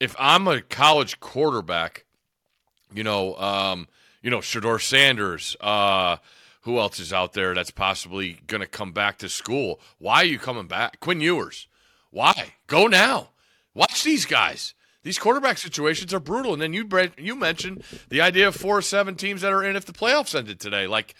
if 0.00 0.16
I'm 0.18 0.48
a 0.48 0.62
college 0.62 1.20
quarterback, 1.20 2.06
you 2.92 3.04
know, 3.04 3.36
um, 3.36 3.86
you 4.22 4.30
know, 4.30 4.38
Shedeur 4.38 4.80
Sanders, 4.80 5.56
uh, 5.60 6.16
who 6.62 6.78
else 6.78 6.98
is 6.98 7.12
out 7.12 7.34
there 7.34 7.54
that's 7.54 7.70
possibly 7.70 8.40
going 8.46 8.62
to 8.62 8.66
come 8.66 8.92
back 8.92 9.18
to 9.18 9.28
school? 9.28 9.78
Why 9.98 10.16
are 10.16 10.24
you 10.24 10.38
coming 10.38 10.66
back? 10.66 10.98
Quinn 11.00 11.20
Ewers. 11.20 11.68
Why? 12.10 12.54
Go 12.66 12.86
now. 12.86 13.30
Watch 13.74 14.02
these 14.02 14.26
guys. 14.26 14.74
These 15.02 15.18
quarterback 15.18 15.58
situations 15.58 16.12
are 16.12 16.20
brutal. 16.20 16.52
And 16.52 16.60
then 16.60 16.72
you 16.72 16.88
you 17.16 17.34
mentioned 17.36 17.84
the 18.08 18.20
idea 18.20 18.48
of 18.48 18.56
four 18.56 18.78
or 18.78 18.82
seven 18.82 19.14
teams 19.14 19.42
that 19.42 19.52
are 19.52 19.62
in 19.62 19.76
if 19.76 19.86
the 19.86 19.92
playoffs 19.92 20.34
ended 20.34 20.60
today. 20.60 20.86
Like, 20.86 21.14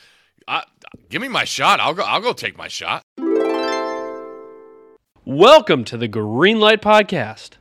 I, 0.49 0.65
give 1.09 1.23
me 1.23 1.29
my 1.29 1.45
shot. 1.45 1.81
I'll 1.81 1.95
go. 1.95 2.03
I'll 2.03 2.21
go 2.21 2.33
take 2.33 2.59
my 2.59 2.69
shot. 2.69 3.03
Welcome 5.25 5.85
to 5.85 5.97
the 5.97 6.09
Green 6.09 6.61
Light 6.61 6.83
Podcast. 6.83 7.53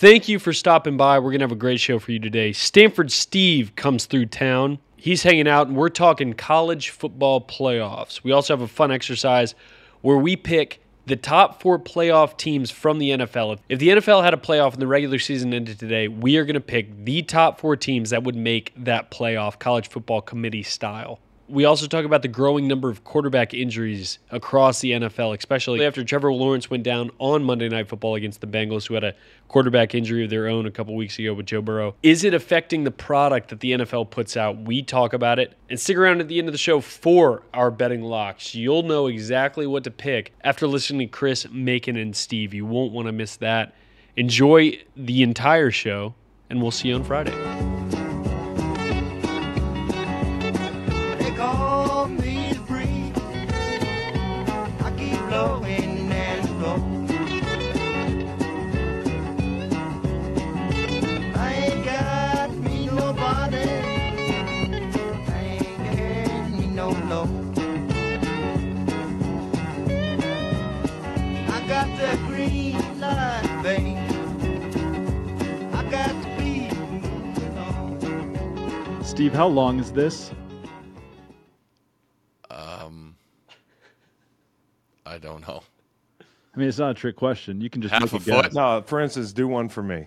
Thank 0.00 0.30
you 0.30 0.38
for 0.38 0.54
stopping 0.54 0.96
by. 0.96 1.18
We're 1.18 1.28
going 1.28 1.40
to 1.40 1.44
have 1.44 1.52
a 1.52 1.56
great 1.56 1.78
show 1.78 1.98
for 1.98 2.10
you 2.10 2.18
today. 2.18 2.54
Stanford 2.54 3.12
Steve 3.12 3.76
comes 3.76 4.06
through 4.06 4.26
town. 4.26 4.78
He's 4.96 5.24
hanging 5.24 5.46
out, 5.46 5.66
and 5.66 5.76
we're 5.76 5.90
talking 5.90 6.32
college 6.32 6.88
football 6.88 7.38
playoffs. 7.38 8.24
We 8.24 8.32
also 8.32 8.54
have 8.54 8.62
a 8.62 8.66
fun 8.66 8.90
exercise 8.90 9.54
where 10.00 10.16
we 10.16 10.36
pick 10.36 10.80
the 11.04 11.16
top 11.16 11.60
four 11.60 11.78
playoff 11.78 12.38
teams 12.38 12.70
from 12.70 12.98
the 12.98 13.10
NFL. 13.10 13.58
If 13.68 13.78
the 13.78 13.88
NFL 13.88 14.24
had 14.24 14.32
a 14.32 14.38
playoff 14.38 14.72
and 14.72 14.80
the 14.80 14.86
regular 14.86 15.18
season 15.18 15.52
ended 15.52 15.78
today, 15.78 16.08
we 16.08 16.38
are 16.38 16.46
going 16.46 16.54
to 16.54 16.60
pick 16.60 17.04
the 17.04 17.20
top 17.20 17.60
four 17.60 17.76
teams 17.76 18.08
that 18.08 18.24
would 18.24 18.36
make 18.36 18.72
that 18.78 19.10
playoff 19.10 19.58
college 19.58 19.90
football 19.90 20.22
committee 20.22 20.62
style. 20.62 21.20
We 21.50 21.64
also 21.64 21.86
talk 21.86 22.04
about 22.04 22.22
the 22.22 22.28
growing 22.28 22.68
number 22.68 22.88
of 22.88 23.02
quarterback 23.02 23.52
injuries 23.52 24.20
across 24.30 24.80
the 24.80 24.92
NFL, 24.92 25.36
especially 25.36 25.84
after 25.84 26.04
Trevor 26.04 26.32
Lawrence 26.32 26.70
went 26.70 26.84
down 26.84 27.10
on 27.18 27.42
Monday 27.42 27.68
Night 27.68 27.88
Football 27.88 28.14
against 28.14 28.40
the 28.40 28.46
Bengals, 28.46 28.86
who 28.86 28.94
had 28.94 29.02
a 29.02 29.14
quarterback 29.48 29.94
injury 29.94 30.22
of 30.22 30.30
their 30.30 30.46
own 30.46 30.64
a 30.64 30.70
couple 30.70 30.94
weeks 30.94 31.18
ago 31.18 31.34
with 31.34 31.46
Joe 31.46 31.60
Burrow. 31.60 31.96
Is 32.04 32.22
it 32.22 32.34
affecting 32.34 32.84
the 32.84 32.92
product 32.92 33.48
that 33.48 33.58
the 33.60 33.72
NFL 33.72 34.10
puts 34.10 34.36
out? 34.36 34.58
We 34.62 34.82
talk 34.82 35.12
about 35.12 35.40
it. 35.40 35.56
And 35.68 35.78
stick 35.78 35.96
around 35.96 36.20
at 36.20 36.28
the 36.28 36.38
end 36.38 36.46
of 36.46 36.52
the 36.52 36.58
show 36.58 36.80
for 36.80 37.42
our 37.52 37.72
betting 37.72 38.02
locks. 38.02 38.54
You'll 38.54 38.84
know 38.84 39.08
exactly 39.08 39.66
what 39.66 39.82
to 39.84 39.90
pick 39.90 40.32
after 40.42 40.68
listening 40.68 41.08
to 41.08 41.12
Chris, 41.12 41.48
Macon, 41.50 41.96
and 41.96 42.14
Steve. 42.14 42.54
You 42.54 42.64
won't 42.64 42.92
want 42.92 43.06
to 43.06 43.12
miss 43.12 43.36
that. 43.36 43.74
Enjoy 44.16 44.78
the 44.96 45.22
entire 45.22 45.70
show, 45.70 46.14
and 46.48 46.62
we'll 46.62 46.70
see 46.70 46.88
you 46.88 46.94
on 46.94 47.04
Friday. 47.04 47.99
Steve, 79.20 79.34
how 79.34 79.48
long 79.48 79.78
is 79.78 79.92
this? 79.92 80.30
Um, 82.50 83.14
I 85.04 85.18
don't 85.18 85.46
know. 85.46 85.62
I 86.22 86.58
mean, 86.58 86.66
it's 86.66 86.78
not 86.78 86.92
a 86.92 86.94
trick 86.94 87.16
question. 87.16 87.60
You 87.60 87.68
can 87.68 87.82
just 87.82 87.92
Half 87.92 88.00
make 88.00 88.12
a 88.14 88.16
a 88.16 88.18
guess. 88.20 88.44
foot? 88.44 88.54
No, 88.54 88.80
for 88.86 88.98
instance, 88.98 89.34
do 89.34 89.46
one 89.46 89.68
for 89.68 89.82
me. 89.82 90.06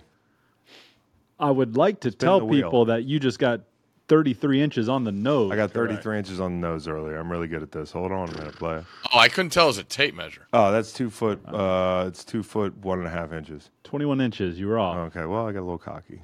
I 1.38 1.48
would 1.48 1.76
like 1.76 2.00
to 2.00 2.10
Spin 2.10 2.26
tell 2.26 2.40
the 2.40 2.46
wheel. 2.46 2.66
people 2.66 2.86
that 2.86 3.04
you 3.04 3.20
just 3.20 3.38
got 3.38 3.60
33 4.08 4.60
inches 4.60 4.88
on 4.88 5.04
the 5.04 5.12
nose. 5.12 5.52
I 5.52 5.54
got 5.54 5.72
Correct. 5.72 5.90
33 6.02 6.18
inches 6.18 6.40
on 6.40 6.60
the 6.60 6.66
nose 6.66 6.88
earlier. 6.88 7.16
I'm 7.16 7.30
really 7.30 7.46
good 7.46 7.62
at 7.62 7.70
this. 7.70 7.92
Hold 7.92 8.10
on 8.10 8.30
a 8.30 8.32
minute, 8.36 8.56
play. 8.56 8.82
Oh, 9.12 9.18
I 9.20 9.28
couldn't 9.28 9.50
tell. 9.50 9.66
It 9.66 9.68
was 9.68 9.78
a 9.78 9.84
tape 9.84 10.16
measure. 10.16 10.48
Oh, 10.52 10.72
that's 10.72 10.92
two 10.92 11.08
foot. 11.08 11.40
Uh, 11.46 12.06
it's 12.08 12.24
two 12.24 12.42
foot 12.42 12.76
one 12.78 12.98
and 12.98 13.06
a 13.06 13.10
half 13.12 13.32
inches. 13.32 13.70
21 13.84 14.20
inches. 14.20 14.58
You 14.58 14.66
were 14.66 14.80
off. 14.80 14.96
Okay, 15.14 15.24
well, 15.24 15.46
I 15.46 15.52
got 15.52 15.60
a 15.60 15.68
little 15.68 15.78
cocky. 15.78 16.20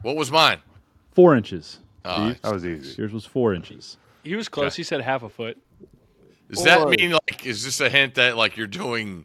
What 0.00 0.16
was 0.16 0.32
mine? 0.32 0.60
Four 1.12 1.36
inches. 1.36 1.80
Oh, 2.04 2.34
That 2.42 2.52
was 2.52 2.64
easy. 2.64 2.94
Yours 3.00 3.12
was 3.12 3.24
four 3.26 3.54
inches. 3.54 3.96
He 4.24 4.34
was 4.36 4.48
close. 4.48 4.74
He 4.76 4.82
said 4.82 5.00
half 5.00 5.22
a 5.22 5.28
foot. 5.28 5.58
Does 6.50 6.64
that 6.64 6.82
Boy. 6.84 6.90
mean 6.98 7.12
like 7.12 7.46
is 7.46 7.64
this 7.64 7.80
a 7.80 7.88
hint 7.88 8.14
that 8.16 8.36
like 8.36 8.56
you're 8.56 8.66
doing 8.66 9.24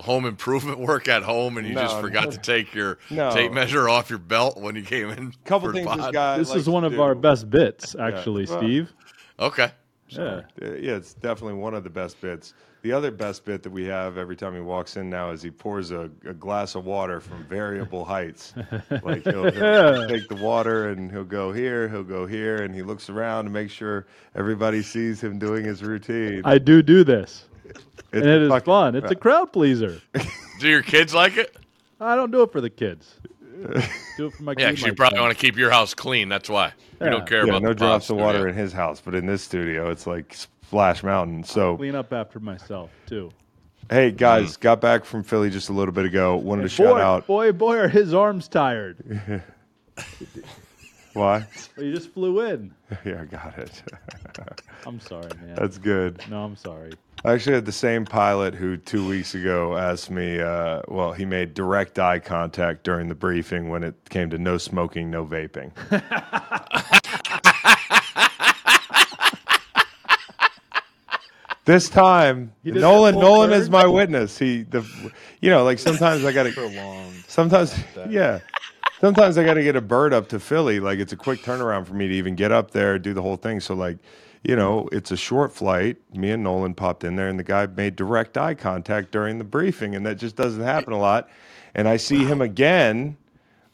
home 0.00 0.24
improvement 0.26 0.78
work 0.88 1.08
at 1.08 1.22
home 1.22 1.56
and 1.58 1.66
you 1.66 1.74
just 1.74 1.98
forgot 2.00 2.26
no. 2.26 2.30
to 2.32 2.38
take 2.38 2.74
your 2.74 2.98
No. 3.10 3.30
tape 3.30 3.52
measure 3.52 3.88
off 3.88 4.10
your 4.10 4.18
belt 4.18 4.58
when 4.58 4.76
you 4.76 4.82
came 4.82 5.08
in? 5.10 5.32
Couple 5.44 5.68
for 5.68 5.72
the 5.72 5.80
things 5.82 5.96
this 5.96 6.04
pod? 6.06 6.12
guy. 6.14 6.38
This 6.38 6.50
likes 6.50 6.60
is 6.62 6.68
one 6.68 6.82
to 6.82 6.88
of 6.88 6.92
do. 6.94 7.02
our 7.02 7.14
best 7.14 7.48
bits, 7.50 7.94
actually, 7.98 8.46
Well, 8.46 8.58
Steve. 8.58 8.92
Okay. 9.38 9.70
Yeah. 10.18 10.42
Uh, 10.60 10.74
Yeah, 10.74 10.96
it's 10.96 11.14
definitely 11.14 11.54
one 11.60 11.74
of 11.74 11.84
the 11.84 11.90
best 11.90 12.20
bits. 12.20 12.54
The 12.82 12.92
other 12.92 13.10
best 13.10 13.44
bit 13.44 13.62
that 13.62 13.70
we 13.70 13.84
have 13.84 14.16
every 14.16 14.36
time 14.36 14.54
he 14.54 14.60
walks 14.60 14.96
in 14.96 15.10
now 15.10 15.30
is 15.32 15.42
he 15.42 15.50
pours 15.50 15.90
a, 15.90 16.10
a 16.26 16.32
glass 16.32 16.74
of 16.74 16.86
water 16.86 17.20
from 17.20 17.44
variable 17.44 18.04
heights. 18.04 18.54
Like 19.02 19.22
he'll, 19.24 19.50
he'll 19.50 20.08
take 20.08 20.28
the 20.28 20.38
water 20.40 20.88
and 20.88 21.10
he'll 21.10 21.24
go 21.24 21.52
here, 21.52 21.88
he'll 21.88 22.02
go 22.02 22.26
here, 22.26 22.62
and 22.62 22.74
he 22.74 22.82
looks 22.82 23.08
around 23.10 23.44
to 23.44 23.50
make 23.50 23.70
sure 23.70 24.06
everybody 24.34 24.82
sees 24.82 25.22
him 25.22 25.38
doing 25.38 25.64
his 25.64 25.82
routine. 25.82 26.42
I 26.44 26.58
do 26.58 26.82
do 26.82 27.04
this. 27.04 27.44
It's 27.64 27.80
And 28.12 28.24
it 28.26 28.42
is 28.42 28.48
fucking- 28.48 28.64
fun. 28.64 28.94
It's 28.96 29.10
a 29.10 29.14
crowd 29.14 29.52
pleaser. 29.52 30.00
Do 30.58 30.68
your 30.68 30.82
kids 30.82 31.14
like 31.14 31.36
it? 31.36 31.56
I 32.00 32.16
don't 32.16 32.30
do 32.30 32.42
it 32.42 32.50
for 32.50 32.60
the 32.62 32.70
kids. 32.70 33.16
Do 34.16 34.26
it 34.26 34.32
for 34.32 34.42
my 34.42 34.52
Yeah, 34.56 34.68
kids. 34.70 34.80
because 34.80 34.86
you 34.86 34.94
probably 34.94 35.20
want 35.20 35.36
to 35.36 35.40
keep 35.40 35.56
your 35.56 35.70
house 35.70 35.94
clean. 35.94 36.28
That's 36.28 36.48
why. 36.48 36.72
You 37.00 37.10
don't 37.10 37.26
care 37.26 37.44
Yeah, 37.46 37.50
about 37.50 37.62
no 37.62 37.68
the 37.70 37.74
drops 37.74 38.10
of 38.10 38.16
water 38.16 38.38
studio. 38.38 38.52
in 38.52 38.56
his 38.56 38.72
house, 38.72 39.00
but 39.04 39.14
in 39.14 39.26
this 39.26 39.42
studio, 39.42 39.90
it's 39.90 40.06
like 40.06 40.34
Splash 40.34 41.02
Mountain. 41.02 41.44
So, 41.44 41.76
clean 41.76 41.94
up 41.94 42.12
after 42.12 42.40
myself 42.40 42.90
too. 43.06 43.30
hey 43.90 44.10
guys, 44.10 44.56
mm. 44.56 44.60
got 44.60 44.80
back 44.80 45.04
from 45.04 45.22
Philly 45.22 45.50
just 45.50 45.68
a 45.68 45.72
little 45.72 45.92
bit 45.92 46.04
ago. 46.04 46.36
Wanted 46.36 46.62
to 46.62 46.68
shout 46.68 47.00
out. 47.00 47.26
boy, 47.26 47.52
boy, 47.52 47.76
are 47.76 47.88
his 47.88 48.12
arms 48.14 48.48
tired. 48.48 49.42
Why? 51.12 51.46
Well, 51.76 51.86
you 51.86 51.94
just 51.94 52.10
flew 52.10 52.40
in. 52.40 52.72
yeah, 53.04 53.22
I 53.22 53.24
got 53.24 53.58
it. 53.58 53.82
I'm 54.86 55.00
sorry, 55.00 55.30
man. 55.42 55.56
That's 55.56 55.78
good. 55.78 56.22
no, 56.30 56.44
I'm 56.44 56.56
sorry. 56.56 56.92
I 57.24 57.32
actually 57.32 57.56
had 57.56 57.66
the 57.66 57.72
same 57.72 58.06
pilot 58.06 58.54
who 58.54 58.78
two 58.78 59.06
weeks 59.06 59.34
ago 59.34 59.76
asked 59.76 60.10
me. 60.10 60.40
Uh, 60.40 60.80
well, 60.88 61.12
he 61.12 61.26
made 61.26 61.52
direct 61.52 61.98
eye 61.98 62.18
contact 62.18 62.84
during 62.84 63.08
the 63.08 63.14
briefing 63.14 63.68
when 63.68 63.84
it 63.84 63.94
came 64.08 64.30
to 64.30 64.38
no 64.38 64.56
smoking, 64.56 65.10
no 65.10 65.26
vaping. 65.26 65.70
this 71.66 71.90
time, 71.90 72.52
Nolan. 72.64 73.16
Nolan 73.16 73.52
is 73.52 73.68
my 73.68 73.86
witness. 73.86 74.38
He, 74.38 74.62
the, 74.62 74.82
you 75.42 75.50
know, 75.50 75.62
like 75.64 75.78
sometimes 75.78 76.24
I 76.24 76.32
got 76.32 76.44
to. 76.44 77.10
Sometimes, 77.26 77.78
yeah. 78.08 78.38
Sometimes 79.00 79.38
I 79.38 79.44
got 79.44 79.54
to 79.54 79.62
get 79.62 79.76
a 79.76 79.80
bird 79.80 80.12
up 80.12 80.28
to 80.28 80.38
Philly. 80.38 80.78
Like 80.78 80.98
it's 80.98 81.14
a 81.14 81.16
quick 81.16 81.40
turnaround 81.40 81.86
for 81.86 81.94
me 81.94 82.06
to 82.06 82.14
even 82.14 82.34
get 82.34 82.52
up 82.52 82.72
there, 82.72 82.98
do 82.98 83.14
the 83.14 83.22
whole 83.22 83.36
thing. 83.36 83.58
So 83.58 83.74
like, 83.74 83.96
you 84.44 84.54
know, 84.54 84.90
it's 84.92 85.10
a 85.10 85.16
short 85.16 85.54
flight. 85.54 85.96
Me 86.14 86.30
and 86.30 86.42
Nolan 86.42 86.74
popped 86.74 87.02
in 87.04 87.16
there, 87.16 87.28
and 87.28 87.38
the 87.38 87.44
guy 87.44 87.66
made 87.66 87.96
direct 87.96 88.36
eye 88.36 88.54
contact 88.54 89.10
during 89.10 89.38
the 89.38 89.44
briefing, 89.44 89.94
and 89.94 90.04
that 90.04 90.16
just 90.16 90.36
doesn't 90.36 90.62
happen 90.62 90.92
a 90.92 90.98
lot. 90.98 91.30
And 91.74 91.88
I 91.88 91.96
see 91.96 92.24
him 92.24 92.42
again 92.42 93.16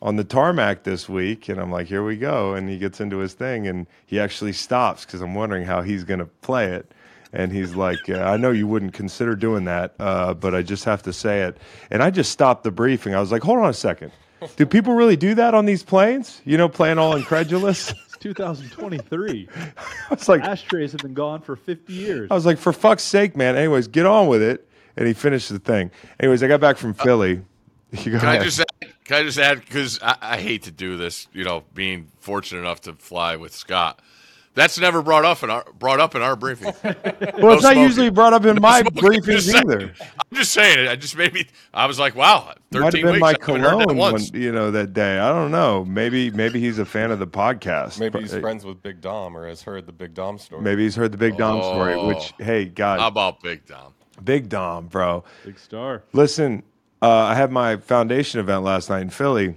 on 0.01 0.15
the 0.15 0.25
tarmac 0.25 0.85
this 0.85 1.09
week, 1.09 1.49
and 1.49 1.61
I'm 1.61 1.73
like, 1.73 1.89
here 1.89 2.05
we 2.05 2.17
go. 2.17 2.55
And 2.55 2.69
he 2.69 2.79
gets 2.79 3.01
into 3.01 3.19
his 3.19 3.35
thing, 3.35 3.67
and 3.67 3.89
he 4.07 4.21
actually 4.21 4.53
stops 4.53 5.05
because 5.05 5.23
I'm 5.23 5.35
wondering 5.35 5.65
how 5.65 5.83
he's 5.83 6.05
going 6.05 6.21
to 6.21 6.27
play 6.27 6.67
it. 6.73 6.93
And 7.33 7.51
he's 7.51 7.75
like, 7.75 8.09
I 8.09 8.37
know 8.37 8.53
you 8.53 8.69
wouldn't 8.69 8.93
consider 8.93 9.35
doing 9.35 9.65
that, 9.65 9.95
uh, 9.99 10.35
but 10.35 10.55
I 10.55 10.63
just 10.63 10.85
have 10.85 11.03
to 11.03 11.13
say 11.13 11.43
it. 11.43 11.59
And 11.91 12.03
I 12.03 12.11
just 12.11 12.31
stopped 12.31 12.63
the 12.63 12.71
briefing. 12.71 13.15
I 13.15 13.21
was 13.21 13.33
like, 13.33 13.43
hold 13.43 13.59
on 13.59 13.69
a 13.69 13.75
second. 13.75 14.13
Do 14.57 14.67
people 14.67 14.95
really 14.95 15.17
do 15.17 15.35
that 15.35 15.55
on 15.55 15.67
these 15.67 15.83
planes? 15.83 16.41
You 16.45 16.59
know, 16.59 16.69
playing 16.69 16.99
all 16.99 17.17
incredulous? 17.17 17.93
It's 18.07 18.23
2023. 18.23 19.49
I 19.57 20.15
was 20.15 20.27
like, 20.27 20.43
Ashtrays 20.43 20.93
have 20.93 21.03
been 21.03 21.13
gone 21.13 21.43
for 21.43 21.55
50 21.55 21.93
years. 21.93 22.31
I 22.31 22.35
was 22.35 22.47
like, 22.47 22.57
for 22.57 22.73
fuck's 22.73 23.03
sake, 23.03 23.37
man. 23.37 23.57
Anyways, 23.57 23.89
get 23.89 24.07
on 24.07 24.29
with 24.29 24.41
it. 24.41 24.67
And 24.97 25.07
he 25.07 25.13
finished 25.13 25.51
the 25.51 25.59
thing. 25.59 25.91
Anyways, 26.19 26.43
I 26.43 26.49
got 26.49 26.61
back 26.61 26.79
from 26.79 26.91
uh, 26.99 27.05
Philly. 27.05 27.43
You 27.93 28.13
go 28.13 28.19
Can 28.19 28.29
I 28.29 28.43
just 28.43 28.61
add, 28.61 28.93
can 29.05 29.17
I 29.17 29.23
just 29.23 29.39
add 29.39 29.61
because 29.61 30.01
I, 30.03 30.17
I 30.21 30.41
hate 30.41 30.65
to 30.65 30.73
do 30.73 30.97
this, 30.97 31.29
you 31.33 31.45
know, 31.45 31.63
being 31.73 32.11
fortunate 32.19 32.61
enough 32.61 32.81
to 32.83 32.95
fly 32.95 33.37
with 33.37 33.55
Scott. 33.55 34.01
That's 34.57 34.79
never 34.79 35.03
brought 35.03 35.25
up 35.27 35.43
in 35.43 35.51
our 35.51 35.65
brought 35.79 36.01
up 36.01 36.15
in 36.15 36.23
our 36.23 36.35
briefing. 36.35 36.73
well, 36.83 36.95
it's 37.05 37.39
no 37.39 37.47
not 37.51 37.61
smoking. 37.61 37.83
usually 37.83 38.11
brought 38.11 38.33
up 38.33 38.45
in 38.47 38.61
my 38.61 38.81
Smoking, 38.81 38.99
I'm 38.99 39.05
briefings 39.13 39.27
just 39.33 39.51
saying. 39.53 39.65
either. 39.71 39.93
I'm 40.01 40.37
just 40.37 40.53
saying 40.53 40.79
it. 40.79 40.89
I 40.89 40.97
just 40.97 41.15
made 41.17 41.35
me. 41.35 41.47
I 41.75 41.85
was 41.85 41.99
like, 41.99 42.15
wow, 42.17 42.55
Might 42.73 42.85
have 42.85 42.93
been 42.95 43.07
weeks. 43.07 43.21
my 43.21 43.29
I 43.29 43.31
haven't 43.39 43.61
heard 43.61 43.79
that 43.81 43.89
cologne, 43.89 44.13
when, 44.15 44.23
you 44.43 44.53
know, 44.53 44.71
that 44.71 44.95
day. 44.95 45.19
I 45.19 45.29
don't 45.29 45.51
know. 45.51 45.85
Maybe, 45.85 46.31
maybe 46.31 46.59
he's 46.59 46.79
a 46.79 46.87
fan 46.87 47.11
of 47.11 47.19
the 47.19 47.27
podcast. 47.27 48.01
Maybe 48.01 48.21
he's 48.21 48.33
uh, 48.35 48.41
friends 48.41 48.65
with 48.65 48.83
Big 48.83 49.03
Dom 49.03 49.37
or 49.37 49.47
has 49.47 49.61
heard 49.63 49.85
the 49.85 49.93
Big 49.93 50.15
Dom 50.15 50.39
story. 50.39 50.63
Maybe 50.63 50.85
he's 50.85 50.97
heard 50.97 51.13
the 51.13 51.19
Big 51.19 51.37
Dom 51.37 51.61
story. 51.63 51.93
Oh. 51.93 52.09
Which, 52.09 52.33
hey, 52.39 52.65
God, 52.65 52.99
How 52.99 53.09
about 53.09 53.43
Big 53.43 53.67
Dom? 53.67 53.93
Big 54.25 54.49
Dom, 54.49 54.87
bro. 54.87 55.23
Big 55.45 55.59
star. 55.59 56.03
Listen, 56.15 56.63
uh, 57.03 57.11
I 57.11 57.35
had 57.35 57.53
my 57.53 57.77
foundation 57.77 58.41
event 58.41 58.63
last 58.63 58.89
night 58.89 59.03
in 59.03 59.11
Philly. 59.11 59.57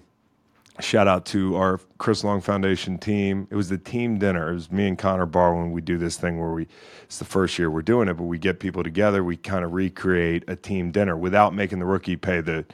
Shout 0.79 1.07
out 1.07 1.25
to 1.27 1.55
our 1.57 1.79
Chris 1.97 2.23
Long 2.23 2.39
Foundation 2.39 2.97
team. 2.97 3.47
It 3.51 3.55
was 3.55 3.67
the 3.69 3.77
team 3.77 4.17
dinner. 4.17 4.51
It 4.51 4.53
was 4.53 4.71
me 4.71 4.87
and 4.87 4.97
Connor 4.97 5.25
Barwin. 5.25 5.71
We 5.71 5.81
do 5.81 5.97
this 5.97 6.15
thing 6.17 6.39
where 6.39 6.51
we, 6.51 6.67
it's 7.03 7.19
the 7.19 7.25
first 7.25 7.59
year 7.59 7.69
we're 7.69 7.81
doing 7.81 8.07
it, 8.07 8.13
but 8.13 8.23
we 8.23 8.37
get 8.37 8.59
people 8.59 8.81
together. 8.83 9.23
We 9.23 9.35
kind 9.35 9.65
of 9.65 9.73
recreate 9.73 10.45
a 10.47 10.55
team 10.55 10.91
dinner 10.91 11.17
without 11.17 11.53
making 11.53 11.79
the 11.79 11.85
rookie 11.85 12.15
pay 12.15 12.39
the, 12.39 12.65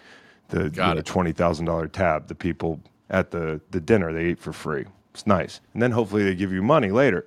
the 0.49 0.65
it. 0.97 1.05
twenty 1.05 1.31
thousand 1.31 1.65
dollar 1.65 1.87
tab. 1.87 2.27
The 2.27 2.35
people 2.35 2.79
at 3.09 3.31
the 3.31 3.59
the 3.71 3.79
dinner 3.79 4.13
they 4.13 4.27
eat 4.27 4.39
for 4.39 4.53
free. 4.53 4.85
It's 5.13 5.25
nice, 5.25 5.61
and 5.73 5.81
then 5.81 5.91
hopefully 5.91 6.23
they 6.23 6.35
give 6.35 6.51
you 6.51 6.61
money 6.61 6.91
later. 6.91 7.25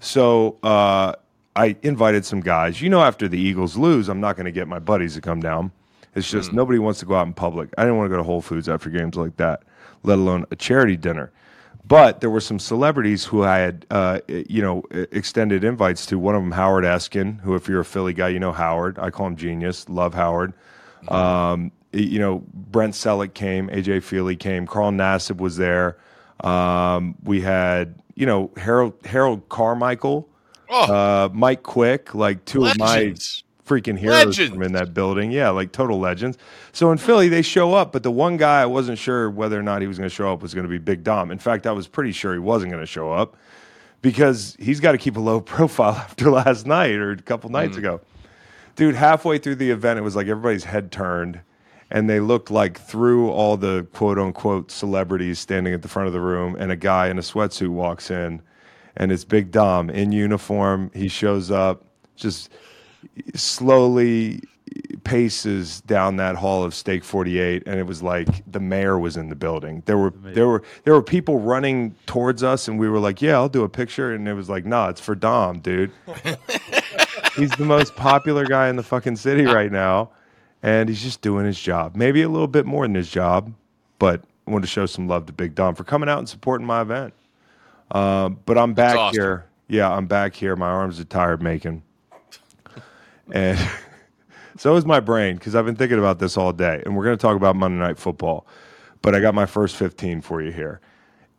So 0.00 0.58
uh, 0.62 1.14
I 1.56 1.76
invited 1.82 2.24
some 2.24 2.40
guys. 2.40 2.80
You 2.80 2.90
know, 2.90 3.02
after 3.02 3.26
the 3.26 3.38
Eagles 3.38 3.76
lose, 3.76 4.08
I'm 4.08 4.20
not 4.20 4.36
going 4.36 4.44
to 4.46 4.52
get 4.52 4.68
my 4.68 4.78
buddies 4.78 5.14
to 5.14 5.20
come 5.20 5.40
down. 5.40 5.72
It's 6.14 6.30
just 6.30 6.52
nobody 6.52 6.78
wants 6.78 7.00
to 7.00 7.06
go 7.06 7.14
out 7.14 7.26
in 7.26 7.32
public. 7.32 7.70
I 7.78 7.82
didn't 7.82 7.96
want 7.96 8.06
to 8.06 8.10
go 8.10 8.18
to 8.18 8.22
Whole 8.22 8.42
Foods 8.42 8.68
after 8.68 8.90
games 8.90 9.16
like 9.16 9.36
that, 9.38 9.62
let 10.02 10.18
alone 10.18 10.46
a 10.50 10.56
charity 10.56 10.96
dinner. 10.96 11.32
But 11.84 12.20
there 12.20 12.30
were 12.30 12.40
some 12.40 12.58
celebrities 12.58 13.24
who 13.24 13.42
I 13.42 13.58
had, 13.58 13.86
uh, 13.90 14.20
you 14.28 14.62
know, 14.62 14.84
extended 15.10 15.64
invites 15.64 16.06
to. 16.06 16.18
One 16.18 16.34
of 16.36 16.42
them, 16.42 16.52
Howard 16.52 16.84
Eskin, 16.84 17.40
who, 17.40 17.54
if 17.56 17.68
you're 17.68 17.80
a 17.80 17.84
Philly 17.84 18.12
guy, 18.12 18.28
you 18.28 18.38
know 18.38 18.52
Howard. 18.52 18.98
I 18.98 19.10
call 19.10 19.26
him 19.26 19.36
genius. 19.36 19.88
Love 19.88 20.14
Howard. 20.14 20.52
Um, 21.08 21.72
you 21.92 22.20
know, 22.20 22.44
Brent 22.54 22.94
Celek 22.94 23.34
came, 23.34 23.68
AJ 23.68 23.98
Feeley 23.98 24.38
came, 24.38 24.66
Carl 24.66 24.92
Nassib 24.92 25.38
was 25.38 25.56
there. 25.56 25.98
Um, 26.40 27.16
we 27.24 27.40
had, 27.40 28.00
you 28.14 28.24
know, 28.26 28.50
Harold 28.56 28.94
Harold 29.04 29.48
Carmichael, 29.48 30.28
Oh, 30.70 30.92
uh, 30.94 31.28
Mike 31.32 31.62
Quick, 31.64 32.14
like 32.14 32.44
two 32.46 32.60
legends. 32.60 32.80
of 32.80 32.86
my 32.88 33.14
freaking 33.72 33.98
heroes 33.98 34.26
Legends. 34.26 34.54
from 34.54 34.62
in 34.62 34.72
that 34.72 34.92
building. 34.92 35.30
Yeah, 35.30 35.50
like 35.50 35.72
total 35.72 35.98
legends. 35.98 36.36
So 36.72 36.92
in 36.92 36.98
Philly, 36.98 37.28
they 37.28 37.42
show 37.42 37.72
up, 37.72 37.92
but 37.92 38.02
the 38.02 38.10
one 38.10 38.36
guy 38.36 38.62
I 38.62 38.66
wasn't 38.66 38.98
sure 38.98 39.30
whether 39.30 39.58
or 39.58 39.62
not 39.62 39.80
he 39.80 39.88
was 39.88 39.98
going 39.98 40.10
to 40.10 40.14
show 40.14 40.32
up 40.32 40.42
was 40.42 40.52
going 40.52 40.64
to 40.64 40.70
be 40.70 40.78
Big 40.78 41.02
Dom. 41.02 41.30
In 41.30 41.38
fact, 41.38 41.66
I 41.66 41.72
was 41.72 41.88
pretty 41.88 42.12
sure 42.12 42.34
he 42.34 42.38
wasn't 42.38 42.70
going 42.70 42.82
to 42.82 42.86
show 42.86 43.12
up 43.12 43.36
because 44.02 44.56
he's 44.58 44.80
got 44.80 44.92
to 44.92 44.98
keep 44.98 45.16
a 45.16 45.20
low 45.20 45.40
profile 45.54 45.94
after 45.94 46.30
last 46.30 46.66
night 46.66 46.96
or 46.96 47.12
a 47.12 47.16
couple 47.16 47.50
nights 47.50 47.74
hmm. 47.74 47.80
ago. 47.80 48.00
Dude, 48.76 48.94
halfway 48.94 49.38
through 49.38 49.56
the 49.56 49.70
event, 49.70 49.98
it 49.98 50.02
was 50.02 50.16
like 50.16 50.26
everybody's 50.26 50.64
head 50.64 50.92
turned 50.92 51.40
and 51.90 52.08
they 52.08 52.20
looked 52.20 52.50
like 52.50 52.80
through 52.80 53.30
all 53.30 53.58
the 53.58 53.86
quote 53.92 54.18
unquote 54.18 54.70
celebrities 54.70 55.38
standing 55.38 55.74
at 55.74 55.82
the 55.82 55.88
front 55.88 56.06
of 56.06 56.14
the 56.14 56.20
room 56.20 56.56
and 56.58 56.72
a 56.72 56.76
guy 56.76 57.08
in 57.08 57.18
a 57.18 57.22
sweatsuit 57.22 57.68
walks 57.68 58.10
in 58.10 58.40
and 58.96 59.12
it's 59.12 59.24
Big 59.24 59.50
Dom 59.50 59.90
in 59.90 60.12
uniform. 60.12 60.90
He 60.94 61.08
shows 61.08 61.50
up, 61.50 61.84
just 62.16 62.50
slowly 63.34 64.42
paces 65.04 65.82
down 65.82 66.16
that 66.16 66.36
hall 66.36 66.64
of 66.64 66.74
Steak 66.74 67.04
48 67.04 67.64
and 67.66 67.78
it 67.78 67.82
was 67.82 68.02
like 68.02 68.28
the 68.50 68.60
mayor 68.60 68.98
was 68.98 69.16
in 69.16 69.28
the 69.28 69.34
building. 69.34 69.82
There 69.86 69.98
were 69.98 70.12
there 70.22 70.48
were 70.48 70.62
there 70.84 70.94
were 70.94 71.02
people 71.02 71.40
running 71.40 71.94
towards 72.06 72.42
us 72.42 72.68
and 72.68 72.78
we 72.78 72.88
were 72.88 72.98
like, 72.98 73.20
"Yeah, 73.20 73.34
I'll 73.34 73.48
do 73.48 73.64
a 73.64 73.68
picture." 73.68 74.14
And 74.14 74.26
it 74.26 74.34
was 74.34 74.48
like, 74.48 74.64
"Nah, 74.64 74.88
it's 74.88 75.00
for 75.00 75.14
Dom, 75.14 75.58
dude." 75.60 75.90
he's 77.36 77.50
the 77.52 77.64
most 77.64 77.96
popular 77.96 78.46
guy 78.46 78.68
in 78.68 78.76
the 78.76 78.82
fucking 78.82 79.16
city 79.16 79.44
right 79.44 79.72
now 79.72 80.10
and 80.62 80.88
he's 80.88 81.02
just 81.02 81.20
doing 81.20 81.44
his 81.44 81.58
job. 81.58 81.96
Maybe 81.96 82.22
a 82.22 82.28
little 82.28 82.48
bit 82.48 82.66
more 82.66 82.84
than 82.84 82.94
his 82.94 83.10
job, 83.10 83.52
but 83.98 84.22
I 84.46 84.50
wanted 84.50 84.62
to 84.62 84.68
show 84.68 84.86
some 84.86 85.08
love 85.08 85.26
to 85.26 85.32
Big 85.32 85.54
Dom 85.54 85.74
for 85.74 85.84
coming 85.84 86.08
out 86.08 86.18
and 86.18 86.28
supporting 86.28 86.66
my 86.66 86.82
event. 86.82 87.14
Um, 87.90 88.38
but 88.46 88.56
I'm 88.56 88.74
back 88.74 88.96
awesome. 88.96 89.20
here. 89.20 89.46
Yeah, 89.68 89.90
I'm 89.90 90.06
back 90.06 90.34
here. 90.34 90.56
My 90.56 90.68
arms 90.68 91.00
are 91.00 91.04
tired 91.04 91.42
making. 91.42 91.82
And 93.30 93.58
so 94.56 94.76
is 94.76 94.84
my 94.84 95.00
brain 95.00 95.36
because 95.36 95.54
I've 95.54 95.64
been 95.64 95.76
thinking 95.76 95.98
about 95.98 96.18
this 96.18 96.36
all 96.36 96.52
day. 96.52 96.82
And 96.84 96.96
we're 96.96 97.04
going 97.04 97.16
to 97.16 97.22
talk 97.22 97.36
about 97.36 97.56
Monday 97.56 97.78
Night 97.78 97.98
Football. 97.98 98.46
But 99.00 99.14
I 99.14 99.20
got 99.20 99.34
my 99.34 99.46
first 99.46 99.76
15 99.76 100.20
for 100.20 100.42
you 100.42 100.52
here. 100.52 100.80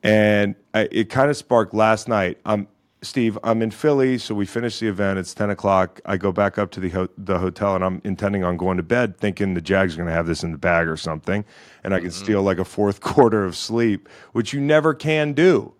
And 0.03 0.55
I, 0.73 0.89
it 0.91 1.09
kind 1.09 1.29
of 1.29 1.37
sparked 1.37 1.73
last 1.73 2.07
night. 2.07 2.37
I'm 2.45 2.67
Steve. 3.03 3.37
I'm 3.43 3.61
in 3.61 3.71
Philly, 3.71 4.17
so 4.17 4.33
we 4.33 4.45
finished 4.45 4.79
the 4.79 4.87
event. 4.87 5.19
It's 5.19 5.33
10 5.33 5.49
o'clock. 5.49 5.99
I 6.05 6.17
go 6.17 6.31
back 6.31 6.57
up 6.57 6.71
to 6.71 6.79
the 6.79 6.89
ho- 6.89 7.09
the 7.17 7.37
hotel, 7.37 7.75
and 7.75 7.83
I'm 7.83 8.01
intending 8.03 8.43
on 8.43 8.57
going 8.57 8.77
to 8.77 8.83
bed, 8.83 9.17
thinking 9.17 9.53
the 9.53 9.61
Jags 9.61 9.93
are 9.93 9.97
going 9.97 10.07
to 10.07 10.13
have 10.13 10.27
this 10.27 10.43
in 10.43 10.51
the 10.51 10.57
bag 10.57 10.87
or 10.87 10.97
something, 10.97 11.43
and 11.83 11.93
I 11.93 11.99
can 11.99 12.09
mm-hmm. 12.09 12.23
steal 12.23 12.41
like 12.41 12.59
a 12.59 12.65
fourth 12.65 13.01
quarter 13.01 13.43
of 13.43 13.55
sleep, 13.55 14.09
which 14.31 14.53
you 14.53 14.61
never 14.61 14.93
can 14.93 15.33
do. 15.33 15.73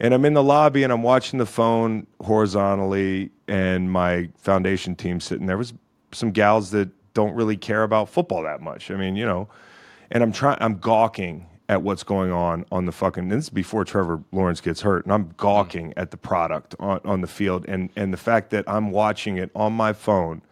And 0.00 0.12
I'm 0.12 0.24
in 0.24 0.34
the 0.34 0.42
lobby, 0.42 0.82
and 0.82 0.92
I'm 0.92 1.02
watching 1.02 1.38
the 1.38 1.46
phone 1.46 2.06
horizontally, 2.22 3.30
and 3.46 3.90
my 3.90 4.28
foundation 4.36 4.96
team 4.96 5.20
sitting 5.20 5.46
there 5.46 5.58
was 5.58 5.72
some 6.12 6.30
gals 6.30 6.70
that 6.72 6.88
don't 7.14 7.34
really 7.34 7.56
care 7.56 7.84
about 7.84 8.08
football 8.08 8.42
that 8.42 8.60
much. 8.60 8.90
I 8.90 8.96
mean, 8.96 9.16
you 9.16 9.24
know, 9.24 9.48
and 10.10 10.22
I'm 10.22 10.32
trying. 10.32 10.58
I'm 10.60 10.78
gawking 10.78 11.46
at 11.68 11.82
what's 11.82 12.02
going 12.02 12.30
on 12.30 12.64
on 12.70 12.86
the 12.86 12.92
fucking. 12.92 13.28
This 13.28 13.44
is 13.44 13.50
before 13.50 13.84
Trevor 13.84 14.22
Lawrence 14.32 14.60
gets 14.60 14.80
hurt, 14.80 15.04
and 15.04 15.12
I'm 15.12 15.32
gawking 15.36 15.94
at 15.96 16.10
the 16.10 16.16
product 16.16 16.74
on, 16.78 17.00
on 17.04 17.20
the 17.20 17.26
field, 17.26 17.64
and 17.68 17.90
and 17.96 18.12
the 18.12 18.18
fact 18.18 18.50
that 18.50 18.68
I'm 18.68 18.90
watching 18.90 19.38
it 19.38 19.50
on 19.54 19.72
my 19.72 19.92
phone. 19.92 20.42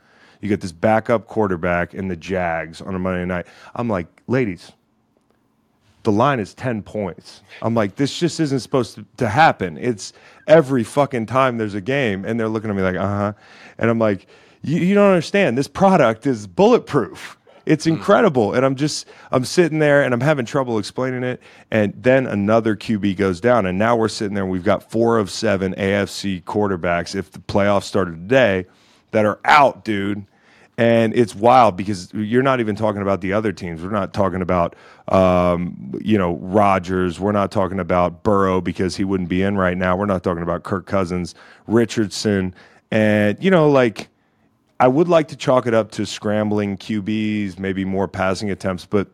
You 0.40 0.48
get 0.48 0.60
this 0.60 0.72
backup 0.72 1.28
quarterback 1.28 1.94
in 1.94 2.08
the 2.08 2.16
Jags 2.16 2.80
on 2.80 2.96
a 2.96 2.98
Monday 2.98 3.24
night. 3.24 3.46
I'm 3.76 3.88
like, 3.88 4.08
ladies, 4.26 4.72
the 6.02 6.12
line 6.12 6.40
is 6.40 6.54
10 6.54 6.82
points. 6.82 7.42
I'm 7.60 7.74
like, 7.74 7.96
this 7.96 8.18
just 8.18 8.40
isn't 8.40 8.60
supposed 8.60 8.94
to, 8.96 9.04
to 9.18 9.28
happen. 9.28 9.78
It's 9.78 10.12
every 10.46 10.84
fucking 10.84 11.26
time 11.26 11.58
there's 11.58 11.74
a 11.74 11.80
game. 11.80 12.24
And 12.24 12.38
they're 12.38 12.48
looking 12.48 12.70
at 12.70 12.76
me 12.76 12.82
like, 12.82 12.96
uh 12.96 13.06
huh. 13.06 13.32
And 13.78 13.90
I'm 13.90 13.98
like, 13.98 14.26
you, 14.62 14.78
you 14.78 14.94
don't 14.94 15.10
understand. 15.10 15.56
This 15.56 15.68
product 15.68 16.26
is 16.26 16.46
bulletproof. 16.46 17.38
It's 17.64 17.86
incredible. 17.86 18.54
And 18.54 18.66
I'm 18.66 18.74
just, 18.74 19.06
I'm 19.30 19.44
sitting 19.44 19.78
there 19.78 20.02
and 20.02 20.12
I'm 20.12 20.20
having 20.20 20.44
trouble 20.44 20.78
explaining 20.78 21.22
it. 21.22 21.40
And 21.70 21.94
then 21.96 22.26
another 22.26 22.74
QB 22.74 23.16
goes 23.16 23.40
down. 23.40 23.66
And 23.66 23.78
now 23.78 23.94
we're 23.94 24.08
sitting 24.08 24.34
there 24.34 24.42
and 24.42 24.52
we've 24.52 24.64
got 24.64 24.90
four 24.90 25.18
of 25.18 25.30
seven 25.30 25.72
AFC 25.74 26.42
quarterbacks, 26.42 27.14
if 27.14 27.30
the 27.30 27.38
playoffs 27.38 27.84
started 27.84 28.28
today, 28.28 28.66
that 29.12 29.24
are 29.24 29.38
out, 29.44 29.84
dude 29.84 30.26
and 30.82 31.14
it's 31.14 31.32
wild 31.32 31.76
because 31.76 32.12
you're 32.12 32.42
not 32.42 32.58
even 32.58 32.74
talking 32.74 33.02
about 33.02 33.20
the 33.20 33.32
other 33.32 33.52
teams. 33.52 33.82
We're 33.82 33.90
not 33.90 34.12
talking 34.12 34.42
about 34.42 34.74
um, 35.06 35.92
you 36.00 36.18
know 36.18 36.34
Rodgers. 36.38 37.20
We're 37.20 37.30
not 37.30 37.52
talking 37.52 37.78
about 37.78 38.24
Burrow 38.24 38.60
because 38.60 38.96
he 38.96 39.04
wouldn't 39.04 39.28
be 39.28 39.42
in 39.42 39.56
right 39.56 39.78
now. 39.78 39.96
We're 39.96 40.06
not 40.06 40.24
talking 40.24 40.42
about 40.42 40.64
Kirk 40.64 40.86
Cousins, 40.86 41.36
Richardson, 41.68 42.52
and 42.90 43.42
you 43.42 43.50
know 43.50 43.70
like 43.70 44.08
I 44.80 44.88
would 44.88 45.06
like 45.06 45.28
to 45.28 45.36
chalk 45.36 45.68
it 45.68 45.74
up 45.74 45.92
to 45.92 46.04
scrambling 46.04 46.76
QBs, 46.76 47.60
maybe 47.60 47.84
more 47.84 48.08
passing 48.08 48.50
attempts, 48.50 48.84
but 48.84 49.06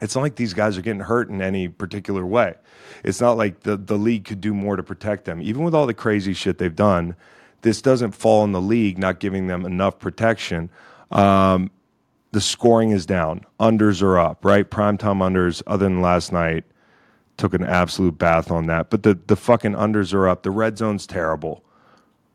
it's 0.00 0.14
not 0.14 0.22
like 0.22 0.36
these 0.36 0.54
guys 0.54 0.78
are 0.78 0.82
getting 0.82 1.00
hurt 1.00 1.30
in 1.30 1.42
any 1.42 1.66
particular 1.66 2.24
way. 2.24 2.54
It's 3.02 3.20
not 3.20 3.36
like 3.36 3.60
the, 3.60 3.76
the 3.76 3.98
league 3.98 4.24
could 4.24 4.40
do 4.40 4.54
more 4.54 4.76
to 4.76 4.82
protect 4.84 5.24
them. 5.24 5.42
Even 5.42 5.64
with 5.64 5.74
all 5.74 5.86
the 5.86 5.94
crazy 5.94 6.34
shit 6.34 6.58
they've 6.58 6.74
done, 6.74 7.16
this 7.62 7.82
doesn't 7.82 8.12
fall 8.12 8.44
in 8.44 8.52
the 8.52 8.60
league 8.60 8.98
not 8.98 9.18
giving 9.18 9.48
them 9.48 9.66
enough 9.66 9.98
protection. 9.98 10.70
Um, 11.12 11.70
the 12.32 12.40
scoring 12.40 12.90
is 12.90 13.06
down. 13.06 13.44
Unders 13.60 14.02
are 14.02 14.18
up, 14.18 14.44
right? 14.44 14.68
Primetime 14.68 15.18
unders, 15.18 15.62
other 15.66 15.84
than 15.84 16.00
last 16.00 16.32
night, 16.32 16.64
took 17.36 17.54
an 17.54 17.62
absolute 17.64 18.18
bath 18.18 18.50
on 18.50 18.66
that. 18.66 18.90
But 18.90 19.02
the, 19.02 19.18
the 19.26 19.36
fucking 19.36 19.72
unders 19.72 20.14
are 20.14 20.28
up. 20.28 20.42
The 20.42 20.50
red 20.50 20.78
zone's 20.78 21.06
terrible. 21.06 21.62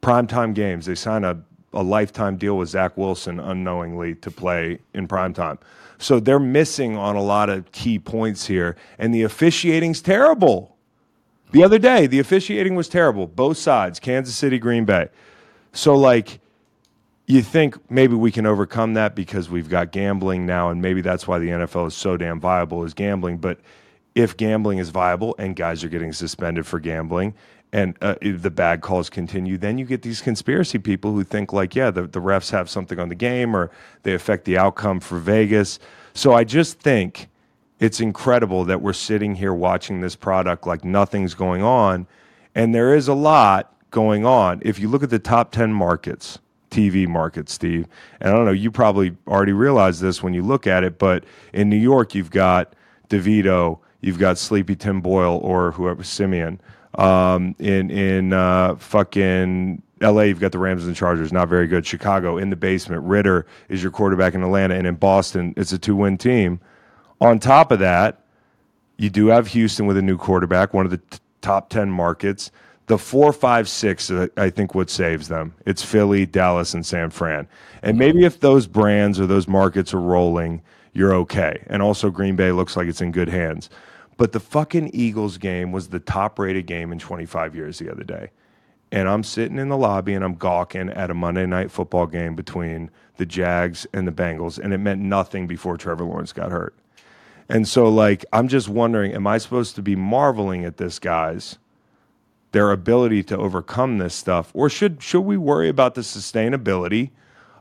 Primetime 0.01 0.53
games, 0.53 0.85
they 0.85 0.95
sign 0.95 1.23
a, 1.23 1.41
a 1.73 1.81
lifetime 1.81 2.37
deal 2.37 2.57
with 2.57 2.69
Zach 2.69 2.95
Wilson 2.95 3.39
unknowingly 3.39 4.15
to 4.15 4.29
play 4.29 4.79
in 4.93 5.07
primetime. 5.07 5.57
So 5.97 6.19
they're 6.19 6.39
missing 6.39 6.95
on 6.95 7.15
a 7.15 7.21
lot 7.23 7.49
of 7.49 7.71
key 7.71 7.97
points 7.97 8.45
here. 8.45 8.75
And 8.99 9.13
the 9.13 9.23
officiating's 9.23 10.01
terrible. 10.01 10.77
The 11.51 11.63
other 11.63 11.79
day, 11.79 12.07
the 12.07 12.19
officiating 12.19 12.75
was 12.75 12.89
terrible, 12.89 13.25
both 13.25 13.57
sides, 13.57 13.99
Kansas 13.99 14.35
City, 14.35 14.59
Green 14.59 14.85
Bay. 14.85 15.07
So, 15.71 15.95
like, 15.95 16.39
you 17.27 17.41
think 17.41 17.77
maybe 17.91 18.15
we 18.15 18.31
can 18.31 18.45
overcome 18.45 18.93
that 18.93 19.13
because 19.13 19.49
we've 19.49 19.69
got 19.69 19.91
gambling 19.91 20.45
now, 20.45 20.69
and 20.69 20.81
maybe 20.81 21.01
that's 21.01 21.27
why 21.27 21.37
the 21.37 21.49
NFL 21.49 21.87
is 21.87 21.93
so 21.93 22.15
damn 22.15 22.39
viable 22.39 22.85
is 22.85 22.93
gambling. 22.93 23.37
But 23.37 23.59
if 24.15 24.37
gambling 24.37 24.79
is 24.79 24.89
viable 24.89 25.35
and 25.37 25.55
guys 25.55 25.83
are 25.83 25.89
getting 25.89 26.13
suspended 26.13 26.65
for 26.65 26.79
gambling, 26.79 27.33
and 27.73 27.97
uh, 28.01 28.15
the 28.21 28.49
bad 28.49 28.79
calls 28.81 29.09
continue, 29.09 29.57
then 29.57 29.77
you 29.77 29.85
get 29.85 30.01
these 30.01 30.21
conspiracy 30.21 30.79
people 30.79 31.11
who 31.11 31.25
think 31.25 31.51
like, 31.51 31.75
yeah, 31.75 31.91
the, 31.91 32.03
the 32.03 32.21
refs 32.21 32.49
have 32.51 32.69
something 32.69 32.97
on 32.97 33.09
the 33.09 33.15
game 33.15 33.53
or 33.53 33.71
they 34.03 34.13
affect 34.13 34.45
the 34.45 34.57
outcome 34.57 35.01
for 35.01 35.19
Vegas. 35.19 35.79
So 36.13 36.33
I 36.33 36.45
just 36.45 36.79
think 36.79 37.27
it's 37.79 37.99
incredible 37.99 38.63
that 38.65 38.81
we're 38.81 38.93
sitting 38.93 39.35
here 39.35 39.53
watching 39.53 39.99
this 39.99 40.15
product 40.15 40.65
like 40.65 40.85
nothing's 40.85 41.33
going 41.33 41.61
on. 41.61 42.07
And 42.55 42.73
there 42.73 42.95
is 42.95 43.09
a 43.09 43.13
lot 43.13 43.75
going 43.91 44.25
on. 44.25 44.61
If 44.63 44.79
you 44.79 44.87
look 44.87 45.03
at 45.03 45.09
the 45.09 45.19
top 45.19 45.51
10 45.51 45.73
markets, 45.73 46.39
TV 46.77 47.07
market, 47.07 47.49
Steve, 47.49 47.87
and 48.21 48.31
I 48.31 48.35
don't 48.35 48.45
know, 48.45 48.51
you 48.51 48.69
probably 48.69 49.15
already 49.27 49.53
realize 49.53 49.99
this 49.99 50.21
when 50.21 50.33
you 50.33 50.43
look 50.43 50.67
at 50.67 50.83
it, 50.83 50.99
but 50.99 51.23
in 51.53 51.69
New 51.69 51.77
York, 51.77 52.13
you've 52.13 52.29
got 52.29 52.73
DeVito, 53.09 53.79
you've 54.01 54.19
got 54.19 54.37
Sleepy 54.37 54.75
Tim 54.75 55.01
Boyle 55.01 55.39
or 55.41 55.71
whoever, 55.71 56.03
Siemian. 56.03 56.59
Um, 56.95 57.55
in 57.59 57.89
in 57.91 58.33
uh, 58.33 58.75
fucking 58.75 59.81
LA, 60.01 60.21
you've 60.23 60.39
got 60.39 60.51
the 60.51 60.59
Rams 60.59 60.85
and 60.85 60.95
Chargers, 60.95 61.33
not 61.33 61.47
very 61.47 61.67
good. 61.67 61.85
Chicago 61.85 62.37
in 62.37 62.49
the 62.49 62.55
basement. 62.55 63.03
Ridder 63.03 63.45
is 63.69 63.81
your 63.81 63.91
quarterback 63.91 64.35
in 64.35 64.43
Atlanta, 64.43 64.75
and 64.75 64.85
in 64.85 64.95
Boston, 64.95 65.53
it's 65.57 65.71
a 65.71 65.77
two 65.77 65.95
win 65.95 66.17
team. 66.17 66.59
On 67.19 67.39
top 67.39 67.71
of 67.71 67.79
that, 67.79 68.21
you 68.97 69.09
do 69.09 69.27
have 69.27 69.47
Houston 69.47 69.87
with 69.87 69.97
a 69.97 70.01
new 70.01 70.17
quarterback, 70.17 70.73
one 70.73 70.85
of 70.85 70.91
the 70.91 70.97
t- 70.97 71.19
top 71.41 71.69
10 71.69 71.89
markets. 71.89 72.51
The 72.87 72.97
four, 72.97 73.33
five, 73.33 73.67
six, 73.69 74.09
uh, 74.09 74.27
I 74.37 74.49
think, 74.49 74.73
what 74.73 74.89
saves 74.89 75.27
them. 75.27 75.53
It's 75.65 75.83
Philly, 75.83 76.25
Dallas, 76.25 76.73
and 76.73 76.85
San 76.85 77.09
Fran. 77.09 77.47
And 77.81 77.97
maybe 77.97 78.23
if 78.23 78.39
those 78.39 78.65
brands 78.65 79.19
or 79.19 79.27
those 79.27 79.47
markets 79.47 79.93
are 79.93 80.01
rolling, 80.01 80.61
you're 80.93 81.13
okay. 81.13 81.63
And 81.67 81.81
also, 81.81 82.09
Green 82.09 82.35
Bay 82.35 82.51
looks 82.51 82.77
like 82.77 82.87
it's 82.87 83.01
in 83.01 83.11
good 83.11 83.29
hands. 83.29 83.69
But 84.17 84.31
the 84.31 84.39
fucking 84.39 84.91
Eagles 84.93 85.37
game 85.37 85.71
was 85.71 85.89
the 85.89 85.99
top 85.99 86.39
rated 86.39 86.65
game 86.65 86.91
in 86.91 86.99
25 86.99 87.55
years 87.55 87.77
the 87.77 87.91
other 87.91 88.03
day. 88.03 88.31
And 88.91 89.07
I'm 89.07 89.23
sitting 89.23 89.59
in 89.59 89.69
the 89.69 89.77
lobby 89.77 90.13
and 90.13 90.23
I'm 90.23 90.35
gawking 90.35 90.89
at 90.89 91.11
a 91.11 91.13
Monday 91.13 91.45
night 91.45 91.71
football 91.71 92.07
game 92.07 92.35
between 92.35 92.89
the 93.17 93.25
Jags 93.25 93.85
and 93.93 94.07
the 94.07 94.11
Bengals. 94.11 94.57
And 94.57 94.73
it 94.73 94.77
meant 94.77 95.01
nothing 95.01 95.45
before 95.45 95.77
Trevor 95.77 96.05
Lawrence 96.05 96.33
got 96.33 96.51
hurt. 96.51 96.73
And 97.49 97.67
so, 97.67 97.89
like, 97.89 98.25
I'm 98.33 98.47
just 98.47 98.69
wondering, 98.69 99.13
am 99.13 99.27
I 99.27 99.37
supposed 99.37 99.75
to 99.75 99.81
be 99.81 99.95
marveling 99.95 100.65
at 100.65 100.77
this 100.77 100.99
guys, 100.99 101.57
their 102.51 102.71
ability 102.71 103.23
to 103.23 103.37
overcome 103.37 103.97
this 103.97 104.15
stuff, 104.15 104.51
or 104.53 104.69
should 104.69 105.01
should 105.03 105.21
we 105.21 105.37
worry 105.37 105.69
about 105.69 105.95
the 105.95 106.01
sustainability 106.01 107.11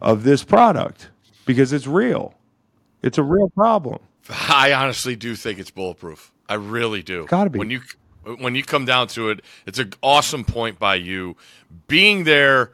of 0.01 0.25
this 0.25 0.45
product 0.45 1.11
because 1.45 1.73
it's 1.73 1.87
real? 1.87 2.35
It's 3.03 3.19
a 3.19 3.23
real 3.23 3.51
problem. 3.51 3.99
I 4.31 4.73
honestly 4.73 5.17
do 5.17 5.37
think 5.37 5.59
it's 5.59 5.71
bulletproof. 5.71 6.33
I 6.49 6.55
really 6.55 7.03
do. 7.03 7.27
Gotta 7.27 7.51
be. 7.51 7.59
When 7.59 7.71
you 7.71 7.81
when 8.39 8.55
you 8.55 8.65
come 8.65 8.85
down 8.85 9.09
to 9.09 9.31
it, 9.31 9.41
it's 9.67 9.79
an 9.79 9.93
awesome 10.03 10.45
point 10.45 10.79
by 10.79 10.97
you. 10.97 11.37
Being 11.87 12.25
there, 12.25 12.73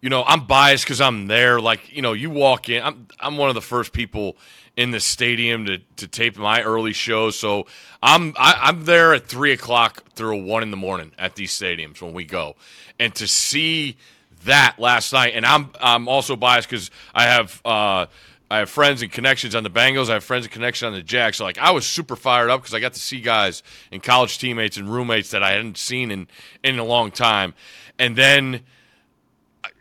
you 0.00 0.08
know, 0.08 0.24
I'm 0.24 0.46
biased 0.46 0.84
because 0.84 1.00
I'm 1.00 1.26
there. 1.26 1.60
Like, 1.60 1.94
you 1.94 2.02
know, 2.02 2.12
you 2.12 2.30
walk 2.30 2.68
in. 2.68 2.82
I'm 2.82 3.06
I'm 3.20 3.36
one 3.36 3.48
of 3.48 3.54
the 3.54 3.62
first 3.62 3.92
people 3.92 4.36
in 4.76 4.90
the 4.90 5.00
stadium 5.00 5.66
to, 5.66 5.78
to 5.96 6.08
tape 6.08 6.36
my 6.36 6.62
early 6.62 6.92
show. 6.92 7.30
So 7.30 7.66
I'm 8.02 8.34
I, 8.38 8.52
am 8.52 8.58
i 8.62 8.68
am 8.68 8.84
there 8.84 9.14
at 9.14 9.26
three 9.26 9.52
o'clock 9.52 10.04
through 10.14 10.44
one 10.44 10.62
in 10.62 10.70
the 10.70 10.76
morning 10.76 11.12
at 11.18 11.36
these 11.36 11.52
stadiums 11.52 12.00
when 12.00 12.12
we 12.12 12.24
go, 12.24 12.56
and 12.98 13.14
to 13.16 13.26
see 13.26 13.96
that 14.44 14.76
last 14.78 15.12
night, 15.12 15.32
and 15.34 15.46
I'm 15.46 15.70
I'm 15.80 16.08
also 16.08 16.36
biased 16.36 16.68
because 16.68 16.90
I 17.14 17.24
have. 17.24 17.60
Uh, 17.64 18.06
I 18.50 18.58
have 18.58 18.70
friends 18.70 19.02
and 19.02 19.10
connections 19.10 19.54
on 19.54 19.64
the 19.64 19.70
Bengals. 19.70 20.10
I 20.10 20.12
have 20.12 20.22
friends 20.22 20.44
and 20.44 20.52
connections 20.52 20.86
on 20.86 20.92
the 20.92 21.02
Jags. 21.02 21.38
So 21.38 21.44
like 21.44 21.58
I 21.58 21.70
was 21.70 21.86
super 21.86 22.14
fired 22.14 22.50
up 22.50 22.60
because 22.60 22.74
I 22.74 22.78
got 22.78 22.92
to 22.92 23.00
see 23.00 23.20
guys 23.20 23.62
and 23.90 24.02
college 24.02 24.38
teammates 24.38 24.76
and 24.76 24.88
roommates 24.88 25.30
that 25.30 25.42
I 25.42 25.52
hadn't 25.52 25.78
seen 25.78 26.10
in 26.10 26.28
in 26.62 26.78
a 26.78 26.84
long 26.84 27.10
time. 27.10 27.54
And 27.98 28.14
then 28.14 28.60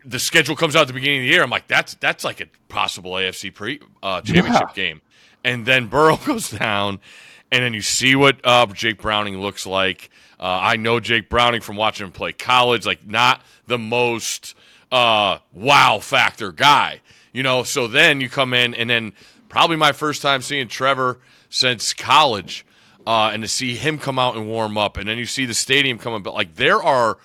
the 0.06 0.20
schedule 0.20 0.56
comes 0.56 0.76
out 0.76 0.84
at 0.84 0.88
the 0.88 0.94
beginning 0.94 1.20
of 1.20 1.24
the 1.24 1.30
year. 1.30 1.44
I'm 1.44 1.50
like, 1.50 1.68
that's 1.68 1.96
that's 1.96 2.24
like 2.24 2.42
a 2.42 2.48
possible 2.68 3.14
AFC 3.14 3.54
pre 3.54 3.80
uh, 4.02 4.22
championship 4.22 4.70
yeah. 4.70 4.76
game. 4.76 5.02
And 5.44 5.66
then 5.66 5.88
Burrow 5.88 6.18
goes 6.26 6.50
down, 6.50 7.00
and 7.52 7.64
then 7.64 7.74
you 7.74 7.82
see 7.82 8.16
what 8.16 8.38
uh, 8.44 8.66
Jake 8.68 9.02
Browning 9.02 9.40
looks 9.40 9.66
like. 9.66 10.10
Uh, 10.40 10.60
I 10.62 10.76
know 10.76 11.00
Jake 11.00 11.30
Browning 11.30 11.62
from 11.62 11.76
watching 11.76 12.06
him 12.06 12.12
play 12.12 12.34
college, 12.34 12.86
like 12.86 13.06
not 13.06 13.42
the 13.68 13.78
most 13.78 14.56
uh, 14.92 15.40
wow 15.54 16.00
factor 16.00 16.52
guy, 16.52 17.02
you 17.32 17.44
know. 17.44 17.64
So 17.64 17.88
then 17.88 18.22
you 18.22 18.30
come 18.30 18.54
in, 18.54 18.74
and 18.74 18.90
then 18.90 19.14
probably 19.50 19.78
my 19.78 19.92
first 19.92 20.22
time 20.22 20.42
seeing 20.42 20.68
Trevor 20.68 21.20
since 21.50 21.94
college, 21.94 22.66
uh, 23.08 23.32
and 23.34 23.44
to 23.44 23.48
see 23.48 23.76
him 23.76 23.98
come 23.98 24.20
out 24.20 24.36
and 24.36 24.48
warm 24.48 24.78
up, 24.78 24.98
and 24.98 25.08
then 25.08 25.18
you 25.18 25.26
see 25.26 25.46
the 25.46 25.54
stadium 25.54 25.98
coming, 25.98 26.24
but 26.24 26.34
like 26.34 26.56
there 26.56 26.82
are 26.82 27.18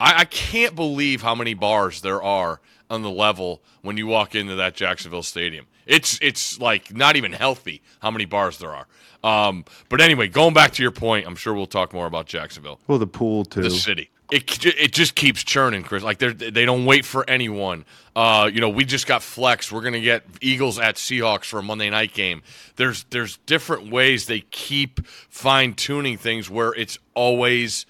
I, 0.00 0.20
I 0.20 0.24
can't 0.24 0.74
believe 0.74 1.22
how 1.22 1.34
many 1.34 1.54
bars 1.54 2.00
there 2.00 2.22
are 2.22 2.60
on 2.90 3.02
the 3.02 3.10
level 3.10 3.62
when 3.82 3.96
you 3.96 4.06
walk 4.06 4.34
into 4.34 4.56
that 4.56 4.74
Jacksonville 4.74 5.22
stadium. 5.22 5.66
It's 5.86 6.18
it's 6.22 6.58
like 6.58 6.94
not 6.94 7.16
even 7.16 7.32
healthy 7.32 7.82
how 8.00 8.10
many 8.10 8.24
bars 8.24 8.58
there 8.58 8.74
are. 8.74 8.86
Um, 9.22 9.64
but 9.88 10.00
anyway, 10.00 10.28
going 10.28 10.54
back 10.54 10.72
to 10.72 10.82
your 10.82 10.90
point, 10.90 11.26
I'm 11.26 11.36
sure 11.36 11.54
we'll 11.54 11.66
talk 11.66 11.92
more 11.92 12.06
about 12.06 12.26
Jacksonville. 12.26 12.80
Well, 12.86 12.98
the 12.98 13.06
pool 13.06 13.44
too. 13.44 13.62
The 13.62 13.70
city. 13.70 14.10
It, 14.30 14.64
it 14.64 14.92
just 14.92 15.14
keeps 15.14 15.44
churning, 15.44 15.82
Chris. 15.82 16.02
Like 16.02 16.18
they 16.18 16.32
they 16.32 16.64
don't 16.64 16.86
wait 16.86 17.04
for 17.04 17.28
anyone. 17.28 17.84
Uh, 18.16 18.50
you 18.52 18.60
know, 18.60 18.70
we 18.70 18.84
just 18.84 19.06
got 19.06 19.22
flex. 19.22 19.70
We're 19.70 19.82
gonna 19.82 20.00
get 20.00 20.24
Eagles 20.40 20.78
at 20.78 20.96
Seahawks 20.96 21.44
for 21.44 21.58
a 21.58 21.62
Monday 21.62 21.90
night 21.90 22.14
game. 22.14 22.42
There's 22.76 23.04
there's 23.10 23.36
different 23.46 23.90
ways 23.90 24.26
they 24.26 24.40
keep 24.40 25.06
fine 25.06 25.74
tuning 25.74 26.16
things 26.16 26.48
where 26.48 26.72
it's 26.74 26.98
always 27.14 27.84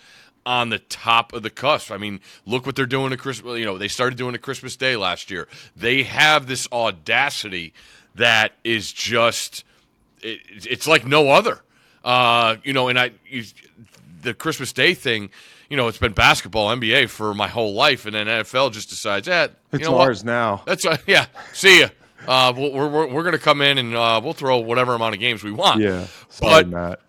on 0.46 0.68
the 0.68 0.78
top 0.78 1.32
of 1.32 1.42
the 1.42 1.50
cusp. 1.50 1.90
I 1.90 1.96
mean, 1.96 2.20
look 2.46 2.66
what 2.66 2.76
they're 2.76 2.86
doing 2.86 3.10
to 3.10 3.16
Christmas. 3.16 3.58
You 3.58 3.64
know, 3.64 3.78
they 3.78 3.88
started 3.88 4.16
doing 4.18 4.34
a 4.34 4.38
Christmas 4.38 4.76
Day 4.76 4.96
last 4.96 5.30
year. 5.30 5.48
They 5.76 6.02
have 6.02 6.46
this 6.46 6.68
audacity 6.72 7.72
that 8.14 8.52
is 8.62 8.92
just 8.92 9.64
it, 10.22 10.40
it's 10.48 10.86
like 10.86 11.06
no 11.06 11.30
other. 11.30 11.60
Uh, 12.04 12.56
you 12.64 12.72
know, 12.72 12.88
and 12.88 12.98
I 12.98 13.12
you, 13.26 13.44
the 14.22 14.34
Christmas 14.34 14.72
Day 14.72 14.94
thing. 14.94 15.30
You 15.70 15.78
know, 15.78 15.88
it's 15.88 15.98
been 15.98 16.12
basketball, 16.12 16.68
NBA 16.76 17.08
for 17.08 17.32
my 17.34 17.48
whole 17.48 17.72
life, 17.72 18.04
and 18.04 18.14
then 18.14 18.26
NFL 18.26 18.72
just 18.72 18.90
decides, 18.90 19.26
eh, 19.26 19.48
it's 19.72 19.82
you 19.82 19.90
know 19.90 19.98
ours 19.98 20.20
what? 20.20 20.26
now. 20.26 20.62
That's 20.66 20.84
uh, 20.84 20.98
yeah. 21.06 21.26
See 21.52 21.80
ya. 21.80 21.88
Uh, 22.26 22.52
we're 22.56 22.88
we're, 22.88 23.06
we're 23.06 23.22
going 23.22 23.32
to 23.32 23.38
come 23.38 23.60
in 23.60 23.78
and 23.78 23.94
uh, 23.94 24.20
we'll 24.22 24.34
throw 24.34 24.58
whatever 24.58 24.94
amount 24.94 25.14
of 25.14 25.20
games 25.20 25.42
we 25.42 25.52
want. 25.52 25.80
Yeah, 25.80 26.06
but 26.40 26.68
Matt. 26.68 27.00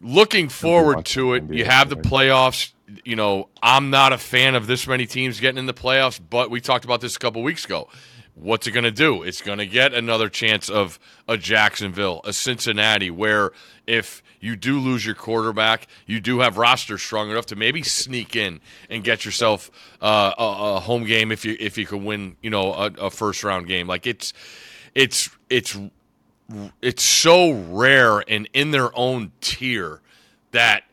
looking 0.00 0.48
forward 0.48 1.04
to 1.06 1.34
it, 1.34 1.44
you 1.50 1.64
have 1.64 1.88
the 1.88 1.96
playoffs 1.96 2.72
you 3.04 3.16
know, 3.16 3.48
I'm 3.62 3.90
not 3.90 4.12
a 4.12 4.18
fan 4.18 4.54
of 4.54 4.66
this 4.66 4.86
many 4.86 5.06
teams 5.06 5.40
getting 5.40 5.58
in 5.58 5.66
the 5.66 5.74
playoffs, 5.74 6.20
but 6.30 6.50
we 6.50 6.60
talked 6.60 6.84
about 6.84 7.00
this 7.00 7.16
a 7.16 7.18
couple 7.18 7.42
weeks 7.42 7.64
ago. 7.64 7.88
What's 8.34 8.66
it 8.66 8.70
going 8.70 8.84
to 8.84 8.90
do? 8.90 9.22
It's 9.22 9.42
going 9.42 9.58
to 9.58 9.66
get 9.66 9.92
another 9.92 10.28
chance 10.28 10.70
of 10.70 10.98
a 11.28 11.36
Jacksonville, 11.36 12.20
a 12.24 12.32
Cincinnati, 12.32 13.10
where 13.10 13.50
if 13.86 14.22
you 14.40 14.56
do 14.56 14.78
lose 14.78 15.04
your 15.04 15.14
quarterback, 15.14 15.86
you 16.06 16.20
do 16.20 16.40
have 16.40 16.56
roster 16.56 16.96
strong 16.96 17.30
enough 17.30 17.46
to 17.46 17.56
maybe 17.56 17.82
sneak 17.82 18.34
in 18.36 18.60
and 18.88 19.04
get 19.04 19.24
yourself 19.24 19.70
uh, 20.00 20.32
a, 20.38 20.42
a, 20.42 20.80
home 20.80 21.04
game 21.04 21.30
if 21.30 21.44
you 21.44 21.56
if 21.60 21.76
you 21.76 21.84
can 21.84 22.04
win, 22.04 22.36
you 22.40 22.48
know, 22.48 22.72
a, 22.72 22.86
a 22.98 23.10
first 23.10 23.44
round 23.44 23.66
game. 23.66 23.86
Like 23.86 24.06
it's 24.06 24.32
it's 24.94 25.28
it's 25.50 25.78
it's 26.80 27.02
so 27.02 27.52
rare 27.52 28.20
and 28.26 28.48
in 28.54 28.70
their 28.70 28.96
own 28.96 29.32
tier 29.40 30.00
that 30.52 30.84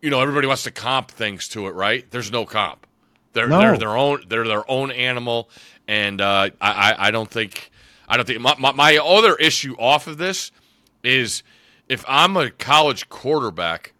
you 0.00 0.10
know, 0.10 0.20
everybody 0.20 0.46
wants 0.46 0.64
to 0.64 0.70
comp 0.70 1.10
things 1.10 1.48
to 1.48 1.66
it, 1.66 1.74
right? 1.74 2.08
There's 2.10 2.30
no 2.30 2.44
comp. 2.44 2.86
They're 3.32 3.48
no. 3.48 3.60
they're 3.60 3.78
their 3.78 3.96
own 3.96 4.22
they're 4.28 4.46
their 4.46 4.70
own 4.70 4.90
animal, 4.90 5.50
and 5.86 6.20
uh, 6.20 6.50
I, 6.60 6.94
I 6.98 7.10
don't 7.10 7.30
think 7.30 7.70
I 8.08 8.16
don't 8.16 8.26
think 8.26 8.40
my, 8.40 8.54
my, 8.58 8.72
my 8.72 8.96
other 8.96 9.36
issue 9.36 9.74
off 9.78 10.06
of 10.06 10.18
this 10.18 10.50
is 11.04 11.42
if 11.88 12.04
I'm 12.08 12.36
a 12.36 12.50
college 12.50 13.08
quarterback, 13.08 13.92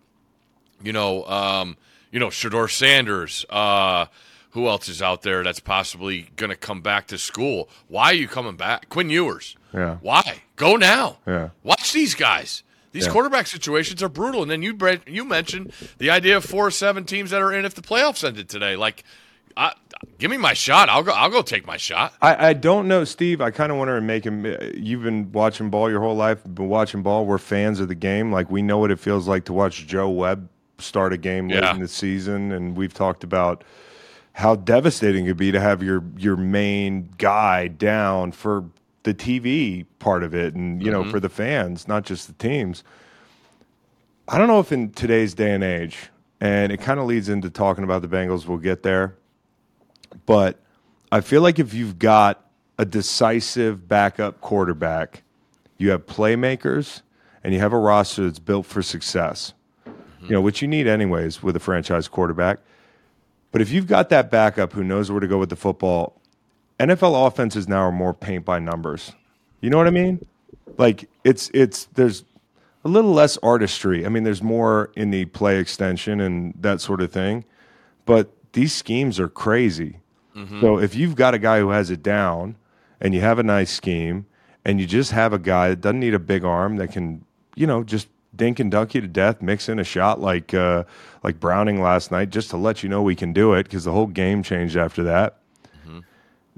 you 0.82 0.92
know, 0.92 1.24
um, 1.24 1.76
you 2.10 2.18
know, 2.18 2.28
Shedeur 2.28 2.70
Sanders, 2.70 3.44
uh, 3.50 4.06
who 4.50 4.66
else 4.66 4.88
is 4.88 5.02
out 5.02 5.22
there 5.22 5.42
that's 5.44 5.60
possibly 5.60 6.30
going 6.36 6.50
to 6.50 6.56
come 6.56 6.80
back 6.80 7.06
to 7.08 7.18
school? 7.18 7.68
Why 7.88 8.06
are 8.06 8.14
you 8.14 8.28
coming 8.28 8.56
back? 8.56 8.88
Quinn 8.88 9.10
Ewers. 9.10 9.56
Yeah. 9.74 9.96
Why? 10.00 10.42
Go 10.56 10.76
now. 10.76 11.18
Yeah. 11.26 11.50
Watch 11.62 11.92
these 11.92 12.14
guys. 12.14 12.62
These 12.98 13.06
yeah. 13.06 13.12
quarterback 13.12 13.46
situations 13.46 14.02
are 14.02 14.08
brutal. 14.08 14.42
And 14.42 14.50
then 14.50 14.60
you 14.60 14.76
you 15.06 15.24
mentioned 15.24 15.72
the 15.98 16.10
idea 16.10 16.36
of 16.36 16.44
four 16.44 16.66
or 16.66 16.70
seven 16.72 17.04
teams 17.04 17.30
that 17.30 17.40
are 17.40 17.52
in 17.52 17.64
if 17.64 17.74
the 17.74 17.80
playoffs 17.80 18.26
ended 18.26 18.48
today. 18.48 18.74
Like, 18.74 19.04
I, 19.56 19.72
give 20.18 20.32
me 20.32 20.36
my 20.36 20.52
shot. 20.52 20.88
I'll 20.88 21.04
go. 21.04 21.12
I'll 21.12 21.30
go 21.30 21.42
take 21.42 21.64
my 21.64 21.76
shot. 21.76 22.12
I, 22.20 22.48
I 22.48 22.52
don't 22.54 22.88
know, 22.88 23.04
Steve. 23.04 23.40
I 23.40 23.52
kind 23.52 23.70
of 23.70 23.78
want 23.78 23.88
to 23.88 24.00
make 24.00 24.26
him. 24.26 24.44
Uh, 24.44 24.64
you've 24.74 25.04
been 25.04 25.30
watching 25.30 25.70
ball 25.70 25.88
your 25.88 26.00
whole 26.00 26.16
life. 26.16 26.42
Been 26.42 26.68
watching 26.68 27.02
ball. 27.02 27.24
We're 27.24 27.38
fans 27.38 27.78
of 27.78 27.86
the 27.86 27.94
game. 27.94 28.32
Like 28.32 28.50
we 28.50 28.62
know 28.62 28.78
what 28.78 28.90
it 28.90 28.98
feels 28.98 29.28
like 29.28 29.44
to 29.44 29.52
watch 29.52 29.86
Joe 29.86 30.10
Webb 30.10 30.48
start 30.78 31.12
a 31.12 31.16
game 31.16 31.48
late 31.48 31.62
in 31.62 31.80
the 31.80 31.88
season, 31.88 32.50
and 32.50 32.76
we've 32.76 32.94
talked 32.94 33.22
about 33.22 33.62
how 34.32 34.54
devastating 34.54 35.24
it 35.24 35.30
would 35.30 35.36
be 35.36 35.52
to 35.52 35.60
have 35.60 35.82
your 35.82 36.04
your 36.16 36.36
main 36.36 37.10
guy 37.18 37.68
down 37.68 38.32
for 38.32 38.64
the 39.02 39.14
TV 39.14 39.86
part 39.98 40.22
of 40.22 40.34
it, 40.34 40.54
and 40.54 40.82
you 40.82 40.90
know, 40.90 41.02
mm-hmm. 41.02 41.10
for 41.10 41.20
the 41.20 41.28
fans, 41.28 41.88
not 41.88 42.04
just 42.04 42.26
the 42.26 42.32
teams. 42.34 42.84
I 44.28 44.38
don't 44.38 44.48
know 44.48 44.60
if 44.60 44.72
in 44.72 44.90
today's 44.92 45.34
day 45.34 45.52
and 45.52 45.64
age, 45.64 46.10
and 46.40 46.72
it 46.72 46.80
kind 46.80 47.00
of 47.00 47.06
leads 47.06 47.28
into 47.28 47.50
talking 47.50 47.84
about 47.84 48.02
the 48.02 48.08
Bengals. 48.08 48.46
We'll 48.46 48.58
get 48.58 48.82
there, 48.82 49.16
but 50.26 50.58
I 51.10 51.20
feel 51.20 51.42
like 51.42 51.58
if 51.58 51.72
you've 51.72 51.98
got 51.98 52.44
a 52.78 52.84
decisive 52.84 53.88
backup 53.88 54.40
quarterback, 54.40 55.22
you 55.78 55.90
have 55.90 56.06
playmakers, 56.06 57.02
and 57.42 57.54
you 57.54 57.60
have 57.60 57.72
a 57.72 57.78
roster 57.78 58.24
that's 58.24 58.38
built 58.38 58.66
for 58.66 58.82
success. 58.82 59.54
Mm-hmm. 59.86 60.26
You 60.26 60.32
know, 60.32 60.40
which 60.40 60.60
you 60.60 60.68
need 60.68 60.86
anyways 60.86 61.42
with 61.42 61.56
a 61.56 61.60
franchise 61.60 62.08
quarterback. 62.08 62.58
But 63.50 63.62
if 63.62 63.70
you've 63.70 63.86
got 63.86 64.10
that 64.10 64.30
backup 64.30 64.72
who 64.72 64.84
knows 64.84 65.10
where 65.10 65.20
to 65.20 65.26
go 65.26 65.38
with 65.38 65.48
the 65.48 65.56
football, 65.56 66.17
NFL 66.78 67.26
offenses 67.26 67.68
now 67.68 67.80
are 67.80 67.92
more 67.92 68.14
paint 68.14 68.44
by 68.44 68.58
numbers. 68.58 69.12
You 69.60 69.70
know 69.70 69.76
what 69.78 69.86
I 69.86 69.90
mean? 69.90 70.24
Like 70.76 71.08
it's 71.24 71.50
it's 71.52 71.86
there's 71.94 72.24
a 72.84 72.88
little 72.88 73.12
less 73.12 73.36
artistry. 73.38 74.06
I 74.06 74.08
mean, 74.08 74.22
there's 74.22 74.42
more 74.42 74.90
in 74.94 75.10
the 75.10 75.24
play 75.26 75.58
extension 75.58 76.20
and 76.20 76.54
that 76.60 76.80
sort 76.80 77.00
of 77.00 77.10
thing, 77.10 77.44
but 78.06 78.30
these 78.52 78.72
schemes 78.72 79.18
are 79.18 79.28
crazy. 79.28 79.98
So 80.60 80.78
if 80.78 80.94
you've 80.94 81.16
got 81.16 81.34
a 81.34 81.38
guy 81.38 81.58
who 81.58 81.70
has 81.70 81.90
it 81.90 82.00
down 82.00 82.54
and 83.00 83.12
you 83.12 83.20
have 83.20 83.40
a 83.40 83.42
nice 83.42 83.72
scheme 83.72 84.26
and 84.64 84.78
you 84.78 84.86
just 84.86 85.10
have 85.10 85.32
a 85.32 85.38
guy 85.38 85.70
that 85.70 85.80
doesn't 85.80 85.98
need 85.98 86.14
a 86.14 86.20
big 86.20 86.44
arm 86.44 86.76
that 86.76 86.92
can, 86.92 87.24
you 87.56 87.66
know, 87.66 87.82
just 87.82 88.06
dink 88.36 88.60
and 88.60 88.70
dunk 88.70 88.94
you 88.94 89.00
to 89.00 89.08
death, 89.08 89.42
mix 89.42 89.68
in 89.68 89.80
a 89.80 89.84
shot 89.84 90.20
like 90.20 90.54
uh, 90.54 90.84
like 91.24 91.40
Browning 91.40 91.82
last 91.82 92.12
night, 92.12 92.30
just 92.30 92.50
to 92.50 92.56
let 92.56 92.84
you 92.84 92.88
know 92.88 93.02
we 93.02 93.16
can 93.16 93.32
do 93.32 93.52
it 93.54 93.64
because 93.64 93.82
the 93.82 93.90
whole 93.90 94.06
game 94.06 94.44
changed 94.44 94.76
after 94.76 95.02
that. 95.02 95.37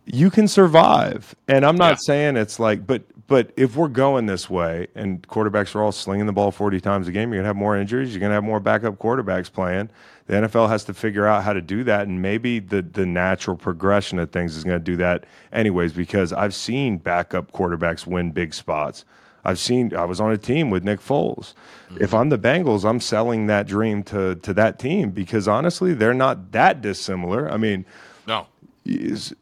You 0.06 0.30
can 0.30 0.48
survive, 0.48 1.34
and 1.48 1.64
I'm 1.64 1.76
not 1.76 1.92
Yeah. 1.92 1.96
saying 1.96 2.36
it's 2.36 2.58
like, 2.58 2.86
but 2.86 3.02
but 3.26 3.52
if 3.56 3.76
we're 3.76 3.86
going 3.86 4.26
this 4.26 4.50
way 4.50 4.88
and 4.96 5.22
quarterbacks 5.28 5.76
are 5.76 5.82
all 5.82 5.92
slinging 5.92 6.26
the 6.26 6.32
ball 6.32 6.50
40 6.50 6.80
times 6.80 7.06
a 7.06 7.12
game, 7.12 7.32
you're 7.32 7.40
gonna 7.40 7.46
have 7.48 7.54
more 7.56 7.76
injuries. 7.76 8.12
You're 8.12 8.20
gonna 8.20 8.34
have 8.34 8.42
more 8.42 8.58
backup 8.58 8.98
quarterbacks 8.98 9.52
playing. 9.52 9.88
The 10.26 10.34
NFL 10.36 10.68
has 10.68 10.82
to 10.84 10.94
figure 10.94 11.26
out 11.28 11.44
how 11.44 11.52
to 11.52 11.60
do 11.60 11.84
that, 11.84 12.08
and 12.08 12.20
maybe 12.20 12.58
the 12.58 12.82
the 12.82 13.06
natural 13.06 13.56
progression 13.56 14.18
of 14.18 14.30
things 14.30 14.56
is 14.56 14.64
gonna 14.64 14.78
do 14.80 14.96
that 14.96 15.24
anyways. 15.52 15.92
Because 15.92 16.32
I've 16.32 16.54
seen 16.54 16.96
backup 16.98 17.52
quarterbacks 17.52 18.06
win 18.06 18.30
big 18.32 18.52
spots. 18.52 19.04
I've 19.44 19.58
seen. 19.58 19.94
I 19.94 20.04
was 20.04 20.20
on 20.20 20.32
a 20.32 20.36
team 20.36 20.68
with 20.70 20.82
Nick 20.84 21.00
Foles. 21.00 21.54
Mm-hmm. 21.92 22.02
If 22.02 22.12
I'm 22.12 22.28
the 22.28 22.38
Bengals, 22.38 22.84
I'm 22.84 23.00
selling 23.00 23.46
that 23.46 23.66
dream 23.66 24.02
to 24.04 24.34
to 24.36 24.52
that 24.54 24.78
team 24.78 25.10
because 25.10 25.46
honestly, 25.46 25.94
they're 25.94 26.14
not 26.14 26.52
that 26.52 26.80
dissimilar. 26.82 27.50
I 27.50 27.56
mean 27.56 27.84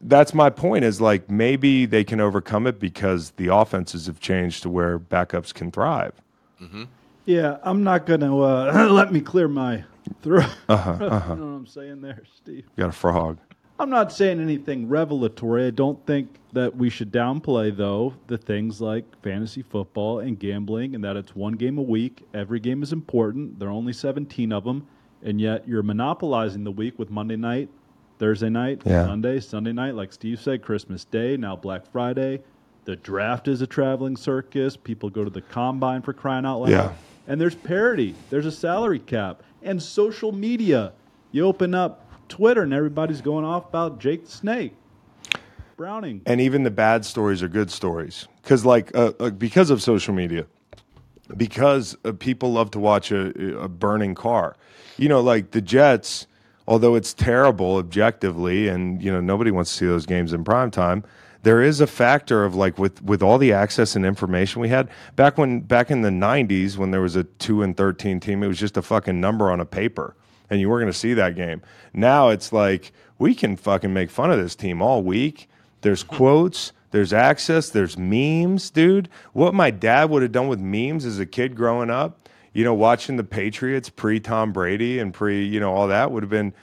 that's 0.01 0.33
my 0.33 0.49
point 0.49 0.83
is 0.83 0.99
like 0.99 1.29
maybe 1.29 1.85
they 1.85 2.03
can 2.03 2.19
overcome 2.19 2.67
it 2.67 2.79
because 2.79 3.31
the 3.31 3.47
offenses 3.47 4.05
have 4.07 4.19
changed 4.19 4.63
to 4.63 4.69
where 4.69 4.99
backups 4.99 5.53
can 5.53 5.71
thrive. 5.71 6.13
Yeah, 7.25 7.57
I'm 7.63 7.83
not 7.83 8.05
going 8.05 8.21
to 8.21 8.41
uh, 8.41 8.87
let 8.91 9.13
me 9.13 9.21
clear 9.21 9.47
my 9.47 9.83
throat. 10.21 10.49
Uh-huh, 10.67 10.97
you 10.99 11.07
know 11.07 11.15
what 11.15 11.57
I'm 11.57 11.67
saying 11.67 12.01
there, 12.01 12.23
Steve? 12.35 12.65
You 12.75 12.83
got 12.83 12.89
a 12.89 12.91
frog. 12.91 13.37
I'm 13.79 13.89
not 13.89 14.11
saying 14.11 14.41
anything 14.41 14.89
revelatory. 14.89 15.67
I 15.67 15.69
don't 15.69 16.05
think 16.05 16.35
that 16.51 16.75
we 16.75 16.89
should 16.89 17.13
downplay, 17.13 17.75
though, 17.75 18.13
the 18.27 18.37
things 18.37 18.81
like 18.81 19.05
fantasy 19.23 19.61
football 19.61 20.19
and 20.19 20.37
gambling, 20.37 20.95
and 20.95 21.03
that 21.05 21.15
it's 21.15 21.33
one 21.33 21.53
game 21.53 21.77
a 21.77 21.81
week. 21.81 22.27
Every 22.33 22.59
game 22.59 22.83
is 22.83 22.91
important. 22.91 23.57
There 23.57 23.69
are 23.69 23.71
only 23.71 23.93
17 23.93 24.51
of 24.51 24.65
them, 24.65 24.85
and 25.23 25.39
yet 25.39 25.65
you're 25.65 25.81
monopolizing 25.81 26.65
the 26.65 26.71
week 26.71 26.99
with 26.99 27.09
Monday 27.09 27.37
night, 27.37 27.69
Thursday 28.19 28.49
night, 28.49 28.81
Yeah. 28.85 29.05
Sunday, 29.05 29.39
Sunday 29.39 29.71
night, 29.71 29.95
like 29.95 30.11
Steve 30.13 30.39
said, 30.39 30.61
Christmas 30.61 31.05
Day, 31.05 31.37
now 31.37 31.55
Black 31.55 31.89
Friday. 31.91 32.41
The 32.85 32.95
draft 32.97 33.47
is 33.47 33.61
a 33.61 33.67
traveling 33.67 34.17
circus. 34.17 34.75
People 34.75 35.09
go 35.09 35.23
to 35.23 35.29
the 35.29 35.41
combine 35.41 36.01
for 36.01 36.13
crying 36.13 36.45
out 36.45 36.59
loud. 36.59 36.69
Yeah. 36.69 36.91
And 37.27 37.39
there's 37.39 37.55
parity. 37.55 38.15
There's 38.29 38.45
a 38.45 38.51
salary 38.51 38.99
cap 38.99 39.41
and 39.63 39.81
social 39.81 40.31
media. 40.31 40.91
You 41.31 41.45
open 41.45 41.73
up 41.73 42.05
Twitter 42.27 42.63
and 42.63 42.73
everybody's 42.73 43.21
going 43.21 43.45
off 43.45 43.69
about 43.69 43.99
Jake 43.99 44.25
the 44.25 44.31
Snake, 44.31 44.73
Browning. 45.77 46.21
And 46.25 46.41
even 46.41 46.63
the 46.63 46.71
bad 46.71 47.05
stories 47.05 47.41
are 47.41 47.47
good 47.47 47.71
stories 47.71 48.27
because, 48.43 48.65
like, 48.65 48.93
uh, 48.95 49.13
uh, 49.19 49.29
because 49.29 49.69
of 49.69 49.81
social 49.81 50.13
media, 50.13 50.45
because 51.37 51.95
uh, 52.03 52.11
people 52.11 52.51
love 52.53 52.71
to 52.71 52.79
watch 52.79 53.11
a, 53.11 53.59
a 53.59 53.67
burning 53.69 54.15
car. 54.15 54.55
You 54.97 55.07
know, 55.09 55.21
like 55.21 55.51
the 55.51 55.61
Jets, 55.61 56.27
although 56.69 56.93
it's 56.93 57.15
terrible 57.15 57.77
objectively, 57.77 58.67
and 58.69 59.01
you 59.01 59.11
know 59.11 59.19
nobody 59.19 59.51
wants 59.51 59.71
to 59.71 59.77
see 59.77 59.85
those 59.87 60.05
games 60.05 60.31
in 60.31 60.45
prime 60.45 60.71
time. 60.71 61.03
There 61.41 61.61
is 61.61 61.81
a 61.81 61.87
factor 61.87 62.45
of 62.45 62.55
like 62.55 62.77
with 62.77 63.01
with 63.01 63.23
all 63.23 63.37
the 63.37 63.51
access 63.51 63.95
and 63.95 64.05
information 64.05 64.61
we 64.61 64.69
had 64.69 64.87
back 65.15 65.37
when 65.37 65.61
back 65.61 65.89
in 65.89 66.03
the 66.03 66.09
'90s 66.09 66.77
when 66.77 66.91
there 66.91 67.01
was 67.01 67.15
a 67.15 67.23
two 67.23 67.63
and 67.63 67.75
thirteen 67.75 68.19
team, 68.19 68.43
it 68.43 68.47
was 68.47 68.59
just 68.59 68.77
a 68.77 68.81
fucking 68.81 69.19
number 69.19 69.51
on 69.51 69.59
a 69.59 69.65
paper, 69.65 70.15
and 70.49 70.61
you 70.61 70.69
weren't 70.69 70.83
going 70.83 70.93
to 70.93 70.97
see 70.97 71.15
that 71.15 71.35
game. 71.35 71.61
Now 71.93 72.29
it's 72.29 72.53
like 72.53 72.93
we 73.17 73.33
can 73.33 73.57
fucking 73.57 73.91
make 73.91 74.11
fun 74.11 74.31
of 74.31 74.37
this 74.37 74.55
team 74.55 74.81
all 74.81 75.01
week. 75.01 75.49
There's 75.81 76.03
quotes. 76.03 76.71
There's 76.91 77.13
access. 77.13 77.69
There's 77.69 77.97
memes, 77.97 78.69
dude. 78.69 79.09
What 79.33 79.53
my 79.53 79.71
dad 79.71 80.09
would 80.09 80.21
have 80.23 80.31
done 80.31 80.47
with 80.47 80.59
memes 80.59 81.05
as 81.05 81.19
a 81.19 81.25
kid 81.25 81.55
growing 81.55 81.89
up, 81.89 82.28
you 82.53 82.63
know, 82.63 82.73
watching 82.73 83.15
the 83.15 83.23
Patriots 83.23 83.89
pre 83.89 84.19
Tom 84.19 84.51
Brady 84.51 84.99
and 84.99 85.13
pre, 85.13 85.45
you 85.45 85.59
know, 85.59 85.73
all 85.73 85.87
that 85.87 86.11
would 86.11 86.23
have 86.23 86.29
been. 86.29 86.53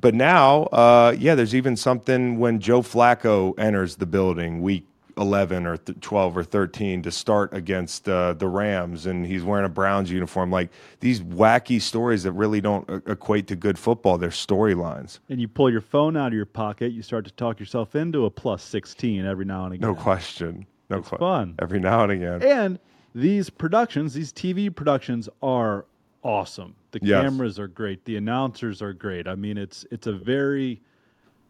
But 0.00 0.14
now, 0.14 0.64
uh, 0.64 1.14
yeah, 1.18 1.34
there's 1.34 1.54
even 1.54 1.76
something 1.76 2.38
when 2.38 2.60
Joe 2.60 2.82
Flacco 2.82 3.58
enters 3.58 3.96
the 3.96 4.06
building 4.06 4.62
week 4.62 4.84
11 5.18 5.66
or 5.66 5.76
th- 5.76 6.00
12 6.00 6.36
or 6.36 6.44
13 6.44 7.02
to 7.02 7.10
start 7.10 7.52
against 7.52 8.08
uh, 8.08 8.32
the 8.34 8.46
Rams 8.46 9.06
and 9.06 9.26
he's 9.26 9.42
wearing 9.42 9.66
a 9.66 9.68
Browns 9.68 10.10
uniform. 10.10 10.50
Like 10.50 10.70
these 11.00 11.20
wacky 11.20 11.80
stories 11.82 12.22
that 12.22 12.32
really 12.32 12.60
don't 12.60 12.88
uh, 12.88 13.00
equate 13.06 13.48
to 13.48 13.56
good 13.56 13.78
football, 13.78 14.18
they're 14.18 14.30
storylines. 14.30 15.18
And 15.28 15.40
you 15.40 15.48
pull 15.48 15.70
your 15.70 15.80
phone 15.80 16.16
out 16.16 16.28
of 16.28 16.34
your 16.34 16.46
pocket, 16.46 16.92
you 16.92 17.02
start 17.02 17.24
to 17.26 17.32
talk 17.32 17.60
yourself 17.60 17.94
into 17.94 18.24
a 18.24 18.30
plus 18.30 18.62
16 18.62 19.26
every 19.26 19.44
now 19.44 19.64
and 19.64 19.74
again. 19.74 19.88
No 19.88 19.94
question. 19.94 20.66
No 20.90 21.00
question. 21.00 21.18
fun. 21.18 21.54
Every 21.58 21.80
now 21.80 22.04
and 22.04 22.12
again. 22.12 22.42
And 22.42 22.78
these 23.18 23.50
productions, 23.50 24.14
these 24.14 24.32
TV 24.32 24.74
productions 24.74 25.28
are 25.42 25.84
awesome. 26.22 26.74
The 26.92 27.00
Yes. 27.02 27.22
cameras 27.22 27.58
are 27.58 27.66
great. 27.66 28.04
The 28.04 28.16
announcers 28.16 28.80
are 28.80 28.92
great. 28.92 29.26
I 29.26 29.34
mean, 29.34 29.58
it's 29.58 29.84
it's 29.90 30.06
a 30.06 30.12
very 30.12 30.80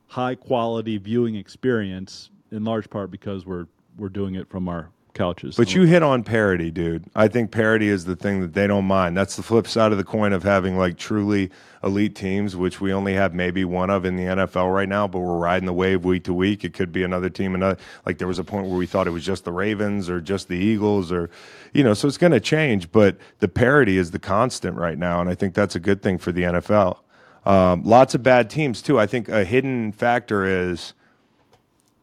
high 0.07 0.35
quality 0.35 0.97
viewing 0.97 1.35
experience 1.37 2.31
in 2.51 2.65
large 2.65 2.89
part 2.89 3.11
because 3.11 3.45
we're 3.45 3.67
we're 3.99 4.09
doing 4.09 4.35
it 4.35 4.49
from 4.49 4.69
our 4.69 4.91
couches. 5.19 5.57
But 5.57 5.75
you 5.75 5.83
hit 5.83 6.03
on 6.03 6.23
parity, 6.23 6.71
dude. 6.71 7.05
I 7.15 7.29
think 7.29 7.51
parity 7.51 7.89
is 7.89 8.05
the 8.05 8.17
thing 8.17 8.41
that 8.41 8.55
they 8.55 8.67
don't 8.67 8.85
mind. 8.85 9.17
That's 9.17 9.37
the 9.37 9.43
flip 9.43 9.67
side 9.67 9.93
of 9.93 9.99
the 9.99 10.05
coin 10.05 10.33
of 10.33 10.45
having 10.45 10.79
like 10.79 10.97
truly 10.97 11.51
elite 11.83 12.15
teams, 12.15 12.57
which 12.57 12.81
we 12.81 12.93
only 12.93 13.15
have 13.15 13.35
maybe 13.35 13.65
one 13.65 13.91
of 13.91 14.05
in 14.05 14.17
the 14.17 14.23
NFL 14.23 14.73
right 14.73 14.89
now, 14.89 15.07
but 15.09 15.19
we're 15.19 15.37
riding 15.37 15.67
the 15.67 15.73
wave 15.73 16.05
week 16.05 16.25
to 16.25 16.33
week. 16.35 16.65
It 16.65 16.73
could 16.73 16.93
be 16.93 17.03
another 17.03 17.29
team. 17.29 17.55
Another, 17.55 17.77
like 18.07 18.19
there 18.19 18.29
was 18.29 18.39
a 18.39 18.45
point 18.45 18.69
where 18.69 18.79
we 18.79 18.87
thought 18.87 19.07
it 19.07 19.11
was 19.11 19.25
just 19.25 19.45
the 19.45 19.53
Ravens 19.53 20.09
or 20.09 20.21
just 20.21 20.49
the 20.49 20.57
Eagles 20.57 21.11
or, 21.11 21.31
you 21.75 21.83
know, 21.83 21.95
so 21.95 22.07
it's 22.07 22.19
going 22.19 22.33
to 22.33 22.41
change. 22.41 22.91
But 22.93 23.17
the 23.41 23.49
parity 23.49 23.99
is 23.99 24.13
the 24.13 24.19
constant 24.21 24.77
right 24.77 24.99
now. 24.99 25.21
And 25.21 25.29
I 25.29 25.35
think 25.35 25.55
that's 25.55 25.75
a 25.75 25.81
good 25.81 26.01
thing 26.01 26.19
for 26.19 26.33
the 26.33 26.43
NFL. 26.43 26.99
Um, 27.45 27.83
lots 27.83 28.15
of 28.15 28.23
bad 28.23 28.51
teams, 28.51 28.83
too. 28.83 28.99
I 28.99 29.07
think 29.07 29.29
a 29.29 29.45
hidden 29.45 29.91
factor 29.93 30.45
is 30.45 30.95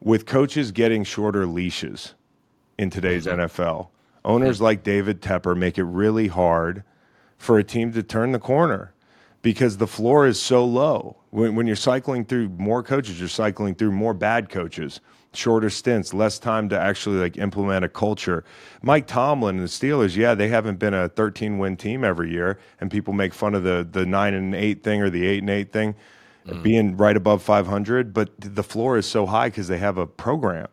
with 0.00 0.26
coaches 0.26 0.72
getting 0.72 1.02
shorter 1.02 1.46
leashes 1.46 2.14
in 2.78 2.90
today's 2.90 3.26
mm-hmm. 3.26 3.40
NFL. 3.40 3.88
Owners 4.24 4.56
mm-hmm. 4.56 4.64
like 4.64 4.82
David 4.82 5.20
Tepper 5.20 5.56
make 5.56 5.78
it 5.78 5.84
really 5.84 6.28
hard 6.28 6.82
for 7.38 7.58
a 7.58 7.64
team 7.64 7.92
to 7.92 8.02
turn 8.02 8.32
the 8.32 8.38
corner 8.38 8.92
because 9.42 9.76
the 9.76 9.86
floor 9.86 10.26
is 10.26 10.40
so 10.40 10.64
low. 10.64 11.16
When, 11.30 11.54
when 11.54 11.66
you're 11.66 11.76
cycling 11.76 12.24
through 12.24 12.48
more 12.48 12.82
coaches, 12.82 13.20
you're 13.20 13.28
cycling 13.28 13.74
through 13.74 13.92
more 13.92 14.14
bad 14.14 14.48
coaches, 14.48 15.00
shorter 15.32 15.70
stints, 15.70 16.12
less 16.12 16.38
time 16.38 16.68
to 16.70 16.80
actually 16.80 17.18
like 17.18 17.36
implement 17.36 17.84
a 17.84 17.88
culture. 17.88 18.42
Mike 18.82 19.06
Tomlin 19.06 19.58
and 19.58 19.64
the 19.64 19.70
Steelers, 19.70 20.16
yeah, 20.16 20.34
they 20.34 20.48
haven't 20.48 20.78
been 20.78 20.94
a 20.94 21.08
13 21.08 21.58
win 21.58 21.76
team 21.76 22.02
every 22.02 22.32
year, 22.32 22.58
and 22.80 22.90
people 22.90 23.12
make 23.12 23.32
fun 23.32 23.54
of 23.54 23.62
the 23.62 23.86
the 23.88 24.04
nine 24.04 24.34
and 24.34 24.54
eight 24.54 24.82
thing 24.82 25.00
or 25.02 25.10
the 25.10 25.26
eight 25.26 25.42
and 25.42 25.50
eight 25.50 25.72
thing 25.72 25.94
mm. 26.46 26.62
being 26.62 26.96
right 26.96 27.16
above 27.16 27.42
500, 27.42 28.12
but 28.12 28.30
the 28.38 28.62
floor 28.62 28.96
is 28.96 29.06
so 29.06 29.26
high 29.26 29.48
because 29.48 29.68
they 29.68 29.78
have 29.78 29.98
a 29.98 30.06
program. 30.06 30.68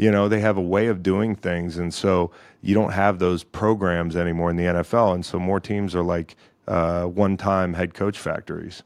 You 0.00 0.10
know, 0.10 0.28
they 0.28 0.40
have 0.40 0.56
a 0.56 0.62
way 0.62 0.86
of 0.86 1.02
doing 1.02 1.36
things, 1.36 1.76
and 1.76 1.92
so 1.92 2.30
you 2.62 2.74
don't 2.74 2.92
have 2.92 3.18
those 3.18 3.44
programs 3.44 4.16
anymore 4.16 4.48
in 4.50 4.56
the 4.56 4.64
NFL, 4.64 5.14
and 5.14 5.24
so 5.26 5.38
more 5.38 5.60
teams 5.60 5.94
are 5.94 6.02
like 6.02 6.36
uh, 6.66 7.04
one-time 7.04 7.74
head 7.74 7.92
coach 7.94 8.18
factories. 8.18 8.82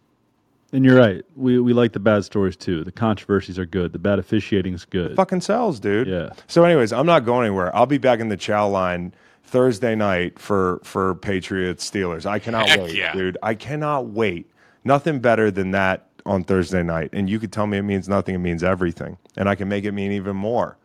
and 0.73 0.85
you're 0.85 0.97
right. 0.99 1.25
We 1.37 1.61
we 1.61 1.73
like 1.73 1.93
the 1.93 2.01
bad 2.01 2.25
stories 2.25 2.57
too. 2.57 2.83
The 2.83 2.91
controversies 2.93 3.59
are 3.61 3.67
good. 3.67 3.93
The 3.93 3.99
bad 4.01 4.19
officiating 4.19 4.75
is 4.75 4.85
good. 4.85 5.15
Fucking 5.15 5.41
sells, 5.43 5.79
dude. 5.79 6.09
Yeah. 6.09 6.31
So, 6.49 6.65
anyways, 6.65 6.93
I'm 6.93 7.07
not 7.07 7.25
going 7.25 7.47
anywhere. 7.47 7.75
I'll 7.77 7.87
be 7.87 7.99
back 7.99 8.19
in 8.19 8.29
the 8.29 8.37
chow 8.37 8.67
line 8.67 9.15
Thursday 9.45 9.95
night 9.95 10.39
for 10.41 10.81
for 10.83 11.15
Patriots 11.15 11.89
Steelers. 11.89 12.27
I 12.27 12.41
cannot 12.41 12.69
Heck 12.69 12.81
wait, 12.81 12.95
yeah. 12.97 13.13
dude. 13.13 13.39
I 13.41 13.55
cannot 13.55 14.07
wait. 14.07 14.51
Nothing 14.83 15.21
better 15.21 15.51
than 15.53 15.71
that 15.71 16.09
on 16.27 16.43
Thursday 16.43 16.83
night. 16.83 17.11
And 17.13 17.31
you 17.31 17.39
could 17.39 17.53
tell 17.53 17.69
me 17.69 17.79
it 17.79 17.83
means 17.83 18.09
nothing. 18.09 18.35
It 18.35 18.39
means 18.39 18.65
everything, 18.65 19.17
and 19.37 19.49
I 19.49 19.55
can 19.55 19.69
make 19.69 19.85
it 19.85 19.93
mean 19.93 20.11
even 20.11 20.35
more. 20.35 20.77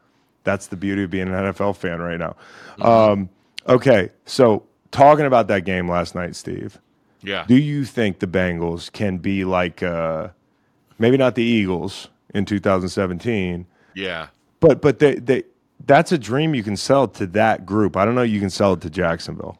That's 0.43 0.67
the 0.67 0.75
beauty 0.75 1.04
of 1.04 1.10
being 1.10 1.28
an 1.28 1.34
NFL 1.34 1.75
fan 1.75 1.99
right 1.99 2.19
now. 2.19 2.36
Um, 2.82 3.30
okay, 3.67 4.10
so 4.25 4.63
talking 4.91 5.25
about 5.25 5.47
that 5.47 5.65
game 5.65 5.89
last 5.89 6.15
night, 6.15 6.36
Steve. 6.36 6.80
Yeah. 7.21 7.45
Do 7.47 7.56
you 7.56 7.86
think 7.86 8.19
the 8.19 8.28
Bengals 8.28 8.91
can 8.91 9.17
be 9.17 9.43
like 9.43 9.84
uh, 9.84 10.30
maybe 10.97 11.17
not 11.17 11.36
the 11.36 11.43
Eagles 11.43 12.08
in 12.34 12.45
2017? 12.45 13.65
Yeah. 13.93 14.28
But 14.60 14.82
but 14.82 14.99
they, 14.99 15.15
they 15.15 15.43
that's 15.86 16.12
a 16.12 16.17
dream 16.17 16.56
you 16.56 16.63
can 16.63 16.78
sell 16.78 17.08
to 17.08 17.28
that 17.28 17.65
group. 17.65 17.97
I 17.97 18.06
don't 18.06 18.15
know 18.15 18.21
you 18.21 18.39
can 18.39 18.49
sell 18.49 18.73
it 18.73 18.82
to 18.82 18.89
Jacksonville. 18.89 19.60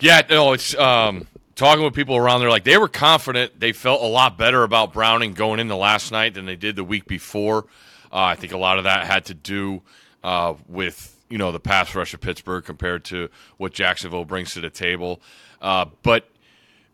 Yeah, 0.00 0.22
no, 0.30 0.54
it's 0.54 0.74
um, 0.76 1.26
talking 1.56 1.84
with 1.84 1.94
people 1.94 2.16
around 2.16 2.40
there. 2.40 2.48
Like 2.48 2.64
they 2.64 2.78
were 2.78 2.88
confident. 2.88 3.60
They 3.60 3.72
felt 3.72 4.02
a 4.02 4.06
lot 4.06 4.38
better 4.38 4.62
about 4.62 4.92
Browning 4.92 5.34
going 5.34 5.60
into 5.60 5.76
last 5.76 6.10
night 6.10 6.34
than 6.34 6.46
they 6.46 6.56
did 6.56 6.76
the 6.76 6.84
week 6.84 7.06
before. 7.06 7.66
Uh, 8.12 8.18
I 8.18 8.34
think 8.34 8.52
a 8.52 8.58
lot 8.58 8.78
of 8.78 8.84
that 8.84 9.06
had 9.06 9.26
to 9.26 9.34
do 9.34 9.82
uh, 10.24 10.54
with 10.68 11.16
you 11.28 11.38
know 11.38 11.52
the 11.52 11.60
pass 11.60 11.94
rush 11.94 12.12
of 12.14 12.20
Pittsburgh 12.20 12.64
compared 12.64 13.04
to 13.06 13.28
what 13.56 13.72
Jacksonville 13.72 14.24
brings 14.24 14.54
to 14.54 14.60
the 14.60 14.70
table. 14.70 15.20
Uh, 15.62 15.86
but 16.02 16.28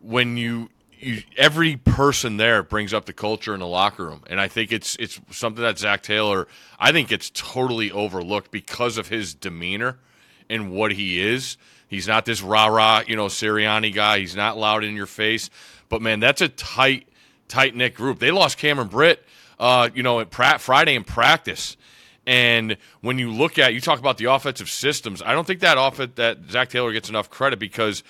when 0.01 0.37
you 0.37 0.69
you, 0.99 1.21
every 1.35 1.75
person 1.75 2.37
there 2.37 2.63
brings 2.63 2.93
up 2.93 3.05
the 3.05 3.13
culture 3.13 3.53
in 3.53 3.59
the 3.59 3.67
locker 3.67 4.05
room, 4.05 4.23
and 4.29 4.39
I 4.39 4.47
think 4.47 4.71
it's 4.71 4.95
it's 4.97 5.19
something 5.31 5.63
that 5.63 5.77
Zac 5.79 6.03
Taylor 6.03 6.47
I 6.79 6.91
think 6.91 7.11
it's 7.11 7.31
totally 7.33 7.91
overlooked 7.91 8.51
because 8.51 8.97
of 8.97 9.07
his 9.07 9.33
demeanor 9.33 9.97
and 10.49 10.71
what 10.71 10.93
he 10.93 11.19
is. 11.19 11.57
He's 11.87 12.07
not 12.07 12.25
this 12.25 12.41
rah 12.41 12.67
rah, 12.67 13.03
you 13.07 13.15
know, 13.15 13.27
Sirianni 13.27 13.93
guy. 13.93 14.19
He's 14.19 14.35
not 14.35 14.57
loud 14.57 14.83
in 14.83 14.95
your 14.95 15.05
face, 15.05 15.49
but 15.89 16.01
man, 16.01 16.19
that's 16.19 16.41
a 16.41 16.49
tight 16.49 17.07
tight 17.47 17.75
knit 17.75 17.93
group. 17.93 18.19
They 18.19 18.31
lost 18.31 18.57
Cameron 18.57 18.89
Britt, 18.89 19.25
uh, 19.59 19.89
you 19.93 20.03
know, 20.03 20.19
at 20.19 20.29
pra- 20.29 20.59
Friday 20.59 20.95
in 20.95 21.03
practice. 21.03 21.77
And 22.25 22.77
when 23.01 23.17
you 23.19 23.31
look 23.31 23.57
at, 23.57 23.73
you 23.73 23.79
talk 23.79 23.99
about 23.99 24.17
the 24.17 24.25
offensive 24.25 24.69
systems. 24.69 25.21
I 25.21 25.33
don't 25.33 25.47
think 25.47 25.61
that 25.61 25.77
offense 25.79 26.11
that 26.15 26.39
Zac 26.49 26.69
Taylor 26.69 26.91
gets 26.91 27.09
enough 27.09 27.29
credit 27.29 27.57
because 27.57 28.03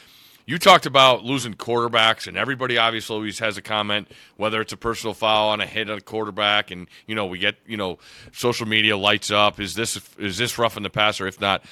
you 0.48 0.58
talked 0.58 0.86
about 0.86 1.24
losing 1.24 1.54
quarterbacks, 1.54 2.26
and 2.26 2.38
everybody 2.38 2.78
obviously 2.78 3.14
always 3.14 3.38
has 3.40 3.58
a 3.58 3.62
comment, 3.62 4.08
whether 4.38 4.62
it's 4.62 4.72
a 4.72 4.78
personal 4.78 5.14
foul 5.14 5.50
on 5.50 5.60
a 5.60 5.68
hit 5.68 5.90
on 5.90 5.98
a 5.98 6.02
quarterback, 6.02 6.72
and 6.72 6.88
you 7.06 7.16
know 7.16 7.26
we 7.26 7.38
get 7.38 7.58
you 7.68 7.78
know 7.78 8.00
social 8.32 8.66
media 8.66 8.98
lights 8.98 9.30
up. 9.30 9.60
Is 9.60 9.76
this 9.76 10.00
is 10.18 10.38
this 10.38 10.58
rough 10.58 10.78
in 10.78 10.84
the 10.84 10.90
passer? 10.90 11.28
If 11.28 11.40
not, 11.40 11.64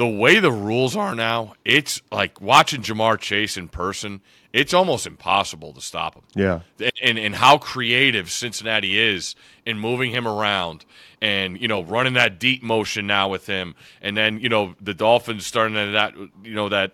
the 0.00 0.08
way 0.08 0.38
the 0.38 0.50
rules 0.50 0.96
are 0.96 1.14
now, 1.14 1.52
it's 1.62 2.00
like 2.10 2.40
watching 2.40 2.80
Ja'Marr 2.80 3.20
Chase 3.20 3.58
in 3.58 3.68
person. 3.68 4.22
It's 4.50 4.72
almost 4.72 5.06
impossible 5.06 5.74
to 5.74 5.82
stop 5.82 6.14
him. 6.14 6.22
Yeah, 6.34 6.60
and 7.02 7.18
and 7.18 7.34
how 7.34 7.58
creative 7.58 8.30
Cincinnati 8.30 8.98
is 8.98 9.34
in 9.66 9.78
moving 9.78 10.10
him 10.10 10.26
around, 10.26 10.86
and 11.20 11.60
you 11.60 11.68
know 11.68 11.82
running 11.82 12.14
that 12.14 12.40
deep 12.40 12.62
motion 12.62 13.06
now 13.06 13.28
with 13.28 13.46
him, 13.46 13.74
and 14.00 14.16
then 14.16 14.40
you 14.40 14.48
know 14.48 14.74
the 14.80 14.94
Dolphins 14.94 15.46
starting 15.46 15.74
that 15.74 16.14
you 16.44 16.54
know 16.54 16.70
that 16.70 16.92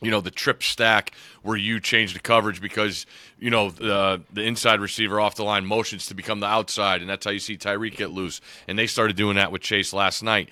you 0.00 0.12
know 0.12 0.20
the 0.20 0.30
trip 0.30 0.62
stack 0.62 1.14
where 1.42 1.56
you 1.56 1.80
change 1.80 2.14
the 2.14 2.20
coverage 2.20 2.60
because 2.60 3.04
you 3.40 3.50
know 3.50 3.70
the 3.70 4.22
the 4.32 4.42
inside 4.42 4.78
receiver 4.78 5.18
off 5.18 5.34
the 5.34 5.42
line 5.42 5.66
motions 5.66 6.06
to 6.06 6.14
become 6.14 6.38
the 6.38 6.46
outside, 6.46 7.00
and 7.00 7.10
that's 7.10 7.24
how 7.24 7.32
you 7.32 7.40
see 7.40 7.56
Tyreek 7.56 7.96
get 7.96 8.12
loose. 8.12 8.40
And 8.68 8.78
they 8.78 8.86
started 8.86 9.16
doing 9.16 9.34
that 9.34 9.50
with 9.50 9.60
Chase 9.60 9.92
last 9.92 10.22
night. 10.22 10.50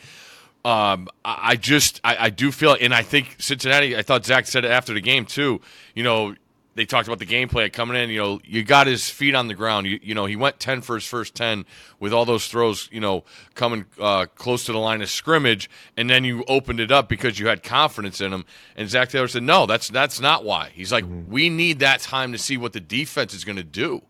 Um, 0.65 1.09
I, 1.25 1.57
just 1.57 2.01
I, 2.05 2.27
I 2.27 2.31
do 2.31 2.53
feel, 2.53 2.77
and 2.79 2.95
I 2.95 3.03
think 3.03 3.37
Cincinnati. 3.39 3.97
I 3.97 4.03
thought 4.03 4.27
Zac 4.27 4.47
said 4.47 4.65
it 4.65 4.71
after 4.71 4.93
the 4.93 5.01
game 5.01 5.25
too. 5.25 5.61
You 5.95 6.03
know, 6.03 6.35
they 6.75 6.87
talked 6.87 7.09
about 7.09 7.19
the 7.19 7.27
game 7.27 7.49
plan 7.49 7.71
coming 7.71 7.97
in. 7.97 8.11
You 8.11 8.19
know, 8.19 8.41
you 8.45 8.63
got 8.63 8.87
his 8.87 9.09
feet 9.11 9.35
on 9.35 9.49
the 9.49 9.55
ground. 9.55 9.87
You, 9.87 9.99
you 10.03 10.15
know, 10.15 10.27
he 10.27 10.37
went 10.37 10.61
10 10.61 10.83
for 10.83 10.95
his 10.95 11.05
first 11.05 11.35
10 11.35 11.65
with 11.99 12.13
all 12.13 12.25
those 12.25 12.47
throws, 12.47 12.89
you 12.93 13.01
know, 13.01 13.25
coming 13.55 13.87
uh, 13.99 14.27
close 14.35 14.65
to 14.67 14.73
the 14.73 14.79
line 14.79 15.03
of 15.03 15.11
scrimmage. 15.11 15.69
And 15.97 16.09
then 16.09 16.25
you 16.25 16.45
opened 16.47 16.81
it 16.81 16.93
up 16.93 17.09
because 17.09 17.39
you 17.39 17.49
had 17.49 17.63
confidence 17.63 18.21
in 18.21 18.33
him. 18.33 18.45
And 18.77 18.89
Zac 18.89 19.11
Taylor 19.11 19.29
said, 19.29 19.43
no, 19.43 19.67
that's, 19.67 19.89
that's 19.89 20.21
not 20.21 20.45
why. 20.45 20.71
He's 20.73 20.93
like, 20.93 21.05
mm-hmm. 21.05 21.31
we 21.31 21.51
need 21.51 21.81
that 21.81 22.01
time 22.01 22.33
to 22.33 22.39
see 22.39 22.57
what 22.57 22.73
the 22.73 22.81
defense 22.81 23.35
is 23.35 23.45
going 23.45 23.57
to 23.57 23.65
do. 23.65 24.03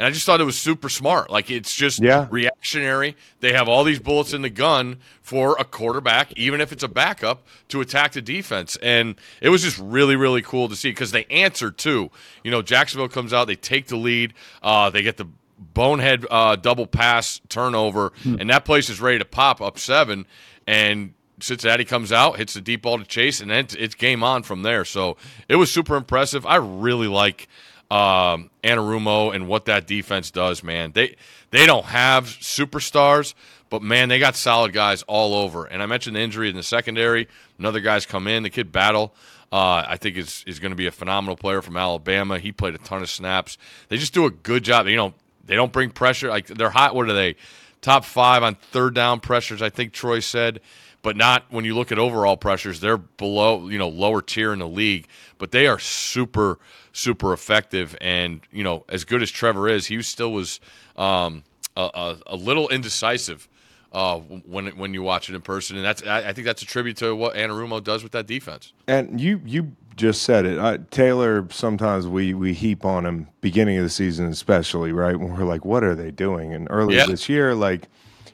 And 0.00 0.06
I 0.06 0.10
just 0.12 0.24
thought 0.24 0.40
it 0.40 0.44
was 0.44 0.58
super 0.58 0.88
smart. 0.88 1.28
Like 1.28 1.50
it's 1.50 1.74
just 1.74 2.02
yeah. 2.02 2.26
reactionary. 2.30 3.18
They 3.40 3.52
have 3.52 3.68
all 3.68 3.84
these 3.84 3.98
bullets 3.98 4.32
in 4.32 4.40
the 4.40 4.48
gun 4.48 4.96
for 5.20 5.56
a 5.58 5.64
quarterback, 5.64 6.32
even 6.38 6.62
if 6.62 6.72
it's 6.72 6.82
a 6.82 6.88
backup, 6.88 7.46
to 7.68 7.82
attack 7.82 8.12
the 8.12 8.22
defense. 8.22 8.78
And 8.80 9.16
it 9.42 9.50
was 9.50 9.60
just 9.60 9.78
really, 9.78 10.16
really 10.16 10.40
cool 10.40 10.70
to 10.70 10.74
see 10.74 10.88
because 10.88 11.10
they 11.10 11.26
answered 11.26 11.76
too. 11.76 12.10
You 12.42 12.50
know, 12.50 12.62
Jacksonville 12.62 13.10
comes 13.10 13.34
out, 13.34 13.46
they 13.46 13.56
take 13.56 13.88
the 13.88 13.96
lead, 13.96 14.32
uh, 14.62 14.88
they 14.88 15.02
get 15.02 15.18
the 15.18 15.28
bonehead 15.58 16.24
uh, 16.30 16.56
double 16.56 16.86
pass 16.86 17.42
turnover, 17.50 18.14
hmm. 18.22 18.36
and 18.40 18.48
that 18.48 18.64
place 18.64 18.88
is 18.88 19.02
ready 19.02 19.18
to 19.18 19.26
pop 19.26 19.60
up 19.60 19.78
seven. 19.78 20.24
And 20.66 21.12
Cincinnati 21.40 21.84
comes 21.84 22.10
out, 22.10 22.38
hits 22.38 22.54
the 22.54 22.62
deep 22.62 22.80
ball 22.80 22.96
to 22.96 23.04
Chase, 23.04 23.42
and 23.42 23.50
then 23.50 23.66
it's 23.78 23.94
game 23.94 24.24
on 24.24 24.44
from 24.44 24.62
there. 24.62 24.86
So 24.86 25.18
it 25.46 25.56
was 25.56 25.70
super 25.70 25.94
impressive. 25.94 26.46
I 26.46 26.56
really 26.56 27.06
like 27.06 27.48
um, 27.90 28.50
Anarumo 28.62 29.34
and 29.34 29.48
what 29.48 29.64
that 29.64 29.86
defense 29.86 30.30
does, 30.30 30.62
man. 30.62 30.92
They 30.92 31.16
they 31.50 31.66
don't 31.66 31.86
have 31.86 32.26
superstars, 32.26 33.34
but 33.68 33.82
man, 33.82 34.08
they 34.08 34.18
got 34.18 34.36
solid 34.36 34.72
guys 34.72 35.02
all 35.02 35.34
over. 35.34 35.64
And 35.64 35.82
I 35.82 35.86
mentioned 35.86 36.16
the 36.16 36.20
injury 36.20 36.48
in 36.48 36.56
the 36.56 36.62
secondary. 36.62 37.28
Another 37.58 37.80
guy's 37.80 38.06
come 38.06 38.26
in. 38.26 38.44
The 38.44 38.50
kid 38.50 38.70
Battle, 38.70 39.12
uh, 39.50 39.84
I 39.86 39.96
think 39.96 40.16
is 40.16 40.44
is 40.46 40.60
going 40.60 40.70
to 40.70 40.76
be 40.76 40.86
a 40.86 40.92
phenomenal 40.92 41.36
player 41.36 41.62
from 41.62 41.76
Alabama. 41.76 42.38
He 42.38 42.52
played 42.52 42.74
a 42.74 42.78
ton 42.78 43.02
of 43.02 43.10
snaps. 43.10 43.58
They 43.88 43.96
just 43.96 44.14
do 44.14 44.24
a 44.26 44.30
good 44.30 44.62
job. 44.62 44.86
You 44.86 44.96
know, 44.96 45.14
they 45.44 45.56
don't 45.56 45.72
bring 45.72 45.90
pressure. 45.90 46.28
Like 46.28 46.46
they're 46.46 46.70
hot. 46.70 46.94
What 46.94 47.08
are 47.08 47.14
they? 47.14 47.36
Top 47.80 48.04
five 48.04 48.42
on 48.42 48.54
third 48.56 48.94
down 48.94 49.20
pressures. 49.20 49.62
I 49.62 49.70
think 49.70 49.92
Troy 49.92 50.20
said 50.20 50.60
but 51.02 51.16
not 51.16 51.44
when 51.50 51.64
you 51.64 51.74
look 51.74 51.92
at 51.92 51.98
overall 51.98 52.36
pressures. 52.36 52.80
They're 52.80 52.98
below, 52.98 53.68
you 53.68 53.78
know, 53.78 53.88
lower 53.88 54.22
tier 54.22 54.52
in 54.52 54.58
the 54.58 54.68
league, 54.68 55.06
but 55.38 55.50
they 55.50 55.66
are 55.66 55.78
super, 55.78 56.58
super 56.92 57.32
effective. 57.32 57.96
And 58.00 58.40
you 58.50 58.64
know, 58.64 58.84
as 58.88 59.04
good 59.04 59.22
as 59.22 59.30
Trevor 59.30 59.68
is, 59.68 59.86
he 59.86 60.00
still 60.02 60.32
was 60.32 60.60
um, 60.96 61.44
a, 61.76 61.90
a, 61.94 62.16
a, 62.28 62.36
little 62.36 62.68
indecisive 62.68 63.48
uh, 63.92 64.18
when 64.18 64.68
when 64.76 64.94
you 64.94 65.02
watch 65.02 65.28
it 65.28 65.34
in 65.34 65.40
person, 65.40 65.76
and 65.76 65.84
that's 65.84 66.02
I, 66.02 66.28
I, 66.28 66.32
think 66.32 66.46
that's 66.46 66.62
a 66.62 66.66
tribute 66.66 66.96
to 66.98 67.14
what 67.14 67.34
Anarumo 67.34 67.82
does 67.82 68.02
with 68.02 68.12
that 68.12 68.26
defense. 68.26 68.72
And 68.86 69.20
you 69.20 69.40
you 69.44 69.74
just 69.96 70.22
said 70.22 70.46
it, 70.46 70.58
uh, 70.58 70.78
Taylor. 70.90 71.46
Sometimes 71.50 72.06
we 72.06 72.34
we 72.34 72.52
heap 72.52 72.84
on 72.84 73.06
him 73.06 73.28
beginning 73.40 73.78
of 73.78 73.84
the 73.84 73.90
season, 73.90 74.26
especially 74.26 74.92
right 74.92 75.16
when 75.16 75.36
we're 75.36 75.44
like, 75.44 75.64
what 75.64 75.82
are 75.82 75.94
they 75.94 76.10
doing? 76.10 76.52
And 76.52 76.68
earlier 76.70 76.98
yeah. 76.98 77.06
this 77.06 77.28
year, 77.28 77.54
like 77.54 77.88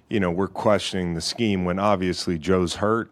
you 0.08 0.20
know, 0.20 0.30
we're 0.30 0.48
questioning 0.48 1.14
the 1.14 1.20
scheme 1.20 1.64
when 1.64 1.78
obviously 1.78 2.38
Joe's 2.38 2.76
hurt 2.76 3.10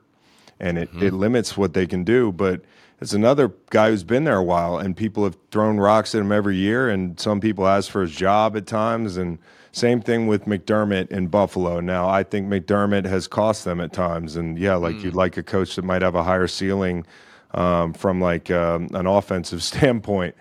and 0.61 0.79
it, 0.79 0.91
mm-hmm. 0.91 1.07
it 1.07 1.13
limits 1.13 1.57
what 1.57 1.75
they 1.75 1.87
can 1.87 2.05
do. 2.05 2.33
But 2.33 2.63
it's 3.01 3.13
another 3.13 3.53
guy 3.71 3.91
who's 3.91 4.05
been 4.05 4.25
there 4.25 4.37
a 4.37 4.43
while 4.43 4.79
and 4.79 4.97
people 4.97 5.25
have 5.25 5.37
thrown 5.51 5.79
rocks 5.79 6.15
at 6.15 6.21
him 6.21 6.33
every 6.33 6.57
year 6.57 6.89
and 6.89 7.19
some 7.19 7.41
people 7.41 7.67
ask 7.67 7.91
for 7.91 8.03
his 8.03 8.13
job 8.13 8.57
at 8.57 8.67
times 8.67 9.17
and 9.17 9.39
same 9.73 10.01
thing 10.01 10.29
with 10.29 10.45
McDermott 10.45 11.09
in 11.11 11.27
Buffalo. 11.27 11.81
Now 11.81 12.09
I 12.09 12.23
think 12.23 12.49
McDermott 12.49 13.05
has 13.07 13.27
cost 13.27 13.65
them 13.65 13.81
at 13.81 13.93
times 13.93 14.37
and 14.37 14.59
yeah, 14.59 14.77
like 14.77 14.95
mm. 14.97 15.03
you'd 15.03 15.15
like 15.15 15.37
a 15.37 15.43
coach 15.43 15.75
that 15.77 15.85
might 15.85 16.03
have 16.03 16.15
a 16.15 16.23
higher 16.23 16.47
ceiling 16.47 17.05
um, 17.55 17.93
from 17.93 18.21
like 18.21 18.51
um, 18.51 18.89
an 18.95 19.07
offensive 19.07 19.63
standpoint. 19.65 20.35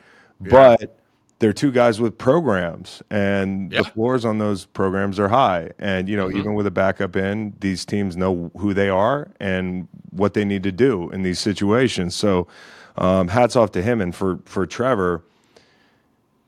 Yeah. 0.44 0.78
But 0.78 1.00
they're 1.44 1.52
two 1.52 1.74
guys 1.74 2.00
with 2.00 2.18
programs, 2.18 3.04
and 3.10 3.70
yeah. 3.70 3.80
the 3.80 3.84
floors 3.90 4.24
on 4.24 4.38
those 4.38 4.66
programs 4.66 5.20
are 5.20 5.28
high. 5.28 5.72
And 5.78 6.08
you 6.08 6.16
know, 6.16 6.30
mm-hmm. 6.30 6.38
even 6.38 6.54
with 6.54 6.66
a 6.66 6.72
backup 6.72 7.18
in, 7.18 7.54
these 7.60 7.84
teams 7.84 8.16
know 8.16 8.50
who 8.58 8.74
they 8.74 8.88
are 8.88 9.30
and 9.42 9.90
what 10.12 10.36
they 10.36 10.46
need 10.46 10.64
to 10.64 10.72
do 10.72 11.10
in 11.10 11.24
these 11.24 11.40
situations. 11.40 12.16
So, 12.16 12.48
um, 12.96 13.28
hats 13.28 13.58
off 13.58 13.74
to 13.74 13.82
him. 13.82 14.00
And 14.00 14.16
for 14.16 14.40
for 14.46 14.66
Trevor, 14.66 15.22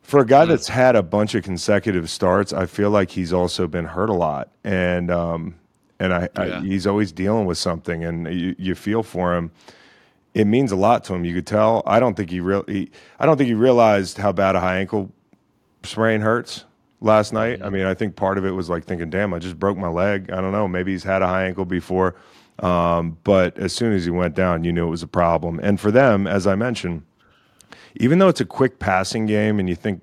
for 0.01 0.21
a 0.21 0.25
guy 0.25 0.43
mm-hmm. 0.43 0.51
that's 0.51 0.69
had 0.69 0.95
a 0.95 1.03
bunch 1.03 1.36
of 1.36 1.43
consecutive 1.43 2.10
starts, 2.10 2.53
I 2.53 2.65
feel 2.65 2.89
like 2.89 3.12
he's 3.12 3.34
also 3.34 3.67
been 3.67 3.84
hurt 3.84 4.10
a 4.10 4.13
lot, 4.13 4.49
and 4.63 5.12
um, 5.12 5.55
and 5.99 6.13
I, 6.13 6.29
yeah. 6.38 6.60
I 6.60 6.62
he's 6.62 6.88
always 6.88 7.12
dealing 7.12 7.45
with 7.45 7.58
something, 7.58 8.05
and 8.05 8.34
you, 8.34 8.55
you 8.58 8.75
feel 8.75 9.03
for 9.03 9.36
him 9.36 9.51
it 10.36 10.45
means 10.45 10.74
a 10.74 10.76
lot 10.76 11.06
to 11.06 11.13
him. 11.15 11.24
You 11.24 11.34
could 11.34 11.48
tell. 11.48 11.82
I 11.88 12.00
don't 12.00 12.15
think 12.15 12.30
he 12.30 12.41
really. 12.41 12.91
I 13.19 13.26
don't 13.26 13.38
think 13.38 13.48
he 13.48 13.54
realized 13.54 14.17
how 14.17 14.34
bad 14.34 14.56
a 14.56 14.60
high 14.60 14.80
ankle 14.80 15.12
sprain 15.84 16.19
hurts 16.19 16.65
last 17.00 17.32
night. 17.32 17.62
I 17.63 17.69
mean, 17.69 17.86
I 17.86 17.93
think 17.93 18.17
part 18.17 18.38
of 18.38 18.45
it 18.45 18.52
was 18.52 18.69
like 18.69 18.84
thinking, 18.84 19.10
"Damn, 19.10 19.34
I 19.34 19.39
just 19.39 19.58
broke 19.58 19.78
my 19.78 19.88
leg." 19.88 20.30
I 20.30 20.41
don't 20.41 20.52
know. 20.52 20.67
Maybe 20.67 20.91
he's 20.91 21.06
had 21.06 21.21
a 21.21 21.28
high 21.28 21.45
ankle 21.45 21.63
before, 21.63 22.15
um, 22.60 23.17
but 23.24 23.58
as 23.58 23.71
soon 23.71 23.93
as 23.93 24.04
he 24.04 24.12
went 24.12 24.36
down, 24.36 24.65
you 24.65 24.74
knew 24.74 24.86
it 24.86 24.89
was 24.89 25.04
a 25.04 25.08
problem. 25.08 25.58
And 25.63 25.80
for 25.80 25.89
them, 25.89 26.28
as 26.28 26.45
I 26.45 26.56
mentioned, 26.56 27.04
even 27.95 28.19
though 28.19 28.28
it's 28.28 28.41
a 28.41 28.45
quick 28.45 28.78
passing 28.78 29.26
game, 29.26 29.58
and 29.58 29.69
you 29.69 29.76
think, 29.76 30.02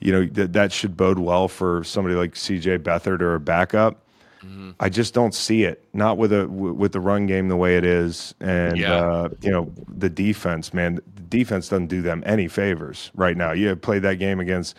you 0.00 0.10
know, 0.10 0.26
that 0.26 0.54
that 0.54 0.72
should 0.72 0.96
bode 0.96 1.20
well 1.20 1.46
for 1.46 1.84
somebody 1.84 2.16
like 2.16 2.34
C.J. 2.34 2.78
Beathard 2.78 3.20
or 3.20 3.36
a 3.36 3.40
backup 3.40 4.02
Mm-hmm. 4.44 4.70
I 4.78 4.88
just 4.88 5.14
don't 5.14 5.34
see 5.34 5.64
it. 5.64 5.84
Not 5.92 6.16
with 6.16 6.32
a 6.32 6.48
with 6.48 6.92
the 6.92 7.00
run 7.00 7.26
game 7.26 7.48
the 7.48 7.56
way 7.56 7.76
it 7.76 7.84
is, 7.84 8.34
and 8.40 8.76
yeah. 8.76 8.94
uh, 8.94 9.28
you 9.40 9.50
know 9.50 9.72
the 9.88 10.08
defense. 10.08 10.72
Man, 10.72 10.96
the 10.96 11.22
defense 11.22 11.68
doesn't 11.68 11.88
do 11.88 12.02
them 12.02 12.22
any 12.26 12.48
favors 12.48 13.10
right 13.14 13.36
now. 13.36 13.52
You 13.52 13.74
played 13.76 14.02
that 14.02 14.14
game 14.14 14.38
against, 14.38 14.76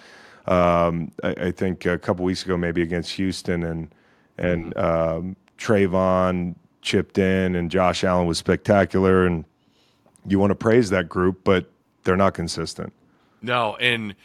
um, 0.48 1.12
I, 1.24 1.30
I, 1.30 1.52
think 1.52 1.86
a 1.86 1.98
couple 1.98 2.24
weeks 2.24 2.44
ago, 2.44 2.58
maybe 2.58 2.82
against 2.82 3.12
Houston, 3.14 3.64
and 3.64 3.94
and 4.38 4.74
mm-hmm. 4.76 5.18
um, 5.18 5.36
Travon 5.58 6.56
chipped 6.82 7.18
in, 7.18 7.56
and 7.56 7.70
Josh 7.70 8.04
Allen 8.04 8.28
was 8.28 8.38
spectacular, 8.38 9.26
and 9.26 9.44
you 10.26 10.40
want 10.40 10.52
to 10.52 10.56
praise 10.56 10.90
that 10.92 11.10
group, 11.10 11.44
but 11.44 11.70
they're 12.04 12.18
not 12.18 12.34
consistent. 12.34 12.94
No, 13.42 13.76
and 13.76 14.16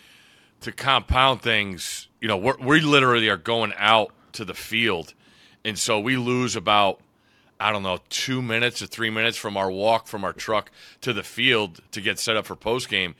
to 0.61 0.71
compound 0.73 1.43
things, 1.43 2.09
you 2.21 2.29
know, 2.29 2.37
we 2.37 2.81
literally 2.81 3.29
are 3.29 3.37
going 3.37 3.73
out 3.77 4.13
to 4.33 4.45
the 4.45 4.55
field 4.55 5.15
and 5.65 5.79
so 5.79 5.99
we 5.99 6.17
lose 6.17 6.57
about 6.57 7.01
I 7.61 7.73
don't 7.73 7.85
know, 7.85 7.99
two 8.11 8.43
minutes 8.43 8.83
or 8.83 8.87
three 8.87 9.11
minutes 9.11 9.37
from 9.37 9.57
our 9.57 9.71
walk 9.71 10.07
from 10.07 10.25
our 10.25 10.33
truck 10.33 10.71
to 11.03 11.13
the 11.13 11.23
field 11.23 11.81
to 11.93 12.01
get 12.01 12.19
set 12.19 12.37
up 12.37 12.47
for 12.47 12.57
post 12.57 12.89
game. 12.89 13.15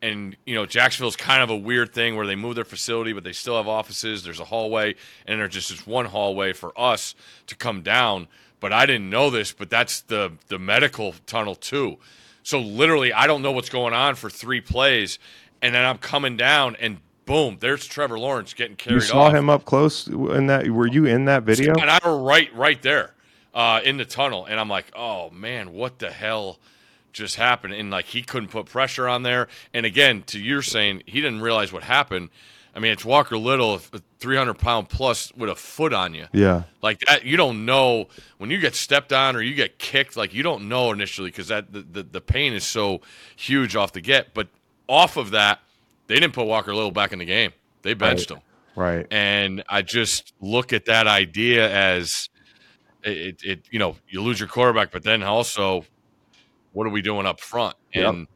And 0.00 0.36
you 0.46 0.54
know, 0.54 0.66
Jacksonville's 0.66 1.16
kind 1.16 1.42
of 1.42 1.50
a 1.50 1.56
weird 1.56 1.92
thing 1.92 2.16
where 2.16 2.26
they 2.26 2.36
move 2.36 2.54
their 2.54 2.64
facility, 2.64 3.12
but 3.12 3.24
they 3.24 3.32
still 3.32 3.56
have 3.56 3.68
offices. 3.68 4.24
There's 4.24 4.40
a 4.40 4.44
hallway, 4.44 4.94
and 5.26 5.40
there's 5.40 5.52
just 5.52 5.70
this 5.70 5.86
one 5.86 6.06
hallway 6.06 6.52
for 6.52 6.72
us 6.78 7.14
to 7.46 7.56
come 7.56 7.82
down. 7.82 8.28
But 8.60 8.72
I 8.72 8.86
didn't 8.86 9.10
know 9.10 9.30
this, 9.30 9.52
but 9.52 9.70
that's 9.70 10.00
the 10.02 10.32
the 10.48 10.58
medical 10.58 11.14
tunnel 11.26 11.54
too. 11.54 11.98
So 12.42 12.60
literally, 12.60 13.12
I 13.12 13.26
don't 13.26 13.42
know 13.42 13.52
what's 13.52 13.68
going 13.68 13.94
on 13.94 14.14
for 14.16 14.30
three 14.30 14.60
plays, 14.60 15.18
and 15.60 15.74
then 15.74 15.84
I'm 15.84 15.98
coming 15.98 16.36
down, 16.36 16.76
and 16.80 16.98
boom, 17.24 17.58
there's 17.60 17.86
Trevor 17.86 18.18
Lawrence 18.18 18.54
getting 18.54 18.76
carried 18.76 18.96
You 18.96 19.00
saw 19.00 19.22
off. 19.24 19.34
him 19.34 19.48
up 19.50 19.64
close 19.64 20.06
in 20.06 20.46
that. 20.46 20.68
Were 20.68 20.86
you 20.86 21.06
in 21.06 21.24
that 21.26 21.42
video? 21.44 21.74
and 21.74 21.90
I 21.90 21.98
were 22.04 22.18
right, 22.18 22.54
right 22.54 22.80
there 22.82 23.14
uh, 23.54 23.80
in 23.84 23.96
the 23.96 24.04
tunnel, 24.04 24.46
and 24.46 24.58
I'm 24.58 24.68
like, 24.68 24.86
oh 24.94 25.30
man, 25.30 25.72
what 25.72 25.98
the 25.98 26.10
hell 26.10 26.58
just 27.12 27.36
happened? 27.36 27.74
And 27.74 27.90
like 27.90 28.06
he 28.06 28.22
couldn't 28.22 28.48
put 28.50 28.66
pressure 28.66 29.08
on 29.08 29.22
there. 29.22 29.48
And 29.74 29.84
again, 29.86 30.22
to 30.28 30.38
your 30.38 30.62
saying, 30.62 31.02
he 31.06 31.20
didn't 31.20 31.40
realize 31.42 31.72
what 31.72 31.82
happened. 31.82 32.30
I 32.74 32.78
mean, 32.78 32.92
it's 32.92 33.04
Walker 33.04 33.36
Little, 33.36 33.78
300 34.18 34.54
pound 34.54 34.88
plus 34.88 35.30
with 35.36 35.50
a 35.50 35.54
foot 35.54 35.92
on 35.92 36.14
you. 36.14 36.24
Yeah. 36.32 36.62
Like 36.80 37.00
that, 37.00 37.22
you 37.26 37.36
don't 37.36 37.66
know 37.66 38.08
when 38.38 38.50
you 38.50 38.56
get 38.58 38.74
stepped 38.74 39.12
on 39.12 39.36
or 39.36 39.42
you 39.42 39.54
get 39.54 39.78
kicked. 39.78 40.16
Like 40.16 40.32
you 40.32 40.42
don't 40.42 40.70
know 40.70 40.90
initially 40.90 41.28
because 41.28 41.48
that 41.48 41.70
the, 41.70 41.82
the 41.82 42.02
the 42.02 42.20
pain 42.22 42.54
is 42.54 42.64
so 42.64 43.02
huge 43.36 43.76
off 43.76 43.92
the 43.92 44.00
get. 44.00 44.32
But 44.32 44.48
off 44.88 45.18
of 45.18 45.32
that, 45.32 45.60
they 46.12 46.20
didn't 46.20 46.34
put 46.34 46.46
Walker 46.46 46.74
Little 46.74 46.90
back 46.90 47.14
in 47.14 47.18
the 47.18 47.24
game. 47.24 47.52
They 47.80 47.94
benched 47.94 48.30
him. 48.30 48.40
Right. 48.76 49.06
And 49.10 49.64
I 49.66 49.80
just 49.80 50.34
look 50.40 50.74
at 50.74 50.84
that 50.84 51.06
idea 51.06 51.70
as 51.70 52.28
it, 53.02 53.42
it, 53.42 53.66
you 53.70 53.78
know, 53.78 53.96
you 54.08 54.20
lose 54.20 54.38
your 54.38 54.48
quarterback, 54.48 54.90
but 54.92 55.02
then 55.02 55.22
also, 55.22 55.86
what 56.72 56.86
are 56.86 56.90
we 56.90 57.00
doing 57.00 57.24
up 57.24 57.40
front? 57.40 57.76
Yep. 57.94 58.08
And 58.08 58.26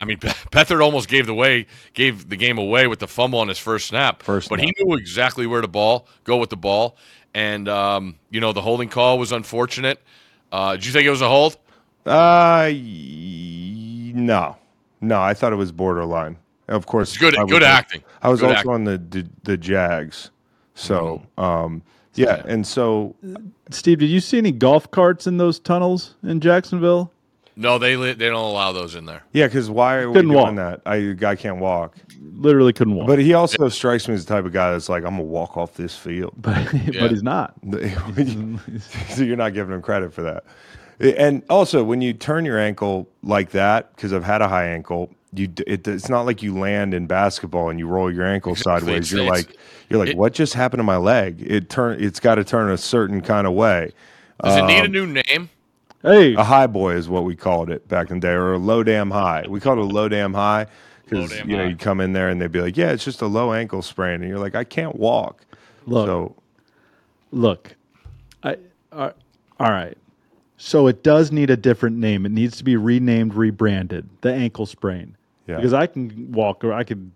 I 0.00 0.06
mean, 0.06 0.16
Beathard 0.50 0.82
almost 0.82 1.08
gave 1.08 1.26
the 1.26 1.34
way, 1.34 1.66
gave 1.92 2.30
the 2.30 2.36
game 2.36 2.56
away 2.56 2.86
with 2.86 3.00
the 3.00 3.06
fumble 3.06 3.38
on 3.38 3.48
his 3.48 3.58
first 3.58 3.88
snap. 3.88 4.22
First 4.22 4.48
but 4.48 4.58
snap. 4.58 4.72
he 4.74 4.84
knew 4.84 4.96
exactly 4.96 5.46
where 5.46 5.60
to 5.60 5.68
ball, 5.68 6.08
go 6.24 6.38
with 6.38 6.48
the 6.48 6.56
ball, 6.56 6.96
and 7.34 7.68
um, 7.68 8.16
you 8.30 8.40
know, 8.40 8.54
the 8.54 8.62
holding 8.62 8.88
call 8.88 9.18
was 9.18 9.30
unfortunate. 9.30 10.02
Uh, 10.50 10.72
did 10.72 10.86
you 10.86 10.92
think 10.92 11.06
it 11.06 11.10
was 11.10 11.20
a 11.20 11.28
hold? 11.28 11.58
Uh, 12.06 12.70
no, 14.14 14.56
no. 15.02 15.20
I 15.20 15.34
thought 15.34 15.52
it 15.52 15.56
was 15.56 15.70
borderline. 15.70 16.38
Of 16.68 16.86
course, 16.86 17.10
It's 17.10 17.18
good, 17.18 17.36
I 17.36 17.44
was- 17.44 17.52
good 17.52 17.62
acting. 17.62 18.02
I 18.22 18.28
was 18.28 18.40
Good 18.40 18.46
also 18.48 18.58
acting. 18.58 18.72
on 18.72 18.84
the, 18.84 18.98
the 18.98 19.26
the 19.44 19.56
Jags, 19.56 20.30
so 20.74 21.22
um, 21.38 21.82
yeah, 22.14 22.42
and 22.46 22.66
so 22.66 23.14
Steve, 23.70 23.98
did 24.00 24.10
you 24.10 24.20
see 24.20 24.38
any 24.38 24.50
golf 24.52 24.90
carts 24.90 25.26
in 25.26 25.36
those 25.36 25.58
tunnels 25.60 26.14
in 26.24 26.40
Jacksonville? 26.40 27.12
No, 27.58 27.78
they 27.78 27.96
li- 27.96 28.12
they 28.12 28.28
don't 28.28 28.44
allow 28.44 28.72
those 28.72 28.94
in 28.96 29.06
there. 29.06 29.22
yeah, 29.32 29.46
because 29.46 29.70
why 29.70 29.96
are 29.96 30.08
we 30.10 30.14
Couldn't 30.16 30.30
doing 30.32 30.56
walk. 30.56 30.56
that? 30.56 30.80
I 30.84 31.00
guy 31.16 31.36
can't 31.36 31.58
walk, 31.58 31.94
Literally 32.34 32.72
couldn't 32.74 32.94
walk. 32.96 33.06
but 33.06 33.18
he 33.18 33.32
also 33.32 33.68
strikes 33.70 34.08
me 34.08 34.14
as 34.14 34.26
the 34.26 34.34
type 34.34 34.44
of 34.44 34.52
guy 34.52 34.72
that's 34.72 34.88
like, 34.90 35.04
I'm 35.04 35.12
gonna 35.12 35.22
walk 35.22 35.56
off 35.56 35.74
this 35.74 35.96
field. 35.96 36.34
but, 36.36 36.56
Yeah. 36.74 37.00
but 37.00 37.10
he's 37.12 37.22
not. 37.22 37.54
so 39.10 39.22
you're 39.22 39.36
not 39.36 39.54
giving 39.54 39.74
him 39.74 39.82
credit 39.82 40.12
for 40.12 40.22
that. 40.22 40.44
And 40.98 41.42
also, 41.48 41.84
when 41.84 42.00
you 42.02 42.12
turn 42.12 42.44
your 42.44 42.58
ankle 42.58 43.08
like 43.22 43.50
that, 43.50 43.94
because 43.94 44.12
I've 44.12 44.24
had 44.24 44.42
a 44.42 44.48
high 44.48 44.66
ankle, 44.68 45.10
you 45.32 45.52
it, 45.66 45.86
it's 45.88 46.08
not 46.08 46.22
like 46.22 46.42
you 46.42 46.56
land 46.56 46.94
in 46.94 47.06
basketball 47.06 47.68
and 47.70 47.78
you 47.78 47.86
roll 47.86 48.12
your 48.12 48.24
ankle 48.26 48.52
Exactly. 48.52 48.80
sideways. 48.92 48.96
It's- 48.96 49.12
You're 49.12 49.22
it's- 49.34 49.46
like, 49.46 49.56
you're 49.88 49.98
like, 50.00 50.08
it- 50.10 50.16
what 50.16 50.32
just 50.32 50.54
happened 50.54 50.80
to 50.80 50.84
my 50.84 50.96
leg? 50.96 51.42
It 51.46 51.68
turn, 51.70 52.02
it's 52.02 52.20
got 52.20 52.36
to 52.36 52.44
turn 52.44 52.70
a 52.70 52.78
certain 52.78 53.20
kind 53.20 53.46
of 53.46 53.52
way. 53.54 53.92
Does 54.42 54.56
it 54.58 54.64
need 54.66 54.80
Um, 54.80 54.84
a 54.84 54.88
new 54.88 55.06
name? 55.06 55.50
Hey, 56.02 56.34
A 56.34 56.44
high 56.44 56.66
boy 56.66 56.94
is 56.94 57.08
what 57.08 57.24
we 57.24 57.34
called 57.34 57.70
it 57.70 57.88
back 57.88 58.10
in 58.10 58.20
the 58.20 58.26
day, 58.28 58.32
or 58.32 58.52
a 58.52 58.58
low 58.58 58.82
damn 58.84 59.10
high. 59.10 59.44
We 59.48 59.58
called 59.60 59.78
it 59.78 59.82
a 59.82 59.84
low 59.84 60.08
damn 60.08 60.34
high 60.34 60.66
because 61.04 61.36
you 61.40 61.56
know 61.56 61.64
high. 61.64 61.70
you 61.70 61.76
come 61.76 62.00
in 62.00 62.12
there 62.12 62.28
and 62.28 62.40
they'd 62.40 62.52
be 62.52 62.60
like, 62.60 62.76
yeah, 62.76 62.90
it's 62.92 63.04
just 63.04 63.22
a 63.22 63.26
low 63.26 63.52
ankle 63.52 63.82
sprain, 63.82 64.20
and 64.20 64.28
you're 64.28 64.38
like, 64.38 64.54
I 64.54 64.62
can't 64.64 64.94
walk. 64.96 65.44
Look. 65.86 66.06
so 66.06 66.36
look, 67.32 67.74
I 68.42 68.56
uh, 68.92 69.10
all 69.58 69.70
right. 69.70 69.96
So 70.56 70.86
it 70.86 71.02
does 71.02 71.32
need 71.32 71.50
a 71.50 71.56
different 71.56 71.96
name. 71.96 72.24
It 72.24 72.32
needs 72.32 72.56
to 72.58 72.64
be 72.64 72.76
renamed, 72.76 73.34
rebranded. 73.34 74.08
The 74.22 74.32
ankle 74.32 74.66
sprain. 74.66 75.16
Yeah. 75.46 75.56
Because 75.56 75.74
I 75.74 75.86
can 75.86 76.32
walk 76.32 76.64
or 76.64 76.72
I 76.72 76.84
could 76.84 77.10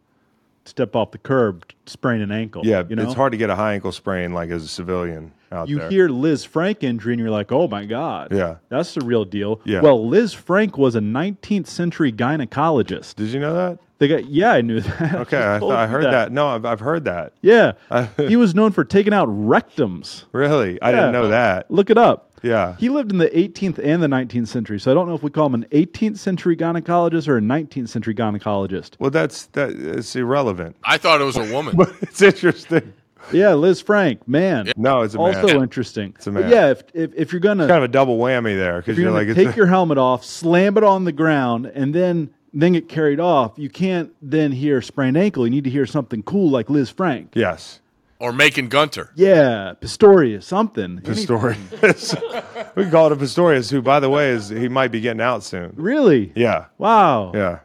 step 0.65 0.95
off 0.95 1.11
the 1.11 1.19
curb, 1.19 1.65
sprain 1.87 2.21
an 2.21 2.31
ankle. 2.31 2.63
yeah, 2.65 2.85
you 2.89 2.95
know? 2.95 3.03
it's 3.03 3.15
hard 3.15 3.33
to 3.33 3.39
get 3.39 3.51
a 3.51 3.57
high 3.57 3.75
ankle 3.75 3.93
sprain 3.93 4.33
like 4.33 4.51
as 4.51 4.63
a 4.63 4.69
civilian 4.69 5.33
out 5.51 5.69
You 5.69 5.79
there. 5.79 5.91
You 5.91 5.91
hear 5.91 6.09
Lisfranc 6.09 6.83
injury 6.83 7.15
and 7.15 7.21
you're 7.21 7.31
like, 7.31 7.51
oh 7.51 7.67
my 7.67 7.85
God. 7.85 8.29
Yeah. 8.33 8.57
That's 8.69 8.95
the 8.95 9.05
real 9.05 9.25
deal. 9.25 9.61
Yeah. 9.65 9.81
Well, 9.81 9.99
Lisfranc 9.99 10.77
was 10.77 10.95
a 10.95 11.01
19th 11.01 11.67
century 11.67 12.13
gynecologist. 12.13 13.17
Did 13.17 13.29
you 13.29 13.41
know 13.41 13.55
that? 13.55 13.79
They 13.99 14.09
got, 14.09 14.27
yeah, 14.27 14.53
I 14.53 14.63
knew 14.63 14.81
that. 14.81 15.15
Okay, 15.21 15.37
I, 15.37 15.59
I 15.59 15.87
heard 15.87 16.05
that. 16.05 16.33
No, 16.33 16.49
I've, 16.49 16.65
I've 16.65 16.81
heard 16.81 17.05
that. 17.05 17.35
Yeah. 17.43 17.73
he 18.17 18.37
was 18.37 18.55
known 18.55 18.73
for 18.73 18.85
taking 18.85 19.13
out 19.13 19.29
rectums. 19.29 20.25
Really, 20.33 20.81
I 20.81 20.91
didn't 20.91 21.13
know 21.13 21.29
that. 21.29 21.71
Look 21.71 21.91
it 21.91 21.99
up. 21.99 22.30
Yeah, 22.43 22.77
He 22.79 22.89
lived 22.89 23.13
in 23.13 23.19
the 23.19 23.29
18th 23.31 23.79
and 23.79 24.03
the 24.03 24.07
19th 24.07 24.49
century, 24.49 24.81
so 24.81 24.91
I 24.91 24.95
don't 24.95 25.09
know 25.09 25.15
if 25.15 25.23
we 25.23 25.31
call 25.31 25.47
him 25.47 25.55
an 25.55 25.67
18th 25.73 26.19
century 26.19 26.57
gynecologist 26.57 27.29
or 27.29 27.37
a 27.39 27.41
19th 27.41 27.89
century 27.89 28.15
gynecologist. 28.15 28.93
well, 28.99 29.11
that's 29.11 29.47
that. 29.49 29.71
It's 29.71 30.15
irrelevant, 30.17 30.77
I 30.85 30.99
thought 30.99 31.21
it 31.21 31.25
was 31.25 31.37
a 31.37 31.53
woman. 31.53 31.77
but 31.79 31.93
it's 32.01 32.23
interesting. 32.23 32.93
Yeah, 33.33 33.51
Lisfranc, 33.51 34.27
man. 34.27 34.73
No, 34.77 35.03
it's 35.03 35.15
a 35.15 35.19
man. 35.19 35.37
Also 35.37 35.63
interesting. 35.63 36.15
It's 36.17 36.27
a 36.27 36.33
But 36.33 36.43
man. 36.45 36.51
yeah, 36.51 36.71
if, 36.71 36.83
if, 36.95 37.11
if 37.15 37.33
you're 37.33 37.41
gonna 37.41 37.67
kind 37.69 37.79
of 37.79 37.91
a 37.91 37.93
double 37.93 38.19
whammy 38.19 38.57
there 38.57 38.79
because 38.79 38.97
you're 38.97 39.11
you're, 39.11 39.27
like, 39.27 39.37
take 39.37 39.49
it's 39.49 39.57
your 39.59 39.67
helmet 39.67 39.99
off, 39.99 40.25
slam 40.25 40.79
it 40.79 40.85
on 40.85 41.05
the 41.05 41.13
ground, 41.13 41.67
and 41.67 41.95
then 41.95 42.31
then 42.55 42.73
get 42.73 42.89
carried 42.89 43.21
off, 43.21 43.53
you 43.59 43.69
can't 43.69 44.11
then 44.23 44.51
hear 44.53 44.81
sprained 44.83 45.17
ankle. 45.19 45.47
You 45.47 45.51
need 45.51 45.65
to 45.65 45.71
hear 45.71 45.85
something 45.87 46.23
cool 46.23 46.51
like 46.51 46.67
Lisfranc. 46.69 47.29
yes, 47.35 47.81
or 48.21 48.33
Macon 48.33 48.69
Gunter. 48.69 49.11
Yeah, 49.17 49.75
Pistorius, 49.81 50.45
something. 50.45 50.85
Any- 50.85 51.01
Pistorius. 51.01 52.75
we 52.77 52.89
call 52.89 53.07
it 53.07 53.13
a 53.13 53.17
Pistorius, 53.17 53.71
who, 53.71 53.83
by 53.83 53.99
the 53.99 54.09
way, 54.11 54.31
is 54.31 54.49
he 54.51 54.69
might 54.69 54.93
be 54.93 55.01
getting 55.01 55.21
out 55.21 55.43
soon. 55.43 55.73
Really? 55.75 56.33
Yeah, 56.37 56.67
Wow. 56.79 57.33
yeah, 57.35 57.59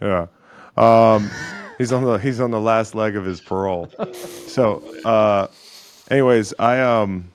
yeah. 0.00 0.26
Um, 0.76 1.30
he's 1.78 1.92
on 1.92 2.04
the 2.04 2.18
he's 2.18 2.40
on 2.40 2.50
the 2.50 2.60
last 2.60 2.94
leg 2.94 3.16
of 3.16 3.24
his 3.24 3.40
parole. 3.40 3.88
So, 4.46 4.82
uh, 5.04 5.46
anyways, 6.10 6.52
I 6.58 6.80
um, 6.80 7.30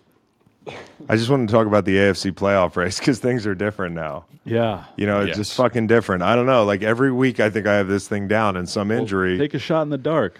I 1.08 1.15
just 1.15 1.29
wanted 1.29 1.47
to 1.47 1.53
talk 1.53 1.65
about 1.67 1.86
the 1.86 1.95
AFC 1.95 2.32
playoff 2.34 2.75
race 2.75 2.99
because 2.99 3.19
things 3.19 3.47
are 3.47 3.55
different 3.55 3.95
now. 3.95 4.25
Yeah. 4.45 4.86
You 4.97 5.05
know, 5.05 5.19
it's 5.21 5.29
Yes. 5.29 5.38
just 5.38 5.55
fucking 5.55 5.88
different. 5.88 6.23
I 6.23 6.36
don't 6.36 6.45
know. 6.47 6.65
Like 6.65 6.82
every 6.84 7.12
week, 7.12 7.39
I 7.39 7.49
think 7.49 7.65
I 7.67 7.75
have 7.75 7.88
this 7.88 8.08
thing 8.08 8.27
down 8.27 8.55
and 8.58 8.67
some 8.67 8.89
injury. 8.91 9.38
Take 9.38 9.53
a 9.53 9.60
shot 9.60 9.84
in 9.84 9.89
the 9.89 9.97
dark. 9.97 10.39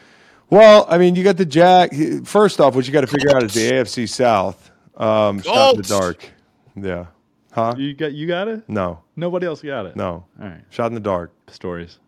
Well, 0.49 0.85
I 0.89 0.97
mean, 0.97 1.15
you 1.15 1.23
got 1.23 1.38
the 1.38 1.45
Jack. 1.45 1.91
First 2.25 2.59
off, 2.59 2.75
what 2.75 2.85
you 2.88 2.93
got 2.93 3.01
to 3.01 3.07
figure 3.07 3.35
out 3.35 3.43
is 3.43 3.53
the 3.53 3.71
AFC 3.71 4.07
South. 4.09 4.71
Um, 4.97 5.41
shot 5.41 5.75
in 5.75 5.81
the 5.81 5.88
dark. 5.88 6.29
Yeah. 6.75 7.05
Huh? 7.51 7.73
You 7.77 7.93
got 7.93 8.13
you 8.13 8.27
got 8.27 8.47
it? 8.47 8.67
No. 8.67 8.99
Nobody 9.15 9.45
else 9.47 9.62
got 9.62 9.85
it. 9.85 9.95
No. 9.95 10.25
All 10.41 10.47
right. 10.47 10.62
Shot 10.69 10.88
in 10.88 10.93
the 10.93 10.99
dark. 10.99 11.31
Stories. 11.47 11.99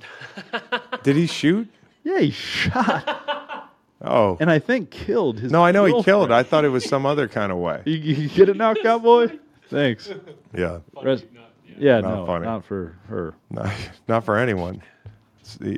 Did 1.02 1.16
he 1.16 1.26
shoot? 1.26 1.68
Yeah, 2.04 2.20
he 2.20 2.30
shot 2.30 3.70
Oh. 4.02 4.36
and 4.40 4.50
I 4.50 4.58
think 4.58 4.90
killed 4.90 5.40
his. 5.40 5.50
No, 5.50 5.64
I 5.64 5.72
know 5.72 5.84
he 5.86 6.02
killed. 6.02 6.30
I 6.30 6.42
thought 6.42 6.64
it 6.64 6.68
was 6.68 6.84
some 6.84 7.06
other 7.06 7.28
kind 7.28 7.50
of 7.50 7.58
way. 7.58 7.82
You, 7.86 7.94
you 7.96 8.28
get 8.28 8.48
it 8.48 8.56
now, 8.56 8.74
cowboy? 8.74 9.38
Thanks. 9.70 10.10
Yeah. 10.54 10.80
Rest- 11.02 11.24
yeah, 11.78 12.00
Not 12.00 12.14
no, 12.14 12.26
funny. 12.26 12.44
not 12.44 12.64
for 12.64 12.96
her. 13.08 13.34
Not, 13.50 13.72
not 14.08 14.24
for 14.24 14.36
anyone, 14.38 14.76
It's 14.76 14.82
the- 14.82 14.86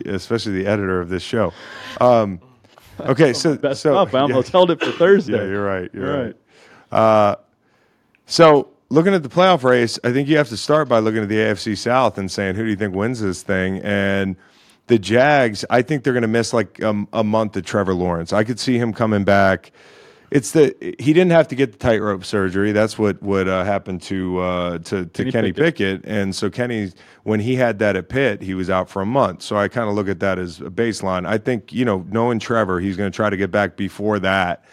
especially 0.06 0.52
the 0.62 0.66
editor 0.66 1.00
of 1.00 1.08
this 1.08 1.22
show. 1.22 1.52
Um, 2.00 2.40
okay, 3.00 3.32
so 3.32 3.56
Best 3.58 3.82
so 3.82 3.96
up. 3.96 4.14
I 4.14 4.18
yeah, 4.18 4.22
almost 4.22 4.50
held 4.50 4.70
it 4.70 4.80
for 4.80 4.92
Thursday. 4.98 5.32
yeah, 5.32 5.44
you're 5.44 5.64
right. 5.64 5.90
You're 5.92 6.06
You're 6.06 6.24
right. 6.24 6.36
Uh, 6.90 7.36
so 8.26 8.68
looking 8.90 9.14
at 9.14 9.22
the 9.22 9.28
playoff 9.28 9.62
race, 9.62 9.98
I 10.04 10.12
think 10.12 10.28
you 10.28 10.36
have 10.36 10.48
to 10.48 10.56
start 10.56 10.88
by 10.88 10.98
looking 10.98 11.22
at 11.22 11.28
the 11.28 11.36
AFC 11.36 11.76
South 11.76 12.18
and 12.18 12.30
saying 12.30 12.56
who 12.56 12.64
do 12.64 12.70
you 12.70 12.76
think 12.76 12.94
wins 12.94 13.20
this 13.20 13.42
thing? 13.42 13.78
And 13.82 14.36
the 14.86 14.98
Jags, 14.98 15.64
I 15.70 15.82
think 15.82 16.02
they're 16.02 16.12
going 16.12 16.22
to 16.22 16.28
miss 16.28 16.52
like 16.52 16.82
um, 16.82 17.08
a 17.12 17.22
month 17.22 17.56
of 17.56 17.64
Trevor 17.64 17.94
Lawrence. 17.94 18.32
I 18.32 18.44
could 18.44 18.58
see 18.58 18.78
him 18.78 18.92
coming 18.92 19.24
back. 19.24 19.72
It's 20.30 20.50
the 20.50 20.74
he 20.80 21.12
didn't 21.12 21.30
have 21.30 21.48
to 21.48 21.54
get 21.54 21.72
the 21.72 21.78
tightrope 21.78 22.24
surgery. 22.24 22.72
That's 22.72 22.98
what 22.98 23.22
what 23.22 23.48
uh, 23.48 23.64
happened 23.64 24.02
to 24.02 24.38
uh, 24.38 24.78
to, 24.78 25.06
to 25.06 25.22
Kenny, 25.24 25.32
Kenny 25.32 25.52
Pickett. 25.52 26.04
and 26.04 26.34
so 26.34 26.50
Kenny 26.50 26.92
when 27.22 27.40
he 27.40 27.56
had 27.56 27.78
that 27.78 27.96
at 27.96 28.08
Pitt, 28.08 28.42
he 28.42 28.54
was 28.54 28.68
out 28.68 28.90
for 28.90 29.00
a 29.00 29.06
month. 29.06 29.42
So 29.42 29.56
I 29.56 29.68
kind 29.68 29.88
of 29.88 29.94
look 29.94 30.08
at 30.08 30.20
that 30.20 30.38
as 30.38 30.60
a 30.60 30.64
baseline. 30.64 31.26
I 31.26 31.38
think 31.38 31.72
you 31.72 31.84
know 31.84 32.04
knowing 32.10 32.38
Trevor, 32.38 32.80
he's 32.80 32.96
going 32.96 33.10
to 33.10 33.16
try 33.16 33.30
to 33.30 33.36
get 33.36 33.50
back 33.50 33.76
before 33.76 34.18
that. 34.18 34.64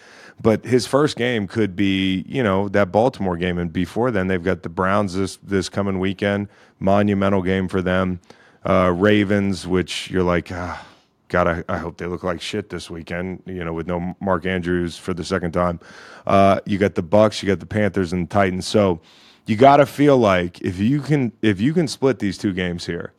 But 0.42 0.66
his 0.66 0.86
first 0.86 1.16
game 1.16 1.48
could 1.48 1.78
be, 1.78 2.26
you 2.28 2.44
know, 2.44 2.68
that 2.70 2.92
Baltimore 2.92 3.38
game, 3.38 3.58
and 3.58 3.72
before 3.72 4.12
then 4.12 4.28
they've 4.28 4.44
got 4.44 4.64
the 4.64 4.70
Browns 4.70 5.14
this 5.14 5.38
this 5.38 5.70
coming 5.70 6.00
weekend, 6.00 6.50
monumental 6.80 7.42
game 7.42 7.70
for 7.70 7.82
them. 7.82 8.20
Uh, 8.66 8.92
Ravens, 8.94 9.66
which 9.66 10.10
you're 10.10 10.24
like, 10.24 10.52
ah, 10.52 10.86
God, 11.28 11.48
I, 11.48 11.64
I 11.68 11.78
hope 11.78 11.98
they 11.98 12.06
look 12.06 12.24
like 12.24 12.42
shit 12.42 12.70
this 12.70 12.90
weekend. 12.90 13.42
You 13.46 13.64
know, 13.64 13.74
with 13.74 13.88
no 13.88 14.16
Mark 14.20 14.46
Andrews 14.46 14.98
for 14.98 15.14
the 15.14 15.24
second 15.24 15.52
time. 15.52 15.80
Uh, 16.28 16.60
you 16.66 16.78
got 16.78 16.96
the 16.96 17.02
Bucks, 17.02 17.42
you 17.42 17.48
got 17.48 17.60
the 17.60 17.66
Panthers 17.66 18.14
and 18.14 18.30
the 18.30 18.34
Titans. 18.34 18.68
So 18.68 19.00
you 19.46 19.56
got 19.56 19.78
to 19.78 19.86
feel 19.86 20.18
like 20.18 20.62
if 20.62 20.80
you 20.80 21.02
can 21.02 21.32
if 21.42 21.60
you 21.60 21.74
can 21.74 21.88
split 21.88 22.20
these 22.20 22.38
two 22.38 22.54
games 22.54 22.86
here, 22.86 23.14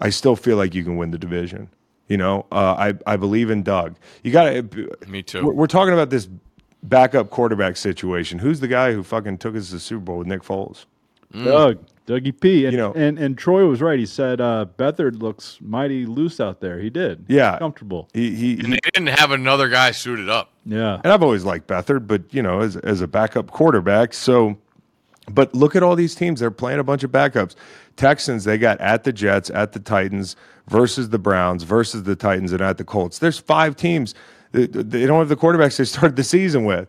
I 0.00 0.10
still 0.10 0.36
feel 0.36 0.56
like 0.56 0.74
you 0.74 0.84
can 0.84 0.96
win 0.96 1.10
the 1.10 1.18
division. 1.18 1.70
You 2.08 2.16
know, 2.16 2.46
uh, 2.50 2.74
I 2.78 2.94
I 3.06 3.16
believe 3.16 3.50
in 3.50 3.62
Doug. 3.62 3.96
You 4.22 4.32
got 4.32 4.50
to. 4.50 4.90
Me 5.06 5.22
too. 5.22 5.44
We're, 5.44 5.52
we're 5.52 5.66
talking 5.66 5.94
about 5.94 6.10
this 6.10 6.28
backup 6.82 7.30
quarterback 7.30 7.76
situation. 7.76 8.38
Who's 8.38 8.60
the 8.60 8.68
guy 8.68 8.92
who 8.92 9.02
fucking 9.02 9.38
took 9.38 9.54
us 9.54 9.68
to 9.68 9.74
the 9.74 9.80
Super 9.80 10.00
Bowl 10.00 10.18
with 10.18 10.26
Nick 10.26 10.42
Foles? 10.42 10.86
Doug. 11.44 11.78
Dougie 12.06 12.38
P. 12.38 12.64
And, 12.64 12.72
You 12.72 12.78
know- 12.78 12.92
and 12.94 13.18
and 13.18 13.36
Troy 13.38 13.66
was 13.66 13.80
right. 13.80 13.98
He 13.98 14.06
said 14.06 14.40
uh, 14.40 14.66
Beathard 14.78 15.20
looks 15.20 15.58
mighty 15.60 16.06
loose 16.06 16.40
out 16.40 16.60
there. 16.60 16.78
He 16.80 16.90
did. 16.90 17.24
Yeah. 17.28 17.58
comfortable. 17.58 18.08
He, 18.12 18.34
he, 18.34 18.52
And 18.60 18.72
they 18.72 18.78
didn't 18.94 19.08
have 19.08 19.30
another 19.30 19.68
guy 19.68 19.90
suited 19.92 20.28
up. 20.28 20.50
Yeah, 20.66 21.00
and 21.04 21.12
I've 21.12 21.22
always 21.22 21.44
liked 21.44 21.66
Beathard, 21.68 22.06
but 22.06 22.22
you 22.34 22.42
know, 22.42 22.60
as 22.60 22.76
as 22.76 23.00
a 23.00 23.06
backup 23.08 23.50
quarterback. 23.50 24.12
So, 24.12 24.56
but 25.30 25.54
look 25.54 25.76
at 25.76 25.82
all 25.82 25.96
these 25.96 26.14
teams; 26.14 26.40
they're 26.40 26.50
playing 26.50 26.80
a 26.80 26.84
bunch 26.84 27.02
of 27.04 27.10
backups. 27.10 27.54
Texans 27.96 28.44
they 28.44 28.58
got 28.58 28.80
at 28.80 29.04
the 29.04 29.12
Jets, 29.12 29.50
at 29.50 29.72
the 29.72 29.80
Titans 29.80 30.36
versus 30.68 31.10
the 31.10 31.18
Browns 31.18 31.62
versus 31.64 32.02
the 32.04 32.16
Titans, 32.16 32.52
and 32.52 32.60
at 32.60 32.78
the 32.78 32.84
Colts. 32.84 33.18
There's 33.18 33.38
five 33.38 33.76
teams. 33.76 34.14
They, 34.52 34.66
they 34.66 35.06
don't 35.06 35.18
have 35.18 35.28
the 35.28 35.36
quarterbacks 35.36 35.76
they 35.76 35.84
started 35.84 36.16
the 36.16 36.24
season 36.24 36.64
with. 36.64 36.88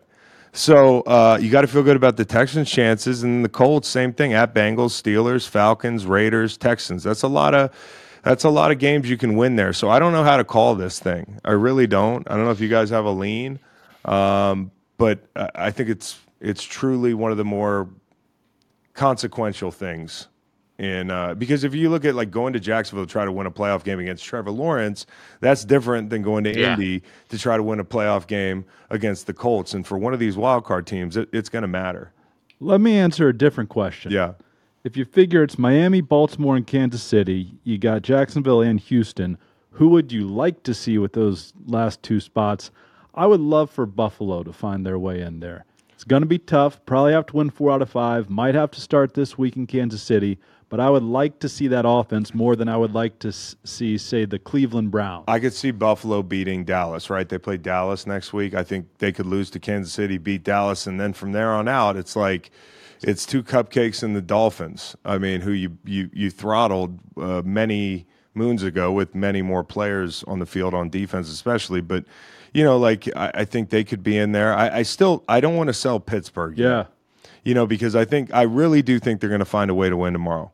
So 0.52 1.00
uh, 1.02 1.38
you 1.40 1.50
got 1.50 1.62
to 1.62 1.66
feel 1.66 1.82
good 1.82 1.96
about 1.96 2.16
the 2.16 2.26
Texans' 2.26 2.70
chances, 2.70 3.22
and 3.22 3.42
the 3.42 3.48
Colts, 3.48 3.88
same 3.88 4.12
thing. 4.12 4.34
At 4.34 4.54
Bengals, 4.54 4.90
Steelers, 4.90 5.48
Falcons, 5.48 6.04
Raiders, 6.04 6.58
Texans. 6.58 7.02
That's 7.02 7.22
a 7.22 7.28
lot 7.28 7.54
of 7.54 7.70
that's 8.22 8.44
a 8.44 8.50
lot 8.50 8.70
of 8.70 8.78
games 8.78 9.08
you 9.08 9.16
can 9.16 9.36
win 9.36 9.56
there. 9.56 9.72
So 9.72 9.88
I 9.88 9.98
don't 9.98 10.12
know 10.12 10.22
how 10.22 10.36
to 10.36 10.44
call 10.44 10.74
this 10.74 11.00
thing. 11.00 11.40
I 11.44 11.52
really 11.52 11.86
don't. 11.86 12.30
I 12.30 12.36
don't 12.36 12.44
know 12.44 12.50
if 12.50 12.60
you 12.60 12.68
guys 12.68 12.90
have 12.90 13.06
a 13.06 13.10
lean, 13.10 13.58
um, 14.04 14.70
but 14.98 15.20
I 15.34 15.48
I 15.54 15.70
think 15.70 15.88
it's 15.88 16.20
it's 16.40 16.62
truly 16.62 17.14
one 17.14 17.30
of 17.30 17.38
the 17.38 17.44
more 17.44 17.88
consequential 18.92 19.70
things. 19.70 20.28
In 20.78 21.10
uh, 21.10 21.34
because 21.34 21.64
if 21.64 21.74
you 21.74 21.90
look 21.90 22.04
at 22.04 22.14
like 22.14 22.30
going 22.30 22.54
to 22.54 22.60
Jacksonville 22.60 23.06
to 23.06 23.10
try 23.12 23.24
to 23.24 23.30
win 23.30 23.46
a 23.46 23.50
playoff 23.50 23.84
game 23.84 24.00
against 24.00 24.24
Trevor 24.24 24.50
Lawrence, 24.50 25.06
that's 25.40 25.64
different 25.64 26.10
than 26.10 26.22
going 26.22 26.44
to 26.44 26.58
Yeah. 26.58 26.72
Indy 26.72 27.02
to 27.28 27.38
try 27.38 27.56
to 27.56 27.62
win 27.62 27.78
a 27.78 27.84
playoff 27.84 28.26
game 28.26 28.64
against 28.90 29.26
the 29.26 29.34
Colts. 29.34 29.74
And 29.74 29.86
for 29.86 29.98
one 29.98 30.12
of 30.14 30.18
these 30.18 30.36
wild 30.36 30.64
card 30.64 30.86
teams, 30.86 31.16
it, 31.16 31.28
it's 31.32 31.48
going 31.48 31.62
to 31.62 31.68
matter. 31.68 32.12
let 32.58 32.80
me 32.80 32.96
answer 32.96 33.28
a 33.28 33.36
different 33.36 33.68
question. 33.70 34.10
Yeah. 34.12 34.32
If 34.82 34.96
you 34.96 35.04
figure 35.04 35.42
it's 35.44 35.58
Miami, 35.58 36.00
Baltimore, 36.00 36.56
and 36.56 36.66
Kansas 36.66 37.02
City, 37.02 37.52
you 37.62 37.78
got 37.78 38.02
Jacksonville 38.02 38.62
and 38.62 38.80
Houston. 38.80 39.38
Who 39.72 39.88
would 39.90 40.10
you 40.10 40.26
like 40.26 40.62
to 40.64 40.74
see 40.74 40.98
with 40.98 41.12
those 41.12 41.52
last 41.66 42.02
two 42.02 42.18
spots? 42.18 42.70
I 43.14 43.26
would 43.26 43.40
love 43.40 43.70
for 43.70 43.86
Buffalo 43.86 44.42
to 44.42 44.52
find 44.52 44.84
their 44.84 44.98
way 44.98 45.20
in 45.20 45.38
there. 45.40 45.64
It's 45.92 46.02
going 46.04 46.22
to 46.22 46.26
be 46.26 46.38
tough. 46.38 46.84
Probably 46.84 47.12
have 47.12 47.26
to 47.26 47.36
win 47.36 47.50
four 47.50 47.70
out 47.70 47.82
of 47.82 47.90
five. 47.90 48.28
Might 48.28 48.56
have 48.56 48.72
to 48.72 48.80
start 48.80 49.14
this 49.14 49.38
week 49.38 49.56
in 49.56 49.68
Kansas 49.68 50.02
City. 50.02 50.38
But 50.72 50.80
I 50.80 50.88
would 50.88 51.02
like 51.02 51.38
to 51.40 51.50
see 51.50 51.68
that 51.68 51.84
offense 51.86 52.32
more 52.32 52.56
than 52.56 52.66
I 52.66 52.78
would 52.78 52.94
like 52.94 53.18
to 53.18 53.30
see, 53.30 53.98
say, 53.98 54.24
the 54.24 54.38
Cleveland 54.38 54.90
Browns. 54.90 55.24
I 55.28 55.38
could 55.38 55.52
see 55.52 55.70
Buffalo 55.70 56.22
beating 56.22 56.64
Dallas, 56.64 57.10
right? 57.10 57.28
They 57.28 57.36
play 57.36 57.58
Dallas 57.58 58.06
next 58.06 58.32
week. 58.32 58.54
I 58.54 58.62
think 58.62 58.86
they 58.96 59.12
could 59.12 59.26
lose 59.26 59.50
to 59.50 59.60
Kansas 59.60 59.92
City, 59.92 60.16
beat 60.16 60.44
Dallas, 60.44 60.86
and 60.86 60.98
then 60.98 61.12
from 61.12 61.32
there 61.32 61.50
on 61.50 61.68
out, 61.68 61.98
it's 61.98 62.16
like 62.16 62.50
it's 63.02 63.26
two 63.26 63.42
cupcakes 63.42 64.02
and 64.02 64.16
the 64.16 64.22
Dolphins. 64.22 64.96
I 65.04 65.18
mean, 65.18 65.42
who 65.42 65.52
you 65.52 65.76
you 65.84 66.08
you 66.10 66.30
throttled 66.30 66.98
uh, 67.18 67.42
many 67.44 68.06
moons 68.32 68.62
ago 68.62 68.90
with 68.92 69.14
many 69.14 69.42
more 69.42 69.62
players 69.62 70.24
on 70.26 70.38
the 70.38 70.46
field 70.46 70.72
on 70.72 70.88
defense, 70.88 71.30
especially. 71.30 71.82
But 71.82 72.06
you 72.54 72.64
know, 72.64 72.78
like 72.78 73.14
I, 73.14 73.30
I 73.34 73.44
think 73.44 73.68
they 73.68 73.84
could 73.84 74.02
be 74.02 74.16
in 74.16 74.32
there. 74.32 74.54
I, 74.54 74.78
I 74.78 74.82
still 74.84 75.22
I 75.28 75.40
don't 75.40 75.54
want 75.54 75.66
to 75.66 75.74
sell 75.74 76.00
Pittsburgh. 76.00 76.56
yet 76.56 76.66
yeah. 76.66 76.84
you 77.44 77.52
know, 77.52 77.66
because 77.66 77.94
I 77.94 78.06
think 78.06 78.32
I 78.32 78.44
really 78.44 78.80
do 78.80 78.98
think 78.98 79.20
they're 79.20 79.28
going 79.28 79.40
to 79.40 79.44
find 79.44 79.70
a 79.70 79.74
way 79.74 79.90
to 79.90 79.98
win 79.98 80.14
tomorrow. 80.14 80.50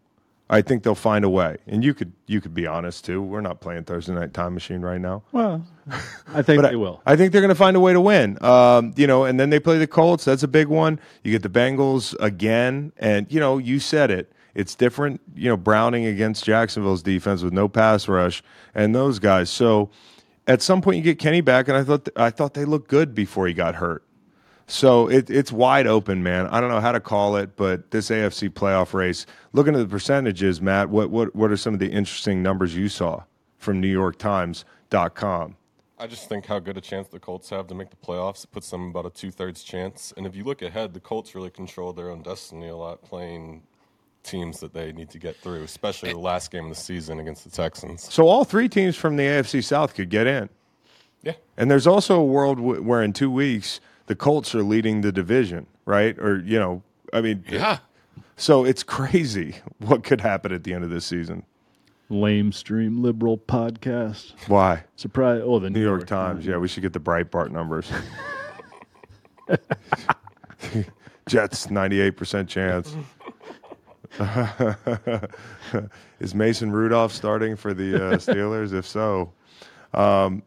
I 0.50 0.62
think 0.62 0.82
they'll 0.82 0.94
find 0.94 1.24
a 1.24 1.28
way, 1.28 1.58
and 1.66 1.84
you 1.84 1.92
could 1.92 2.12
you 2.26 2.40
could 2.40 2.54
be 2.54 2.66
honest 2.66 3.04
too. 3.04 3.20
We're 3.22 3.42
not 3.42 3.60
playing 3.60 3.84
Thursday 3.84 4.14
Night 4.14 4.32
Time 4.32 4.54
Machine 4.54 4.80
right 4.80 5.00
now, 5.00 5.22
Well, 5.32 5.66
I 6.34 6.40
think 6.42 6.62
they 6.62 6.70
I, 6.70 6.74
will. 6.74 7.02
I 7.04 7.16
think 7.16 7.32
they're 7.32 7.42
going 7.42 7.50
to 7.50 7.54
find 7.54 7.76
a 7.76 7.80
way 7.80 7.92
to 7.92 8.00
win. 8.00 8.42
Um, 8.42 8.94
you 8.96 9.06
know, 9.06 9.24
and 9.24 9.38
then 9.38 9.50
they 9.50 9.60
play 9.60 9.78
the 9.78 9.86
Colts. 9.86 10.24
That's 10.24 10.42
a 10.42 10.48
big 10.48 10.68
one. 10.68 11.00
You 11.22 11.32
get 11.32 11.42
the 11.42 11.50
Bengals 11.50 12.14
again, 12.18 12.92
and 12.96 13.30
you 13.30 13.40
know, 13.40 13.58
you 13.58 13.78
said 13.78 14.10
it. 14.10 14.32
It's 14.54 14.74
different. 14.74 15.20
You 15.34 15.50
know, 15.50 15.56
Browning 15.56 16.06
against 16.06 16.44
Jacksonville's 16.44 17.02
defense 17.02 17.42
with 17.42 17.52
no 17.52 17.68
pass 17.68 18.08
rush 18.08 18.42
and 18.74 18.94
those 18.94 19.18
guys. 19.18 19.50
So, 19.50 19.90
at 20.46 20.62
some 20.62 20.80
point, 20.80 20.96
you 20.96 21.02
get 21.02 21.18
Kenny 21.18 21.42
back, 21.42 21.68
and 21.68 21.76
I 21.76 21.84
thought 21.84 22.08
I 22.16 22.30
thought 22.30 22.54
they 22.54 22.64
looked 22.64 22.88
good 22.88 23.14
before 23.14 23.46
he 23.46 23.52
got 23.52 23.74
hurt. 23.74 24.02
So 24.68 25.08
it, 25.08 25.30
it's 25.30 25.50
wide 25.50 25.86
open, 25.86 26.22
man. 26.22 26.46
I 26.48 26.60
don't 26.60 26.70
know 26.70 26.80
how 26.80 26.92
to 26.92 27.00
call 27.00 27.36
it, 27.36 27.56
but 27.56 27.90
this 27.90 28.10
AFC 28.10 28.50
playoff 28.50 28.92
race. 28.92 29.24
Looking 29.54 29.74
at 29.74 29.78
the 29.78 29.86
percentages, 29.86 30.60
Matt, 30.60 30.90
what 30.90 31.10
what 31.10 31.34
what 31.34 31.50
are 31.50 31.56
some 31.56 31.72
of 31.72 31.80
the 31.80 31.90
interesting 31.90 32.42
numbers 32.42 32.76
you 32.76 32.88
saw 32.88 33.24
from 33.56 33.82
NewYorkTimes.com? 33.82 35.56
I 36.00 36.06
just 36.06 36.28
think 36.28 36.46
how 36.46 36.58
good 36.58 36.76
a 36.76 36.80
chance 36.82 37.08
the 37.08 37.18
Colts 37.18 37.50
have 37.50 37.66
to 37.68 37.74
make 37.74 37.90
the 37.90 37.96
playoffs. 37.96 38.44
It 38.44 38.52
puts 38.52 38.70
them 38.70 38.90
about 38.90 39.06
a 39.06 39.10
two 39.10 39.30
thirds 39.30 39.64
chance. 39.64 40.12
And 40.16 40.26
if 40.26 40.36
you 40.36 40.44
look 40.44 40.60
ahead, 40.60 40.92
the 40.92 41.00
Colts 41.00 41.34
really 41.34 41.50
control 41.50 41.94
their 41.94 42.10
own 42.10 42.22
destiny 42.22 42.68
a 42.68 42.76
lot, 42.76 43.02
playing 43.02 43.62
teams 44.22 44.60
that 44.60 44.74
they 44.74 44.92
need 44.92 45.08
to 45.10 45.18
get 45.18 45.36
through, 45.36 45.62
especially 45.62 46.12
the 46.12 46.18
last 46.18 46.50
game 46.50 46.64
of 46.64 46.70
the 46.70 46.80
season 46.80 47.20
against 47.20 47.44
the 47.44 47.50
Texans. 47.50 48.12
So 48.12 48.28
all 48.28 48.44
three 48.44 48.68
teams 48.68 48.96
from 48.96 49.16
the 49.16 49.22
AFC 49.22 49.64
South 49.64 49.94
could 49.94 50.10
get 50.10 50.26
in. 50.26 50.50
Yeah. 51.22 51.32
And 51.56 51.70
there's 51.70 51.86
also 51.86 52.20
a 52.20 52.24
world 52.24 52.58
w- 52.58 52.82
where 52.82 53.02
in 53.02 53.14
two 53.14 53.30
weeks 53.30 53.80
the 54.08 54.16
Colts 54.16 54.54
are 54.54 54.62
leading 54.62 55.02
the 55.02 55.12
division, 55.12 55.66
right? 55.84 56.18
Or 56.18 56.38
you 56.40 56.58
know, 56.58 56.82
I 57.12 57.20
mean, 57.20 57.44
Yeah. 57.48 57.78
So 58.36 58.64
it's 58.64 58.82
crazy 58.82 59.56
what 59.78 60.02
could 60.04 60.20
happen 60.20 60.52
at 60.52 60.64
the 60.64 60.74
end 60.74 60.84
of 60.84 60.90
this 60.90 61.04
season. 61.04 61.44
Lame 62.10 62.52
stream 62.52 63.02
liberal 63.02 63.36
podcast. 63.36 64.32
Why? 64.48 64.84
Surprise! 64.96 65.42
Oh, 65.44 65.58
the 65.58 65.68
New 65.68 65.82
York 65.82 66.06
Times. 66.06 66.46
Yeah, 66.46 66.56
we 66.56 66.66
should 66.66 66.82
get 66.82 66.94
the 66.94 67.00
Breitbart 67.00 67.50
numbers. 67.50 67.90
Jets, 71.28 71.66
98% 71.66 72.48
chance. 72.48 72.96
Is 76.20 76.34
Mason 76.34 76.72
Rudolph 76.72 77.12
starting 77.12 77.54
for 77.56 77.74
the 77.74 77.96
uh, 77.96 78.16
Steelers? 78.16 78.72
If 78.72 78.86
so, 78.86 79.32
um, 79.92 80.42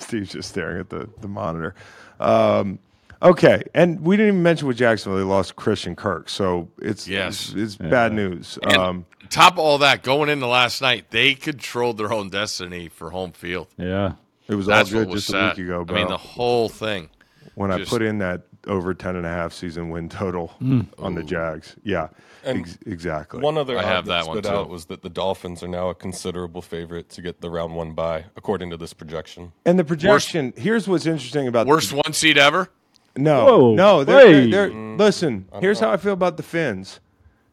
Steve's 0.00 0.32
just 0.32 0.48
staring 0.48 0.80
at 0.80 0.88
the, 0.88 1.10
the 1.20 1.28
monitor. 1.28 1.74
Um, 2.20 2.78
okay, 3.22 3.62
and 3.74 4.00
we 4.00 4.16
didn't 4.16 4.28
even 4.34 4.42
mention 4.42 4.68
with 4.68 4.76
Jacksonville 4.76 5.18
they 5.18 5.24
lost 5.24 5.56
Christian 5.56 5.96
Kirk, 5.96 6.28
so 6.28 6.68
it's 6.80 7.06
Yes. 7.08 7.48
it's, 7.54 7.54
it's 7.54 7.76
bad 7.76 8.12
news. 8.12 8.58
And 8.62 8.76
Um, 8.76 9.06
top 9.30 9.54
of 9.54 9.58
all 9.60 9.78
that, 9.78 10.02
going 10.02 10.28
into 10.28 10.46
last 10.46 10.82
night, 10.82 11.10
they 11.10 11.34
controlled 11.34 11.98
their 11.98 12.12
own 12.12 12.28
destiny 12.30 12.88
for 12.88 13.10
home 13.10 13.32
field. 13.32 13.68
Yeah. 13.78 14.12
it 14.48 14.54
was 14.54 14.66
That's 14.66 14.92
all 14.92 15.00
good 15.00 15.08
was 15.08 15.22
just 15.22 15.30
sad. 15.32 15.44
a 15.44 15.48
week 15.50 15.58
ago, 15.66 15.84
bro. 15.84 15.96
I 15.96 15.98
mean, 16.00 16.08
the 16.08 16.16
whole 16.18 16.68
thing. 16.68 17.08
when 17.54 17.70
I 17.70 17.84
put 17.84 18.02
in 18.02 18.18
that 18.18 18.42
over 18.68 18.94
10 18.94 19.16
and 19.16 19.26
a 19.26 19.28
half 19.28 19.52
season 19.52 19.90
win 19.90 20.08
total 20.08 20.52
on 20.98 21.14
the 21.16 21.22
Jags. 21.24 21.74
Yeah, 21.82 22.08
ex- 22.44 22.78
exactly. 22.86 23.40
One 23.40 23.58
other 23.58 23.76
I 23.76 23.82
have 23.82 24.06
that 24.06 24.24
that 24.24 24.28
one, 24.28 24.42
too. 24.42 24.48
out 24.48 24.68
was 24.68 24.84
that 24.86 25.02
the 25.02 25.08
Dolphins 25.10 25.62
are 25.64 25.68
now 25.68 25.88
a 25.90 25.94
considerable 25.96 26.62
favorite 26.62 27.08
to 27.10 27.22
get 27.22 27.40
the 27.40 27.50
round 27.50 27.74
one 27.74 27.92
bye, 27.92 28.26
according 28.36 28.70
to 28.70 28.76
this 28.76 28.92
projection. 28.92 29.52
and 29.66 29.78
the 29.80 29.84
projection, 29.84 30.52
here's 30.56 30.86
what's 30.86 31.06
interesting 31.06 31.48
about 31.48 31.64
the 31.66 31.70
Worst 31.70 31.92
one 31.92 32.12
seed 32.12 32.38
ever. 32.38 32.68
No, 33.16 33.44
Whoa, 33.44 33.74
no. 33.74 34.04
They're, 34.04 34.26
hey. 34.26 34.50
they're, 34.50 34.68
they're- 34.68 34.96
listen, 34.96 35.46
here's 35.60 35.80
how 35.80 35.90
I 35.90 35.96
feel 35.96 36.12
about 36.14 36.36
the 36.36 36.42
Finns. 36.42 37.00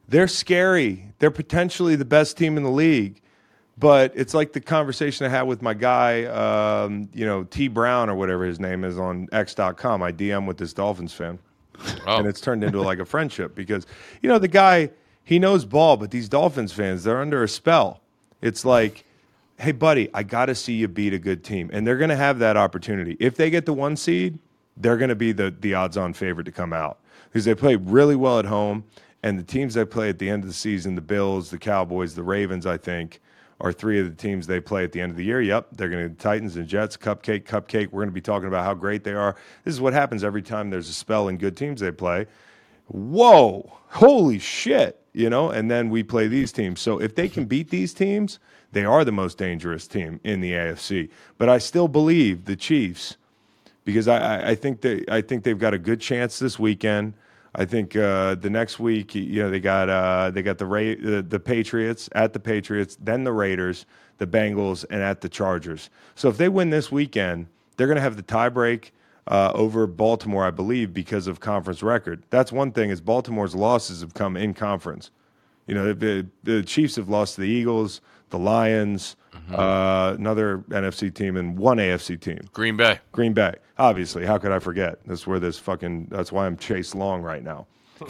They're 0.08 0.28
scary. 0.28 1.06
They're 1.20 1.32
potentially 1.32 1.96
the 1.96 2.06
best 2.06 2.38
team 2.38 2.58
in 2.58 2.64
the 2.64 2.72
league. 2.72 3.22
But 3.78 4.12
it's 4.16 4.34
like 4.34 4.52
the 4.52 4.60
conversation 4.60 5.26
I 5.26 5.30
had 5.30 5.44
with 5.44 5.62
my 5.62 5.74
guy, 5.74 6.26
um, 6.26 7.10
you 7.14 7.26
know, 7.26 7.44
T 7.46 7.70
Brown 7.70 8.10
or 8.10 8.16
whatever 8.16 8.44
his 8.44 8.60
name 8.60 8.84
is 8.84 9.00
on 9.00 9.30
X.com. 9.32 10.04
I 10.04 10.12
DM 10.12 10.46
with 10.46 10.58
this 10.58 10.74
Dolphins 10.74 11.14
fan. 11.14 11.40
Oh, 12.06 12.18
and 12.18 12.28
it's 12.28 12.42
turned 12.42 12.64
into 12.64 12.82
like 12.82 13.00
a 13.00 13.06
friendship 13.06 13.56
because 13.56 13.88
you 14.22 14.28
know 14.28 14.38
the 14.38 14.50
guy 14.50 14.90
he 15.24 15.40
knows 15.40 15.64
ball, 15.64 15.96
but 15.96 16.12
these 16.12 16.28
Dolphins 16.28 16.74
fans 16.74 17.06
they're 17.06 17.22
under 17.22 17.42
a 17.42 17.48
spell. 17.48 18.02
It's 18.42 18.66
like, 18.66 19.06
hey 19.60 19.72
buddy, 19.72 20.10
I 20.14 20.24
got 20.24 20.48
to 20.48 20.56
see 20.56 20.74
you 20.74 20.90
beat 20.90 21.14
a 21.14 21.20
good 21.20 21.42
team, 21.46 21.70
and 21.72 21.88
they're 21.88 21.98
going 21.98 22.10
to 22.10 22.18
have 22.18 22.40
that 22.40 22.58
opportunity 22.58 23.16
if 23.22 23.36
they 23.38 23.50
get 23.50 23.66
the 23.66 23.72
one 23.74 23.96
seed. 23.96 24.40
They're 24.80 24.98
going 24.98 25.10
to 25.10 25.16
be 25.16 25.32
the 25.32 25.54
the 25.58 25.74
odds-on 25.74 26.14
favorite 26.14 26.46
to 26.46 26.52
come 26.52 26.74
out 26.74 27.00
because 27.26 27.46
they 27.46 27.56
play 27.56 27.76
really 27.76 28.16
well 28.16 28.40
at 28.40 28.46
home, 28.46 28.86
and 29.22 29.38
the 29.38 29.44
teams 29.44 29.74
they 29.74 29.86
play 29.86 30.10
at 30.10 30.20
the 30.20 30.30
end 30.30 30.44
of 30.44 30.50
the 30.50 30.56
season, 30.56 30.96
the 30.96 31.02
Bills, 31.02 31.52
the 31.52 31.58
Cowboys, 31.58 32.16
the 32.16 32.24
Ravens, 32.24 32.66
I 32.66 32.78
think. 32.78 33.22
Are 33.62 33.74
three 33.74 34.00
of 34.00 34.06
the 34.06 34.16
teams 34.16 34.48
they 34.48 34.62
play 34.62 34.86
at 34.86 34.94
the 34.94 35.02
end 35.02 35.12
of 35.12 35.18
the 35.18 35.26
year? 35.26 35.42
Yep, 35.42 35.72
they're 35.74 35.90
going 35.90 36.04
to 36.04 36.08
the 36.08 36.16
Titans 36.16 36.56
and 36.56 36.66
Jets, 36.66 36.96
cupcake, 36.96 37.44
cupcake. 37.44 37.92
We're 37.92 38.04
going 38.04 38.08
to 38.08 38.14
be 38.14 38.22
talking 38.22 38.48
about 38.48 38.64
how 38.64 38.74
great 38.74 39.04
they 39.04 39.12
are. 39.12 39.36
This 39.66 39.74
is 39.74 39.82
what 39.82 39.92
happens 39.92 40.24
every 40.24 40.42
time 40.42 40.70
there's 40.70 40.88
a 40.88 40.94
spell 40.94 41.28
in 41.28 41.36
good 41.38 41.58
teams 41.58 41.82
they 41.82 41.92
play 41.92 42.28
whoa, 42.90 43.72
holy 43.88 44.40
shit, 44.40 45.02
you 45.14 45.30
know, 45.30 45.50
and 45.50 45.70
then 45.70 45.90
we 45.90 46.04
play 46.04 46.28
these 46.28 46.52
teams. 46.52 46.80
So 46.80 47.00
if 47.00 47.16
they 47.16 47.30
can 47.30 47.46
beat 47.46 47.70
these 47.70 47.94
teams, 47.94 48.40
they 48.72 48.84
are 48.84 49.06
the 49.06 49.12
most 49.12 49.38
dangerous 49.38 49.88
team 49.88 50.20
in 50.24 50.42
the 50.42 50.52
AFC. 50.52 51.10
But 51.38 51.50
I 51.50 51.58
still 51.58 51.88
believe 51.88 52.46
the 52.46 52.56
Chiefs 52.56 53.18
because 53.86 54.08
I, 54.08 54.50
I, 54.50 54.56
think 54.56 54.82
they 54.82 55.04
I 55.10 55.22
think 55.22 55.44
they've 55.44 55.58
got 55.58 55.74
a 55.74 55.80
good 55.80 56.02
chance 56.02 56.40
this 56.40 56.60
weekend. 56.60 57.14
I 57.56 57.66
think 57.66 57.96
uh, 57.96 58.36
the 58.36 58.50
next 58.50 58.80
week, 58.80 59.16
you 59.16 59.42
know, 59.42 59.50
they 59.50 59.60
got 59.60 59.90
uh, 59.90 60.30
they 60.32 60.44
got 60.44 60.60
the, 60.60 60.66
Ra- 60.66 60.96
the 61.02 61.26
the 61.28 61.40
Patriots 61.40 62.10
at 62.14 62.34
the 62.34 62.40
Patriots, 62.40 62.98
then 63.02 63.24
the 63.24 63.34
Raiders, 63.34 63.86
the 64.18 64.28
Bengals, 64.28 64.86
and 64.90 65.02
at 65.02 65.22
the 65.22 65.30
Chargers. 65.30 65.90
So 66.16 66.30
if 66.30 66.38
they 66.38 66.50
win 66.50 66.70
this 66.70 66.92
weekend, 66.92 67.48
they're 67.76 67.88
going 67.88 67.96
to 67.96 68.02
have 68.02 68.18
the 68.18 68.24
tiebreak 68.24 68.92
uh, 69.30 69.52
over 69.54 69.88
Baltimore, 69.88 70.44
I 70.46 70.52
believe, 70.52 70.94
because 70.94 71.28
of 71.28 71.40
conference 71.40 71.82
record. 71.82 72.24
That's 72.30 72.52
one 72.52 72.72
thing 72.72 72.90
is 72.90 73.00
Baltimore's 73.00 73.56
losses 73.56 74.02
have 74.02 74.14
come 74.14 74.36
in 74.36 74.54
conference. 74.54 75.12
You 75.68 75.76
know, 75.76 75.94
the, 75.94 76.26
the 76.44 76.64
Chiefs 76.64 76.96
have 76.96 77.10
lost 77.10 77.36
to 77.36 77.42
the 77.42 77.48
Eagles, 77.48 78.02
the 78.32 78.40
Lions, 78.40 79.16
uh, 79.52 80.16
another 80.18 80.60
NFC 80.70 81.14
team, 81.14 81.38
and 81.38 81.58
one 81.58 81.78
AFC 81.78 82.20
team. 82.20 82.40
Green 82.54 82.78
Bay. 82.78 83.00
Green 83.12 83.34
Bay, 83.34 83.56
obviously. 83.78 84.26
How 84.26 84.38
could 84.38 84.52
I 84.52 84.60
forget? 84.60 85.00
That's 85.06 85.26
where 85.28 85.40
this 85.40 85.58
fucking. 85.60 86.08
That's 86.12 86.32
why 86.32 86.46
I'm 86.46 86.58
Chase 86.58 86.94
Long 86.96 87.22
right 87.22 87.44
now, 87.44 87.68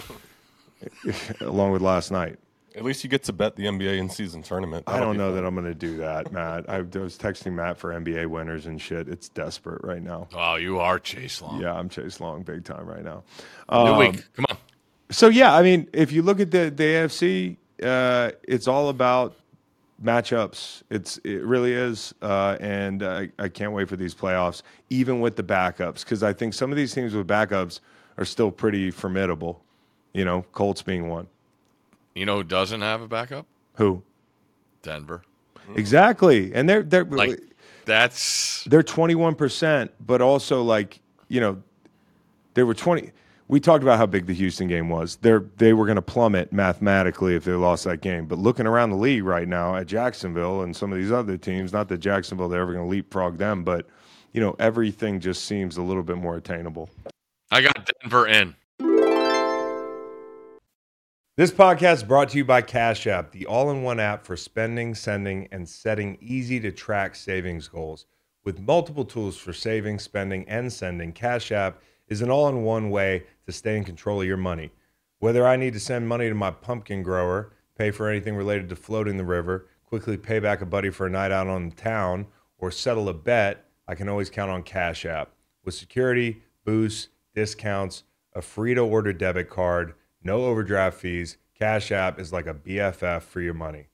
along 1.41 1.72
with 1.72 1.82
last 1.82 2.11
night. 2.11 2.38
At 2.76 2.84
least 2.84 3.03
you 3.03 3.09
get 3.09 3.24
to 3.24 3.34
bet 3.34 3.55
the 3.55 3.65
NBA 3.65 3.97
in 3.97 4.09
season 4.09 4.43
tournament. 4.43 4.84
I 4.88 4.93
That'll 4.93 5.07
don't 5.09 5.17
know 5.17 5.28
fun. 5.34 5.36
that 5.36 5.45
I'm 5.45 5.53
going 5.55 5.65
to 5.65 5.74
do 5.74 5.97
that, 5.97 6.32
Matt. 6.32 6.70
I 6.70 6.82
was 6.82 7.17
texting 7.17 7.53
Matt 7.53 7.78
for 7.78 7.89
NBA 7.91 8.28
winners 8.28 8.67
and 8.67 8.80
shit. 8.80 9.09
It's 9.09 9.28
desperate 9.28 9.84
right 9.84 10.01
now. 10.01 10.28
Oh, 10.34 10.55
you 10.55 10.80
are 10.80 10.99
Chase 10.99 11.41
Long. 11.41 11.59
Yeah, 11.59 11.74
I'm 11.74 11.89
Chase 11.89 12.20
Long 12.20 12.43
big 12.43 12.63
time 12.63 12.86
right 12.86 13.03
now. 13.03 13.24
New 13.72 13.78
Um, 13.78 13.97
week. 13.97 14.24
Come 14.34 14.45
on. 14.49 14.57
So 15.09 15.28
yeah, 15.30 15.55
I 15.55 15.63
mean, 15.63 15.89
if 15.93 16.11
you 16.11 16.22
look 16.22 16.39
at 16.39 16.51
the 16.51 16.70
the 16.70 16.84
AFC, 16.84 17.57
uh, 17.84 18.32
it's 18.43 18.67
all 18.67 18.89
about 18.89 19.36
matchups. 20.03 20.83
It's 20.89 21.17
it 21.23 21.43
really 21.43 21.73
is, 21.73 22.13
uh, 22.21 22.57
and 22.59 23.03
uh, 23.03 23.23
I 23.37 23.49
can't 23.49 23.73
wait 23.73 23.89
for 23.89 23.95
these 23.95 24.15
playoffs, 24.15 24.61
even 24.89 25.19
with 25.19 25.35
the 25.35 25.43
backups, 25.43 26.03
because 26.03 26.23
I 26.23 26.33
think 26.33 26.53
some 26.53 26.71
of 26.71 26.77
these 26.77 26.93
teams 26.93 27.13
with 27.13 27.27
backups 27.27 27.79
are 28.17 28.25
still 28.25 28.51
pretty 28.51 28.91
formidable. 28.91 29.63
You 30.13 30.25
know, 30.25 30.43
Colts 30.53 30.81
being 30.81 31.09
one. 31.09 31.27
You 32.15 32.25
know 32.25 32.37
who 32.37 32.43
doesn't 32.43 32.81
have 32.81 33.01
a 33.01 33.07
backup? 33.07 33.45
Who 33.75 34.03
Denver. 34.81 35.23
exactly? 35.75 36.53
And 36.53 36.67
they're 36.67 36.83
they're 36.83 37.05
Like 37.05 37.41
that's 37.85 38.63
they're 38.65 38.83
21%, 38.83 39.89
but 40.05 40.21
also 40.21 40.61
like, 40.61 40.99
you 41.27 41.39
know, 41.39 41.61
they 42.53 42.63
were 42.63 42.73
20 42.73 43.11
we 43.49 43.59
talked 43.59 43.81
about 43.83 43.97
how 43.97 44.05
big 44.05 44.27
the 44.27 44.33
Houston 44.33 44.67
game 44.67 44.89
was. 44.89 45.17
They're 45.17 45.43
they 45.57 45.73
were 45.73 45.85
going 45.85 45.97
to 45.97 46.01
plummet 46.01 46.53
mathematically 46.53 47.35
if 47.35 47.43
they 47.43 47.51
lost 47.53 47.83
that 47.83 47.99
game. 47.99 48.27
But 48.27 48.37
looking 48.37 48.67
around 48.67 48.91
the 48.91 48.95
league 48.95 49.23
right 49.23 49.47
now 49.47 49.75
at 49.75 49.87
Jacksonville 49.87 50.61
and 50.61 50.75
some 50.75 50.93
of 50.93 50.99
these 50.99 51.11
other 51.11 51.35
teams, 51.35 51.73
not 51.73 51.89
that 51.89 51.97
Jacksonville 51.97 52.47
they're 52.47 52.61
ever 52.61 52.73
going 52.73 52.85
to 52.85 52.89
leapfrog 52.89 53.37
them, 53.37 53.63
but 53.63 53.87
you 54.33 54.39
know, 54.39 54.55
everything 54.59 55.19
just 55.19 55.45
seems 55.45 55.77
a 55.77 55.81
little 55.81 56.03
bit 56.03 56.17
more 56.17 56.37
attainable. 56.37 56.89
I 57.49 57.61
got 57.61 57.91
Denver 58.01 58.27
in. 58.27 58.55
This 61.35 61.51
podcast 61.51 61.93
is 61.93 62.03
brought 62.03 62.29
to 62.29 62.37
you 62.37 62.45
by 62.45 62.61
Cash 62.61 63.07
App, 63.07 63.31
the 63.31 63.47
all 63.47 63.71
in 63.71 63.81
one 63.81 63.99
app 63.99 64.25
for 64.25 64.37
spending, 64.37 64.93
sending, 64.93 65.47
and 65.51 65.67
setting 65.67 66.17
easy 66.21 66.59
to 66.59 66.71
track 66.71 67.15
savings 67.15 67.67
goals. 67.67 68.05
With 68.43 68.59
multiple 68.59 69.05
tools 69.05 69.37
for 69.37 69.53
saving, 69.53 69.99
spending, 69.99 70.47
and 70.47 70.71
sending, 70.71 71.13
Cash 71.13 71.51
App 71.51 71.81
is 72.10 72.22
an 72.22 72.30
all 72.30 72.49
in 72.49 72.64
one 72.64 72.89
way 72.89 73.24
to 73.45 73.51
stay 73.51 73.78
in 73.78 73.84
control 73.84 74.22
of 74.22 74.28
your 74.28 74.38
money. 74.38 74.72
Whether 75.20 75.47
I 75.47 75.55
need 75.55 75.74
to 75.74 75.80
send 75.80 76.07
money 76.07 76.28
to 76.28 76.36
my 76.36 76.51
pumpkin 76.51 77.03
grower, 77.03 77.53
pay 77.78 77.91
for 77.91 78.10
anything 78.10 78.36
related 78.36 78.70
to 78.70 78.76
floating 78.76 79.18
the 79.18 79.26
river, 79.26 79.68
quickly 79.86 80.18
pay 80.18 80.39
back 80.39 80.62
a 80.62 80.66
buddy 80.66 80.89
for 80.89 81.07
a 81.07 81.10
night 81.10 81.32
out 81.32 81.47
on 81.47 81.72
town, 81.72 82.28
or 82.57 82.72
settle 82.72 83.10
a 83.10 83.14
bet, 83.14 83.66
I 83.88 83.95
can 83.95 84.10
always 84.10 84.30
count 84.30 84.51
on 84.51 84.64
Cash 84.64 85.05
App. 85.05 85.32
With 85.64 85.74
security, 85.74 86.43
boosts, 86.66 87.10
discounts, 87.34 88.03
a 88.34 88.41
free 88.41 88.74
to 88.74 88.82
order 88.82 89.14
debit 89.14 89.49
card, 89.49 89.93
no 90.24 90.45
overdraft 90.45 90.99
fees, 90.99 91.38
Cash 91.57 91.91
App 91.91 92.20
is 92.20 92.32
like 92.32 92.47
a 92.47 92.53
BFF 92.53 93.24
for 93.24 93.41
your 93.41 93.53
money. 93.53 93.88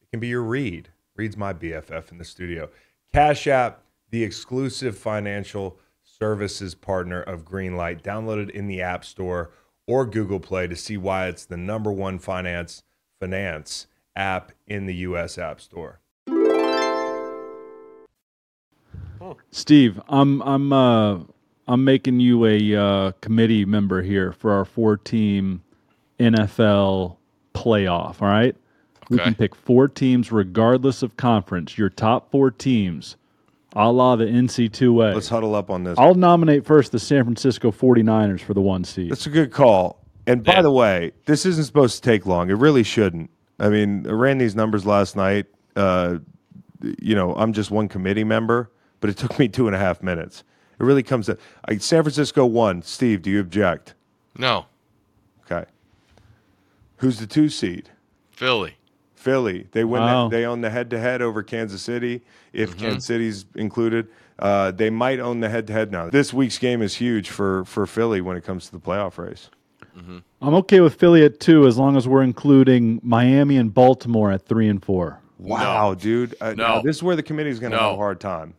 It 0.00 0.10
can 0.10 0.20
be 0.20 0.28
your 0.28 0.42
Reed. 0.42 0.90
Reed's 1.16 1.36
my 1.36 1.52
BFF 1.52 2.12
in 2.12 2.18
the 2.18 2.24
studio. 2.24 2.70
Cash 3.12 3.46
App, 3.46 3.82
the 4.10 4.22
exclusive 4.22 4.96
financial 4.96 5.78
services 6.20 6.74
partner 6.74 7.22
of 7.22 7.44
Greenlight. 7.44 8.02
Download 8.02 8.42
it 8.42 8.50
in 8.50 8.66
the 8.66 8.82
App 8.82 9.04
Store 9.04 9.50
or 9.86 10.04
Google 10.04 10.40
Play 10.40 10.66
to 10.66 10.76
see 10.76 10.96
why 10.96 11.28
it's 11.28 11.44
the 11.44 11.56
number 11.56 11.92
one 11.92 12.18
finance 12.18 12.82
finance 13.20 13.86
app 14.16 14.52
in 14.66 14.86
the 14.86 14.94
US 14.94 15.38
App 15.38 15.60
Store. 15.60 16.00
Steve, 19.50 20.00
I'm 20.08 20.40
I'm 20.42 20.72
uh, 20.72 21.18
I'm 21.66 21.84
making 21.84 22.20
you 22.20 22.46
a 22.46 22.74
uh, 22.74 23.12
committee 23.20 23.64
member 23.64 24.02
here 24.02 24.32
for 24.32 24.52
our 24.52 24.64
four 24.64 24.96
team 24.96 25.62
NFL 26.18 27.16
playoff. 27.54 28.22
All 28.22 28.28
right, 28.28 28.56
we 29.10 29.18
can 29.18 29.34
pick 29.34 29.54
four 29.54 29.88
teams 29.88 30.30
regardless 30.32 31.02
of 31.02 31.16
conference. 31.16 31.76
Your 31.76 31.90
top 31.90 32.30
four 32.30 32.50
teams, 32.50 33.16
a 33.74 33.90
la 33.92 34.16
the 34.16 34.24
NC2A. 34.24 35.14
Let's 35.14 35.28
huddle 35.28 35.54
up 35.54 35.70
on 35.70 35.84
this. 35.84 35.98
I'll 35.98 36.14
nominate 36.14 36.64
first 36.64 36.92
the 36.92 36.98
San 36.98 37.24
Francisco 37.24 37.70
49ers 37.70 38.40
for 38.40 38.54
the 38.54 38.60
one 38.60 38.84
seed. 38.84 39.10
That's 39.10 39.26
a 39.26 39.30
good 39.30 39.52
call. 39.52 40.04
And 40.26 40.42
by 40.44 40.54
Yeah. 40.54 40.62
the 40.62 40.70
way, 40.72 41.12
this 41.26 41.46
isn't 41.46 41.64
supposed 41.64 42.02
to 42.02 42.10
take 42.10 42.26
long. 42.26 42.50
It 42.50 42.54
really 42.54 42.82
shouldn't. 42.82 43.30
I 43.58 43.68
mean, 43.68 44.06
I 44.06 44.12
ran 44.12 44.38
these 44.38 44.54
numbers 44.54 44.84
last 44.86 45.16
night. 45.16 45.46
Uh, 45.74 46.18
you 47.00 47.14
know, 47.14 47.34
I'm 47.34 47.52
just 47.52 47.70
one 47.70 47.88
committee 47.88 48.24
member, 48.24 48.70
but 49.00 49.10
it 49.10 49.16
took 49.16 49.38
me 49.38 49.48
two 49.48 49.66
and 49.66 49.74
a 49.74 49.78
half 49.78 50.02
minutes. 50.02 50.44
It 50.80 50.84
really 50.84 51.02
comes 51.02 51.26
to 51.26 51.36
I, 51.66 51.76
San 51.78 52.02
Francisco 52.02 52.46
won. 52.46 52.82
Steve, 52.82 53.22
do 53.22 53.30
you 53.30 53.40
object? 53.40 53.94
No. 54.36 54.66
Okay. 55.50 55.64
Who's 56.96 57.18
the 57.18 57.26
two 57.26 57.48
seed? 57.48 57.90
Philly. 58.30 58.76
Philly. 59.18 59.66
They 59.72 59.84
win. 59.84 60.02
Wow. 60.02 60.28
they 60.28 60.44
own 60.46 60.60
the 60.60 60.70
head-to-head 60.70 61.20
over 61.22 61.42
Kansas 61.42 61.82
City. 61.82 62.22
If 62.52 62.78
Kansas 62.78 63.04
City's 63.04 63.44
included, 63.56 64.08
uh, 64.38 64.70
they 64.70 64.88
might 64.90 65.18
own 65.20 65.40
the 65.40 65.48
head-to-head 65.48 65.90
now. 65.92 66.08
This 66.10 66.32
week's 66.32 66.58
game 66.58 66.80
is 66.82 66.94
huge 66.94 67.28
for 67.30 67.64
for 67.64 67.86
Philly 67.86 68.20
when 68.20 68.36
it 68.36 68.44
comes 68.44 68.66
to 68.66 68.72
the 68.72 68.78
playoff 68.80 69.18
race. 69.18 69.50
I'm 70.40 70.54
okay 70.54 70.78
with 70.80 70.94
Philly 70.94 71.24
at 71.24 71.40
two 71.40 71.66
as 71.66 71.76
long 71.76 71.96
as 71.96 72.06
we're 72.06 72.22
including 72.22 73.00
Miami 73.02 73.56
and 73.56 73.74
Baltimore 73.74 74.30
at 74.30 74.46
three 74.46 74.68
and 74.68 74.80
four. 74.82 75.18
Wow, 75.38 75.94
dude. 75.94 76.36
Uh, 76.40 76.54
No. 76.56 76.66
now, 76.76 76.82
this 76.82 76.96
is 76.96 77.02
where 77.02 77.16
the 77.16 77.22
committee's 77.24 77.58
going 77.58 77.72
to 77.72 77.76
No. 77.78 77.82
have 77.82 77.92
a 77.94 77.96
hard 77.96 78.20
time. 78.20 78.54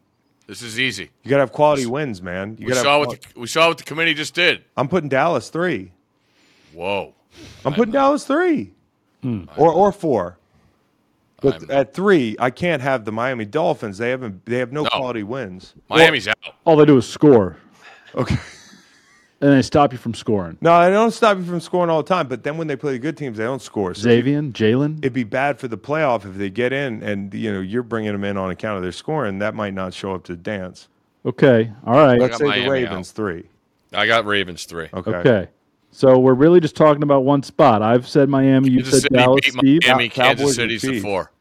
This 0.47 0.61
is 0.61 0.77
easy. 0.79 1.09
You 1.23 1.29
got 1.29 1.37
to 1.37 1.41
have 1.43 1.51
quality 1.53 1.85
wins, 1.85 2.21
man. 2.21 2.57
You 2.59 2.67
We 2.67 2.73
saw 2.73 2.99
have 2.99 3.07
what 3.07 3.21
the, 3.21 3.39
we 3.39 3.47
saw 3.47 3.69
what 3.69 3.77
the 3.77 3.83
committee 3.85 4.13
just 4.15 4.33
did. 4.33 4.63
I'm 4.75 4.89
putting 4.89 5.07
Dallas 5.07 5.47
three. 5.49 5.91
Whoa. 6.73 7.13
I'm 7.63 7.73
putting 7.73 7.93
Dallas 7.93 8.25
three, 8.25 8.73
or 9.23 9.71
or 9.71 9.91
four. 9.93 10.38
But 11.41 11.55
I'm- 11.55 11.71
at 11.71 11.93
three, 11.93 12.35
I 12.39 12.49
can't 12.49 12.81
have 12.81 13.05
the 13.05 13.11
Miami 13.11 13.45
Dolphins. 13.45 13.97
They 13.97 14.09
haven't. 14.09 14.45
They 14.45 14.57
have 14.57 14.71
no, 14.71 14.83
No. 14.83 14.89
quality 14.89 15.23
wins. 15.23 15.73
Miami's 15.89 16.27
out. 16.27 16.37
All 16.65 16.75
they 16.75 16.85
do 16.85 16.97
is 16.97 17.07
score, 17.07 17.57
Okay. 18.15 18.35
and 19.41 19.53
they 19.53 19.61
stop 19.61 19.91
you 19.93 19.97
from 19.97 20.13
scoring. 20.13 20.57
No, 20.61 20.83
they 20.83 20.91
don't 20.91 21.11
stop 21.11 21.37
you 21.37 21.43
from 21.43 21.59
scoring 21.61 21.89
all 21.89 22.03
the 22.03 22.09
time. 22.09 22.27
But 22.27 22.43
then 22.43 22.57
when 22.57 22.67
they 22.67 22.75
play 22.75 22.91
the 22.93 22.99
good 22.99 23.15
teams, 23.17 23.37
they 23.37 23.43
don't 23.45 23.61
score. 23.61 23.93
So 23.93 24.01
Xavier, 24.01 24.41
Jalen. 24.41 24.99
it'd 24.99 25.13
be 25.13 25.23
bad 25.23 25.59
for 25.59 25.67
the 25.67 25.77
playoff 25.77 26.25
if 26.29 26.35
they 26.37 26.49
get 26.49 26.73
in 26.73 27.01
and 27.03 27.33
you 27.33 27.51
know 27.53 27.61
you're 27.61 27.83
bringing 27.83 28.11
them 28.11 28.23
in 28.23 28.37
on 28.37 28.49
account 28.51 28.77
of 28.77 28.83
their 28.83 28.91
scoring. 28.91 29.39
That 29.39 29.55
might 29.55 29.73
not 29.73 29.93
show 29.93 30.13
up 30.13 30.23
to 30.25 30.33
the 30.35 30.41
dance. 30.41 30.87
Okay, 31.25 31.71
all 31.85 31.95
right. 31.95 32.19
Let's 32.19 32.37
got 32.37 32.53
say 32.53 32.63
the 32.63 32.69
Ravens 32.69 33.09
out. 33.09 33.15
three. 33.15 33.43
I 33.93 34.05
got 34.07 34.25
Ravens 34.25 34.65
three. 34.65 34.87
Okay. 34.93 35.11
Okay. 35.11 35.47
So 35.91 36.17
we're 36.19 36.33
really 36.33 36.59
just 36.59 36.75
talking 36.75 37.03
about 37.03 37.25
one 37.25 37.43
spot. 37.43 37.81
I've 37.81 38.07
said 38.07 38.29
Miami. 38.29 38.69
You 38.69 38.83
said 38.83 39.01
City 39.01 39.15
Dallas. 39.15 39.41
beat 39.43 39.53
Steve. 39.53 39.81
Miami. 39.87 40.09
Cowboys 40.09 40.37
Kansas 40.37 40.55
City's 40.55 40.81
the 40.81 40.99
four. 40.99 41.31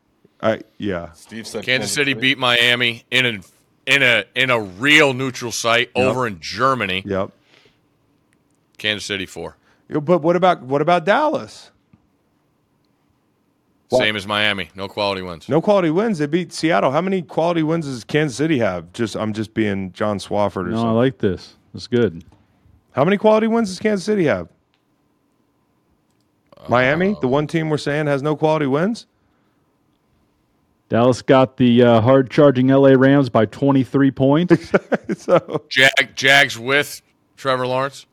I 0.40 0.60
yeah. 0.78 1.12
Steve 1.12 1.46
said 1.46 1.64
Kansas 1.64 1.92
City 1.92 2.12
three. 2.14 2.20
beat 2.20 2.38
Miami 2.38 3.04
in 3.10 3.26
a 3.26 3.40
in 3.86 4.02
a 4.02 4.24
in 4.34 4.50
a 4.50 4.60
real 4.60 5.12
neutral 5.14 5.52
site 5.52 5.90
over 5.94 6.26
in 6.26 6.40
Germany. 6.40 7.02
Yep. 7.06 7.32
Kansas 8.78 9.04
City 9.04 9.26
four. 9.26 9.56
Yeah, 9.88 9.98
But 10.00 10.22
what 10.22 10.36
about 10.36 10.62
what 10.62 10.80
about 10.82 11.04
Dallas? 11.04 11.70
Well- 13.90 14.00
Same 14.00 14.16
as 14.16 14.26
Miami. 14.26 14.68
No 14.74 14.86
quality 14.88 15.22
wins. 15.22 15.48
No 15.48 15.60
quality 15.62 15.90
wins. 15.90 16.18
They 16.18 16.26
beat 16.26 16.52
Seattle. 16.52 16.90
How 16.90 17.00
many 17.00 17.22
quality 17.22 17.62
wins 17.62 17.86
does 17.86 18.04
Kansas 18.04 18.36
City 18.36 18.58
have? 18.58 18.92
Just 18.92 19.16
I'm 19.16 19.32
just 19.32 19.54
being 19.54 19.92
John 19.92 20.18
Swofford 20.18 20.68
or 20.68 20.70
something. 20.70 20.72
No, 20.72 20.88
I 20.88 20.92
like 20.92 21.18
this. 21.18 21.56
It's 21.74 21.86
good. 21.86 22.22
How 22.92 23.04
many 23.04 23.16
quality 23.16 23.46
wins 23.46 23.68
does 23.68 23.78
Kansas 23.78 24.04
City 24.04 24.24
have? 24.24 24.48
Miami, 26.68 27.14
Uh, 27.14 27.20
the 27.20 27.28
one 27.28 27.46
team 27.46 27.70
we're 27.70 27.78
saying 27.78 28.06
has 28.06 28.22
no 28.22 28.36
quality 28.36 28.66
wins. 28.66 29.06
Dallas 30.88 31.22
got 31.22 31.56
the 31.58 31.82
uh, 31.82 32.00
hard 32.00 32.30
charging 32.30 32.68
LA 32.68 32.90
Rams 32.96 33.28
by 33.28 33.44
23 33.46 34.10
points. 34.10 34.72
so 35.16 35.62
Jag 35.68 35.90
Jags 36.16 36.58
with 36.58 37.02
Trevor 37.36 37.66
Lawrence. 37.66 38.06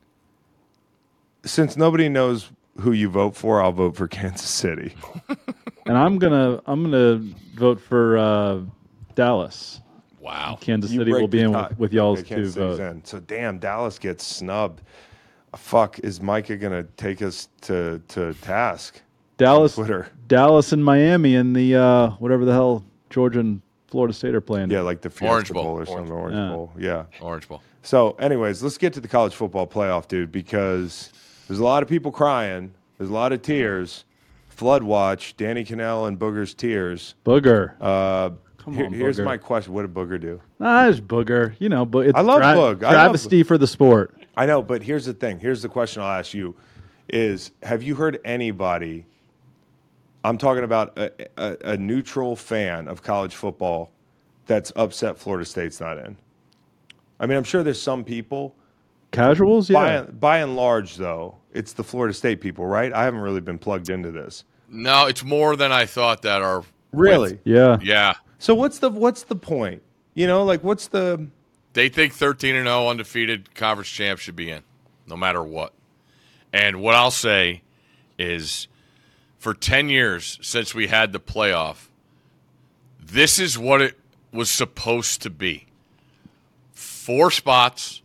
since 1.46 1.78
nobody 1.78 2.10
knows 2.10 2.52
who 2.82 2.92
you 2.92 3.10
vote 3.10 3.36
for, 3.36 3.62
I'll 3.62 3.72
vote 3.72 3.96
for 3.96 4.08
Kansas 4.08 4.50
City. 4.50 4.94
and 5.86 5.98
I'm 5.98 6.18
gonna 6.20 6.62
I'm 6.66 6.84
gonna 6.84 7.22
vote 7.56 7.80
for 7.80 8.18
uh, 8.18 8.60
Dallas. 9.16 9.80
Wow. 10.26 10.58
Kansas 10.60 10.92
You 10.92 11.02
City 11.02 11.12
will 11.14 11.28
be 11.28 11.42
in 11.42 11.54
tie. 11.54 11.68
with, 11.70 11.80
with 11.80 11.94
y'all's 11.94 12.20
Okay, 12.22 12.36
two 12.36 12.50
votes. 12.50 12.80
in. 12.80 13.04
So 13.06 13.20
damn, 13.20 13.60
Dallas 13.60 14.00
gets 14.00 14.26
snubbed. 14.26 14.82
Fuck, 15.56 16.00
is 16.00 16.22
Micah 16.22 16.58
gonna 16.58 16.84
take 16.98 17.22
us 17.22 17.48
to 17.62 18.02
to 18.10 18.34
task? 18.42 19.02
Dallas, 19.38 19.76
Twitter. 19.76 20.08
Dallas 20.28 20.72
and 20.74 20.84
Miami 20.84 21.36
in 21.36 21.54
the 21.54 21.76
uh, 21.76 22.10
whatever 22.20 22.44
the 22.46 22.52
hell 22.54 22.84
Georgia 23.10 23.40
and 23.40 23.62
Florida 23.88 24.14
State 24.14 24.34
are 24.36 24.42
playing. 24.42 24.70
Yeah, 24.72 24.82
like 24.82 25.02
the 25.02 25.10
Fiesta 25.10 25.32
Orange 25.32 25.52
Bowl. 25.54 25.64
Bowl 25.64 25.74
or 25.80 25.86
something. 25.86 26.12
Orange 26.12 26.36
Yeah. 26.36 26.50
Bowl. 26.50 26.72
Yeah. 26.78 27.04
Orange 27.22 27.48
Bowl. 27.48 27.62
So, 27.84 28.12
anyways, 28.14 28.64
let's 28.64 28.78
get 28.80 28.94
to 28.94 29.00
the 29.00 29.08
college 29.08 29.36
football 29.36 29.68
playoff, 29.68 30.08
dude, 30.08 30.32
because 30.32 31.14
there's 31.48 31.60
a 31.60 31.64
lot 31.64 31.84
of 31.84 31.88
people 31.90 32.12
crying. 32.12 32.74
There's 32.98 33.10
a 33.12 33.14
lot 33.14 33.32
of 33.32 33.42
tears 33.44 34.06
Flood 34.50 34.84
Watch, 34.84 35.38
Danny 35.38 35.64
Kanell, 35.64 36.08
and 36.08 36.18
Booger's 36.18 36.54
Tears. 36.54 37.14
Booger. 37.26 37.76
Uh, 37.80 38.32
Come 38.66 38.74
here- 38.74 38.86
on, 38.88 38.94
here's 38.94 39.20
Booger. 39.20 39.26
my 39.26 39.38
question: 39.38 39.74
What 39.74 39.84
did 39.84 39.94
Booger 39.94 40.20
do? 40.20 40.42
Ah, 40.60 40.88
it's 40.88 41.00
Booger. 41.00 41.54
You 41.60 41.70
know, 41.70 41.86
but 41.86 42.08
it's 42.08 42.18
I 42.18 42.22
love 42.22 42.42
tra- 42.42 42.48
Boog. 42.54 42.84
I 42.84 42.88
love- 42.88 43.12
travesty 43.12 43.44
for 43.44 43.58
the 43.58 43.68
sport. 43.68 44.14
I 44.36 44.46
know, 44.46 44.62
but 44.62 44.82
here's 44.84 45.06
the 45.06 45.14
thing. 45.14 45.40
Here's 45.40 45.62
the 45.62 45.70
question 45.70 46.02
I'll 46.02 46.20
ask 46.20 46.34
you: 46.34 46.56
Is 47.08 47.52
have 47.64 47.84
you 47.84 47.96
heard 47.96 48.20
anybody? 48.26 49.06
I'm 50.24 50.40
talking 50.40 50.64
about 50.64 50.98
a, 50.98 51.12
a, 51.38 51.74
a 51.74 51.78
neutral 51.78 52.36
fan 52.36 52.88
of 52.88 53.04
college 53.04 53.36
football 53.36 53.92
that's 54.48 54.72
upset 54.76 55.20
Florida 55.20 55.46
State's 55.46 55.80
not 55.80 56.00
in. 56.00 56.18
I 57.20 57.28
mean, 57.28 57.38
I'm 57.38 57.44
sure 57.44 57.62
there's 57.64 57.82
some 57.82 58.04
people. 58.04 58.56
Casuals, 59.12 59.70
yeah. 59.70 60.02
by 60.02 60.40
and 60.40 60.56
large, 60.56 60.96
though, 60.96 61.36
it's 61.54 61.74
the 61.74 61.84
Florida 61.84 62.14
State 62.14 62.42
people, 62.42 62.66
right? 62.66 62.92
I 62.92 63.04
haven't 63.04 63.22
really 63.22 63.40
been 63.40 63.60
plugged 63.60 63.90
into 63.90 64.12
this. 64.12 64.44
No, 64.68 65.06
it's 65.06 65.24
more 65.24 65.56
than 65.56 65.72
I 65.72 65.86
thought 65.86 66.24
that 66.24 66.42
are. 66.42 66.64
Really? 66.92 67.40
Yeah. 67.44 67.78
Yeah. 67.82 68.16
So 68.40 68.56
what's 68.56 68.80
the 68.80 68.90
what's 68.90 69.24
the 69.24 69.36
point? 69.36 69.82
You 70.14 70.28
know, 70.28 70.44
like 70.44 70.64
what's 70.64 70.88
the 70.88 71.28
They 71.74 71.90
think 71.90 72.14
13 72.14 72.56
and 72.56 72.68
0 72.68 72.90
undefeated 72.90 73.54
conference 73.56 73.90
champ 73.90 74.20
should 74.20 74.36
be 74.36 74.50
in, 74.50 74.64
no 75.08 75.16
matter 75.16 75.44
what. 75.44 75.74
And 76.54 76.82
what 76.82 76.96
I'll 76.96 77.12
say 77.12 77.64
is 78.18 78.68
for 79.38 79.54
10 79.54 79.90
years 79.90 80.40
since 80.42 80.74
we 80.74 80.88
had 80.88 81.12
the 81.12 81.20
playoff, 81.20 81.88
this 83.00 83.40
is 83.40 83.58
what 83.58 83.82
it 83.82 84.00
was 84.32 84.50
supposed 84.50 85.22
to 85.22 85.30
be 85.30 85.68
four 86.72 87.30
spots, 87.30 88.02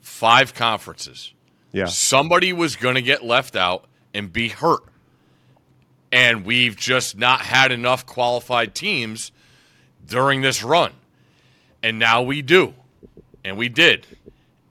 five 0.00 0.54
conferences. 0.54 1.32
yeah? 1.72 1.84
Somebody 1.86 2.52
was 2.52 2.76
going 2.76 2.94
to 2.94 3.02
get 3.02 3.24
left 3.24 3.56
out 3.56 3.84
and 4.14 4.32
be 4.32 4.48
hurt. 4.48 4.82
And 6.10 6.46
we've 6.46 6.76
just 6.76 7.18
not 7.18 7.42
had 7.42 7.72
enough 7.72 8.06
qualified 8.06 8.74
teams 8.74 9.32
during 10.06 10.42
this 10.42 10.62
run. 10.62 10.92
And 11.82 11.98
now 11.98 12.22
we 12.22 12.42
do. 12.42 12.74
And 13.44 13.56
we 13.58 13.68
did. 13.68 14.06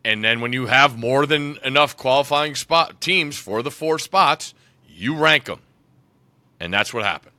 And 0.05 0.23
then 0.23 0.41
when 0.41 0.51
you 0.51 0.65
have 0.65 0.97
more 0.97 1.25
than 1.25 1.57
enough 1.63 1.95
qualifying 1.95 2.55
spot 2.55 2.99
teams 2.99 3.37
for 3.37 3.61
the 3.61 3.71
four 3.71 3.99
spots, 3.99 4.53
you 4.87 5.15
rank 5.15 5.45
them. 5.45 5.59
And 6.59 6.73
that's 6.73 6.93
what 6.93 7.03
happened. 7.03 7.33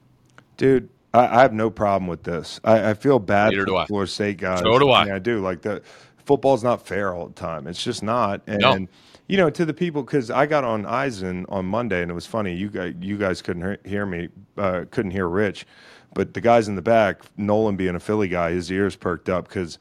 Dude, 0.56 0.88
I, 1.12 1.38
I 1.38 1.40
have 1.42 1.52
no 1.52 1.70
problem 1.70 2.06
with 2.06 2.22
this. 2.22 2.60
I, 2.64 2.90
I 2.90 2.94
feel 2.94 3.18
bad 3.18 3.52
Neither 3.52 3.66
for 3.66 3.76
I. 3.76 3.86
Florida 3.86 4.10
State 4.10 4.38
guys. 4.38 4.60
So 4.60 4.78
do 4.78 4.90
I. 4.90 5.04
mean, 5.04 5.14
I 5.14 5.18
do. 5.18 5.40
Like 5.40 5.62
the 5.62 5.82
football's 6.24 6.62
not 6.64 6.86
fair 6.86 7.14
all 7.14 7.26
the 7.26 7.34
time. 7.34 7.66
It's 7.66 7.82
just 7.82 8.02
not. 8.02 8.42
And 8.46 8.60
No. 8.60 8.86
you 9.26 9.36
know, 9.36 9.50
to 9.50 9.64
the 9.64 9.74
people, 9.74 10.02
because 10.02 10.30
I 10.30 10.46
got 10.46 10.64
on 10.64 10.86
Eisen 10.86 11.46
on 11.48 11.66
Monday, 11.66 12.02
and 12.02 12.10
it 12.10 12.14
was 12.14 12.26
funny. 12.26 12.54
You 12.54 12.70
guys, 12.70 12.94
you 13.00 13.18
guys 13.18 13.42
couldn't 13.42 13.62
hear, 13.62 13.78
hear 13.84 14.06
me, 14.06 14.28
uh, 14.56 14.84
couldn't 14.90 15.10
hear 15.12 15.28
Rich, 15.28 15.66
but 16.14 16.34
the 16.34 16.40
guys 16.40 16.68
in 16.68 16.74
the 16.74 16.82
back, 16.82 17.22
Nolan 17.36 17.76
being 17.76 17.94
a 17.94 18.00
Philly 18.00 18.28
guy, 18.28 18.52
his 18.52 18.70
ears 18.70 18.96
perked 18.96 19.28
up 19.28 19.48
because. 19.48 19.78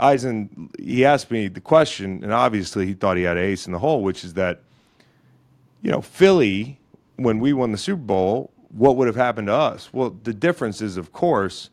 Eisen, 0.00 0.68
he 0.80 1.04
asked 1.04 1.30
me 1.30 1.46
the 1.46 1.60
question, 1.60 2.24
and 2.24 2.32
obviously 2.32 2.86
he 2.86 2.92
thought 2.92 3.16
he 3.16 3.22
had 3.22 3.38
ace 3.38 3.66
in 3.66 3.72
the 3.72 3.78
hole, 3.78 4.02
which 4.02 4.24
is 4.24 4.34
that 4.34 4.62
you 5.82 5.90
know, 5.90 6.00
Philly, 6.00 6.78
when 7.16 7.38
we 7.38 7.52
won 7.52 7.72
the 7.72 7.78
Super 7.78 8.02
Bowl, 8.02 8.50
what 8.70 8.96
would 8.96 9.06
have 9.06 9.16
happened 9.16 9.48
to 9.48 9.54
us? 9.54 9.92
Well, 9.92 10.16
the 10.22 10.34
difference 10.34 10.80
is, 10.80 10.96
of 10.96 11.12
course, 11.12 11.70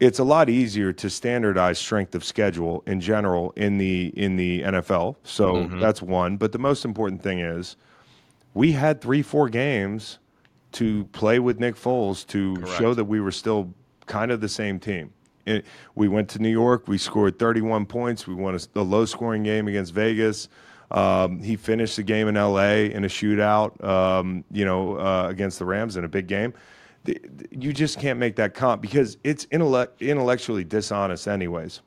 it's 0.00 0.18
a 0.18 0.24
lot 0.24 0.48
easier 0.48 0.92
to 0.92 1.08
standardize 1.08 1.78
strength 1.78 2.14
of 2.14 2.24
schedule 2.24 2.82
in 2.86 3.00
general 3.00 3.52
in 3.56 3.78
the 3.78 4.12
in 4.16 4.36
the 4.36 4.62
NFL. 4.62 5.16
So 5.22 5.54
mm-hmm. 5.54 5.80
that's 5.80 6.02
one. 6.02 6.36
But 6.36 6.52
the 6.52 6.58
most 6.58 6.84
important 6.84 7.22
thing 7.22 7.40
is 7.40 7.76
we 8.52 8.72
had 8.72 9.00
three, 9.00 9.22
four 9.22 9.48
games 9.48 10.18
to 10.74 11.04
play 11.06 11.38
with 11.38 11.58
Nick 11.60 11.74
Foles 11.76 12.26
to 12.28 12.54
Correct. 12.56 12.78
show 12.78 12.94
that 12.94 13.04
we 13.04 13.20
were 13.20 13.32
still 13.32 13.72
kind 14.06 14.30
of 14.30 14.40
the 14.40 14.48
same 14.48 14.78
team. 14.78 15.12
It, 15.46 15.64
we 15.94 16.08
went 16.08 16.28
to 16.30 16.38
New 16.38 16.50
York. 16.50 16.88
We 16.88 16.98
scored 16.98 17.38
31 17.38 17.86
points. 17.86 18.26
We 18.26 18.34
won 18.34 18.54
a, 18.54 18.80
a 18.80 18.82
low-scoring 18.82 19.42
game 19.42 19.68
against 19.68 19.92
Vegas. 19.92 20.48
Um, 20.90 21.40
he 21.42 21.56
finished 21.56 21.96
the 21.96 22.02
game 22.02 22.28
in 22.28 22.34
LA 22.36 22.86
in 22.94 23.04
a 23.04 23.08
shootout, 23.08 23.82
um, 23.84 24.44
you 24.50 24.64
know, 24.64 24.96
uh, 24.98 25.26
against 25.28 25.58
the 25.58 25.64
Rams 25.64 25.96
in 25.96 26.04
a 26.04 26.08
big 26.08 26.26
game. 26.28 26.54
The- 27.04 27.20
the- 27.36 27.48
You 27.50 27.72
just 27.72 27.98
can't 27.98 28.18
make 28.18 28.36
that 28.36 28.54
comp 28.54 28.80
because 28.80 29.16
it's 29.24 29.46
intellect, 29.50 30.00
intellectually 30.02 30.64
dishonest, 30.64 31.28
anyways. 31.28 31.80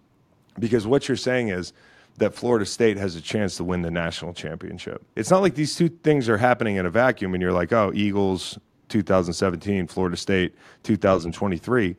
Because 0.59 0.85
what 0.87 1.07
you're 1.07 1.17
saying 1.17 1.49
is 1.49 1.73
that 2.17 2.33
Florida 2.33 2.65
State 2.65 2.97
has 2.97 3.15
a 3.15 3.21
chance 3.21 3.57
to 3.57 3.63
win 3.63 3.81
the 3.83 3.91
national 3.91 4.33
championship. 4.33 5.03
It's 5.15 5.29
not 5.29 5.41
like 5.41 5.53
these 5.55 5.75
two 5.75 5.89
things 5.89 6.27
are 6.29 6.37
happening 6.37 6.75
in 6.77 6.85
a 6.85 6.89
vacuum 6.89 7.33
and 7.35 7.41
you're 7.41 7.51
like, 7.53 7.71
oh, 7.71 7.91
Eagles 7.93 8.57
2017, 8.89 9.87
Florida 9.87 10.17
State 10.17 10.55
2023. 10.83 11.95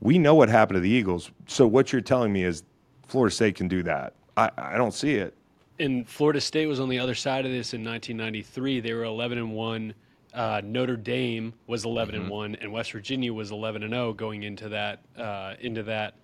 We 0.00 0.18
know 0.18 0.34
what 0.34 0.48
happened 0.48 0.76
to 0.76 0.80
the 0.80 0.90
Eagles. 0.90 1.30
So 1.46 1.66
what 1.66 1.92
you're 1.92 2.00
telling 2.00 2.32
me 2.32 2.44
is 2.44 2.62
Florida 3.06 3.34
State 3.34 3.56
can 3.56 3.68
do 3.68 3.82
that. 3.84 4.14
I, 4.36 4.50
I 4.56 4.76
don't 4.76 4.94
see 4.94 5.14
it. 5.14 5.34
And 5.80 6.08
Florida 6.08 6.40
State 6.40 6.66
was 6.66 6.80
on 6.80 6.88
the 6.88 6.98
other 6.98 7.14
side 7.14 7.44
of 7.46 7.52
this 7.52 7.74
in 7.74 7.84
1993. 7.84 8.80
They 8.80 8.92
were 8.92 9.04
11 9.04 9.38
and 9.38 9.52
one. 9.52 9.94
Uh, 10.34 10.60
Notre 10.64 10.96
Dame 10.96 11.54
was 11.66 11.84
11 11.84 12.14
and 12.14 12.28
one, 12.28 12.54
and 12.56 12.70
West 12.72 12.92
Virginia 12.92 13.32
was 13.32 13.50
11 13.50 13.82
and 13.82 13.92
0 13.92 14.12
going 14.12 14.42
into 14.42 14.68
that 14.68 15.00
uh, 15.16 15.54
into 15.60 15.82
that 15.84 16.14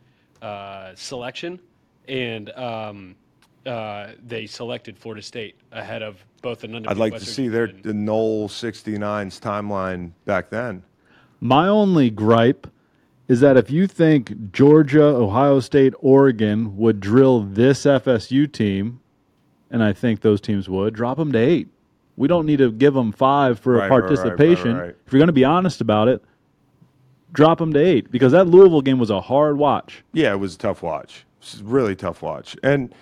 uh, 0.43 0.93
selection. 0.95 1.59
And 2.07 2.51
um, 2.51 3.17
uh, 3.67 4.13
they 4.27 4.47
selected 4.47 4.99
Florida 4.99 5.23
State 5.23 5.57
ahead 5.73 6.03
of 6.03 6.25
both 6.43 6.65
an 6.65 6.87
I'd 6.87 6.97
like 6.99 7.15
to 7.15 7.25
see 7.25 7.49
their 7.49 7.69
the 7.69 7.95
Knoll 7.95 8.49
69's 8.49 9.41
timeline 9.41 10.13
back 10.25 10.51
then. 10.51 10.83
My 11.41 11.69
only 11.69 12.11
gripe 12.11 12.67
is 13.29 13.41
that 13.41 13.57
if 13.57 13.71
you 13.71 13.87
think 13.87 14.53
Georgia, 14.53 15.03
Ohio 15.05 15.61
State, 15.61 15.95
Oregon 16.01 16.77
would 16.77 17.01
drill 17.01 17.41
this 17.41 17.85
FSU 17.85 18.51
team, 18.51 19.01
and 19.71 19.83
I 19.83 19.93
think 19.93 20.21
those 20.21 20.41
teams 20.41 20.69
would, 20.69 20.95
drop 20.95 21.17
them 21.17 21.33
to 21.33 21.39
eight. 21.39 21.69
We 22.17 22.29
don't 22.29 22.47
need 22.47 22.59
to 22.59 22.71
give 22.71 22.95
them 22.95 23.13
five 23.13 23.59
for 23.59 23.73
Right, 23.75 23.87
a 23.87 23.89
right, 23.89 23.91
right, 23.91 24.03
right, 24.03 24.17
participation. 24.17 24.77
right. 24.77 24.97
If 25.07 25.13
you're 25.13 25.19
going 25.19 25.27
to 25.29 25.33
be 25.33 25.45
honest 25.45 25.81
about 25.81 26.09
it, 26.09 26.23
drop 27.33 27.59
them 27.59 27.73
to 27.73 27.81
eight 27.81 28.11
because 28.11 28.33
that 28.33 28.47
Louisville 28.47 28.83
game 28.83 28.99
was 28.99 29.11
a 29.11 29.21
hard 29.21 29.57
watch. 29.59 30.05
Yeah, 30.13 30.33
it 30.33 30.37
was 30.39 30.55
a 30.55 30.59
tough 30.59 30.83
watch. 30.83 31.25
It's 31.41 31.61
a 31.61 31.65
really 31.65 31.97
tough 31.97 32.23
watch. 32.23 32.57
And, 32.63 32.95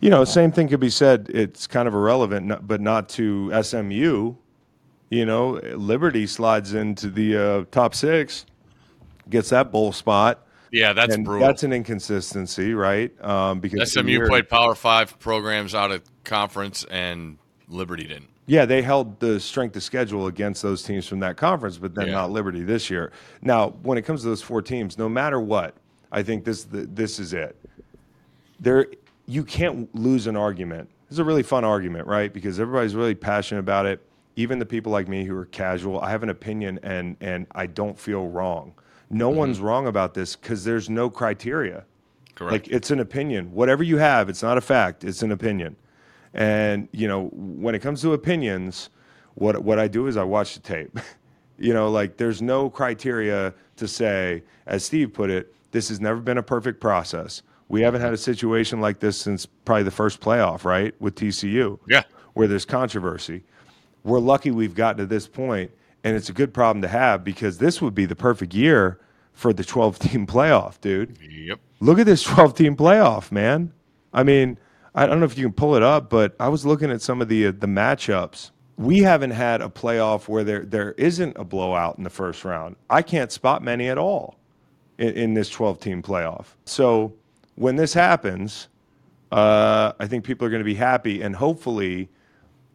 you 0.00 0.10
know, 0.10 0.24
same 0.24 0.50
thing 0.52 0.68
could 0.68 0.80
be 0.80 0.90
said. 0.90 1.30
It's 1.32 1.66
kind 1.66 1.86
of 1.86 1.94
irrelevant, 1.94 2.66
but 2.66 2.80
not 2.80 3.08
to 3.10 3.62
SMU. 3.62 4.34
You 5.10 5.26
know, 5.26 5.52
Liberty 5.74 6.26
slides 6.26 6.74
into 6.74 7.10
the 7.10 7.36
uh, 7.36 7.64
top 7.70 7.94
six, 7.94 8.46
gets 9.28 9.50
that 9.50 9.72
bowl 9.72 9.92
spot. 9.92 10.46
Yeah, 10.72 10.92
that's 10.92 11.16
brutal. 11.16 11.40
that's 11.46 11.64
an 11.64 11.72
inconsistency, 11.72 12.74
right? 12.74 13.12
Um, 13.24 13.58
because 13.58 13.92
SMU 13.92 14.10
year- 14.12 14.28
played 14.28 14.48
Power 14.48 14.74
Five 14.76 15.18
programs 15.18 15.74
out 15.74 15.90
of 15.90 16.02
conference, 16.24 16.84
and 16.90 17.38
Liberty 17.68 18.04
didn't. 18.04 18.28
Yeah, 18.46 18.64
they 18.66 18.82
held 18.82 19.18
the 19.20 19.38
strength 19.40 19.76
of 19.76 19.82
schedule 19.82 20.26
against 20.28 20.62
those 20.62 20.82
teams 20.82 21.06
from 21.06 21.20
that 21.20 21.36
conference, 21.36 21.76
but 21.78 21.94
then 21.94 22.06
Yeah. 22.06 22.12
not 22.14 22.30
Liberty 22.30 22.62
this 22.62 22.88
year. 22.90 23.12
Now, 23.42 23.70
when 23.82 23.98
it 23.98 24.02
comes 24.02 24.22
to 24.22 24.28
those 24.28 24.42
four 24.42 24.62
teams, 24.62 24.96
no 24.98 25.08
matter 25.08 25.40
what, 25.40 25.74
I 26.12 26.22
think 26.22 26.44
this 26.44 26.66
this 26.70 27.18
is 27.18 27.32
it. 27.32 27.56
There, 28.60 28.86
you 29.30 29.44
can't 29.44 29.94
lose 29.94 30.26
an 30.26 30.36
argument. 30.36 30.90
It's 31.08 31.18
a 31.18 31.24
really 31.24 31.44
fun 31.44 31.64
argument, 31.64 32.08
right? 32.08 32.32
Because 32.32 32.58
everybody's 32.58 32.96
really 32.96 33.14
passionate 33.14 33.60
about 33.60 33.86
it. 33.86 34.04
Even 34.34 34.58
the 34.58 34.66
people 34.66 34.90
like 34.90 35.06
me 35.06 35.24
who 35.24 35.36
are 35.36 35.46
casual, 35.46 36.00
I 36.00 36.10
have 36.10 36.24
an 36.24 36.30
opinion, 36.30 36.80
and 36.82 37.16
and 37.20 37.46
I 37.52 37.66
don't 37.66 37.98
feel 37.98 38.26
wrong. 38.26 38.74
No 39.08 39.28
mm-hmm. 39.28 39.38
one's 39.38 39.60
wrong 39.60 39.86
about 39.86 40.14
this 40.14 40.34
because 40.34 40.64
there's 40.64 40.90
no 40.90 41.08
criteria. 41.08 41.84
Correct. 42.34 42.52
Like 42.52 42.68
it's 42.68 42.90
an 42.90 42.98
opinion. 42.98 43.52
Whatever 43.52 43.84
you 43.84 43.98
have, 43.98 44.28
it's 44.28 44.42
not 44.42 44.58
a 44.58 44.60
fact. 44.60 45.04
It's 45.04 45.22
an 45.22 45.30
opinion. 45.30 45.76
And 46.34 46.88
you 46.92 47.06
know, 47.06 47.28
when 47.32 47.76
it 47.76 47.80
comes 47.80 48.02
to 48.02 48.12
opinions, 48.14 48.90
what 49.34 49.62
what 49.62 49.78
I 49.78 49.86
do 49.86 50.08
is 50.08 50.16
I 50.16 50.24
watch 50.24 50.54
the 50.54 50.60
tape. 50.60 50.98
you 51.58 51.72
know, 51.72 51.88
like 51.88 52.16
there's 52.16 52.42
no 52.42 52.68
criteria 52.68 53.54
to 53.76 53.86
say, 53.86 54.42
as 54.66 54.84
Steve 54.84 55.12
put 55.12 55.30
it, 55.30 55.54
this 55.70 55.88
has 55.88 56.00
never 56.00 56.20
been 56.20 56.38
a 56.38 56.42
perfect 56.42 56.80
process. 56.80 57.42
We 57.70 57.82
haven't 57.82 58.00
had 58.00 58.12
a 58.12 58.16
situation 58.16 58.80
like 58.80 58.98
this 58.98 59.16
since 59.16 59.46
probably 59.46 59.84
the 59.84 59.92
first 59.92 60.20
playoff, 60.20 60.64
right, 60.64 60.92
with 61.00 61.14
TCU. 61.14 61.78
Yeah. 61.86 62.02
Where 62.32 62.48
there's 62.48 62.64
controversy. 62.64 63.44
We're 64.02 64.18
lucky 64.18 64.50
we've 64.50 64.74
gotten 64.74 64.98
to 64.98 65.06
this 65.06 65.28
point, 65.28 65.70
and 66.02 66.16
it's 66.16 66.28
a 66.28 66.32
good 66.32 66.52
problem 66.52 66.82
to 66.82 66.88
have 66.88 67.22
because 67.22 67.58
this 67.58 67.80
would 67.80 67.94
be 67.94 68.06
the 68.06 68.16
perfect 68.16 68.54
year 68.54 68.98
for 69.34 69.52
the 69.52 69.62
12 69.62 69.98
team 70.00 70.26
playoff, 70.26 70.80
dude. 70.80 71.16
Yep. 71.22 71.60
Look 71.78 72.00
at 72.00 72.06
this 72.06 72.22
12 72.24 72.54
team 72.54 72.76
playoff, 72.76 73.30
man. 73.30 73.72
I 74.12 74.24
mean, 74.24 74.58
I 74.96 75.06
don't 75.06 75.20
know 75.20 75.26
if 75.26 75.38
you 75.38 75.44
can 75.44 75.52
pull 75.52 75.76
it 75.76 75.84
up, 75.84 76.10
but 76.10 76.34
I 76.40 76.48
was 76.48 76.66
looking 76.66 76.90
at 76.90 77.00
some 77.00 77.22
of 77.22 77.28
the 77.28 77.46
uh, 77.46 77.52
the 77.52 77.68
matchups. 77.68 78.50
We 78.78 78.98
haven't 78.98 79.30
had 79.30 79.62
a 79.62 79.68
playoff 79.68 80.26
where 80.26 80.42
there 80.42 80.64
there 80.64 80.92
isn't 80.92 81.36
a 81.38 81.44
blowout 81.44 81.98
in 81.98 82.02
the 82.02 82.10
first 82.10 82.44
round. 82.44 82.74
I 82.88 83.02
can't 83.02 83.30
spot 83.30 83.62
many 83.62 83.88
at 83.88 83.96
all 83.96 84.40
in, 84.98 85.10
in 85.10 85.34
this 85.34 85.48
12 85.48 85.78
team 85.78 86.02
playoff. 86.02 86.46
So 86.64 87.12
when 87.56 87.76
this 87.76 87.94
happens, 87.94 88.68
uh, 89.32 89.92
I 89.98 90.06
think 90.06 90.24
people 90.24 90.46
are 90.46 90.50
going 90.50 90.60
to 90.60 90.64
be 90.64 90.74
happy, 90.74 91.22
and 91.22 91.36
hopefully, 91.36 92.08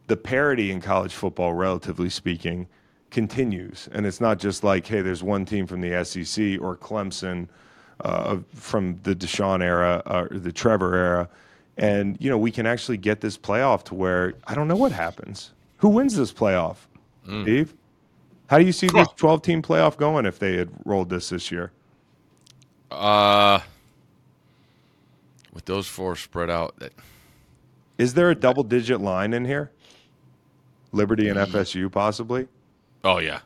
the 0.08 0.18
parity 0.18 0.72
in 0.72 0.82
college 0.82 1.14
football, 1.14 1.54
relatively 1.54 2.10
speaking, 2.10 2.68
continues, 3.10 3.90
and 3.92 4.06
it's 4.06 4.22
not 4.22 4.40
just 4.40 4.64
like, 4.64 4.86
hey, 4.86 5.02
there's 5.02 5.24
one 5.24 5.46
team 5.46 5.68
from 5.68 5.82
the 5.82 6.04
SEC 6.06 6.62
or 6.62 6.76
Clemson 6.76 7.48
uh, 8.02 8.38
from 8.54 9.00
the 9.04 9.16
Deshaun 9.16 9.62
era 9.62 10.02
or 10.06 10.28
the 10.38 10.52
Trevor 10.52 10.96
era, 10.96 11.30
and 11.78 12.18
you 12.20 12.30
know 12.30 12.38
we 12.38 12.52
can 12.52 12.66
actually 12.66 12.98
get 12.98 13.22
this 13.22 13.38
playoff 13.38 13.84
to 13.84 13.96
where 13.96 14.34
I 14.48 14.56
don't 14.56 14.68
know 14.68 14.76
what 14.76 14.92
happens. 14.92 15.52
Who 15.78 15.90
wins 15.90 16.16
this 16.16 16.32
playoff, 16.32 16.78
Steve? 17.44 17.74
How 18.48 18.60
do 18.60 18.66
you 18.66 18.72
see 18.72 18.88
this 18.88 19.08
12 19.16 19.42
team 19.42 19.62
playoff 19.62 19.98
going 19.98 20.26
if 20.26 20.40
they 20.40 20.56
had 20.56 20.70
rolled 20.86 21.10
this 21.10 21.30
this 21.30 21.52
year? 21.52 21.72
Uh, 22.92 23.60
with 25.56 25.66
those 25.66 25.88
four 25.88 26.16
spread 26.16 26.52
out, 26.52 26.78
that 26.78 26.94
Is 27.98 28.14
there 28.14 28.30
a 28.30 28.36
double 28.36 28.62
digit 28.64 29.02
line 29.02 29.34
in 29.34 29.46
here? 29.46 29.72
Liberty 30.92 31.28
and 31.30 31.40
FSU 31.40 31.92
possibly. 31.92 32.48
oh 33.04 33.18
yeah, 33.18 33.40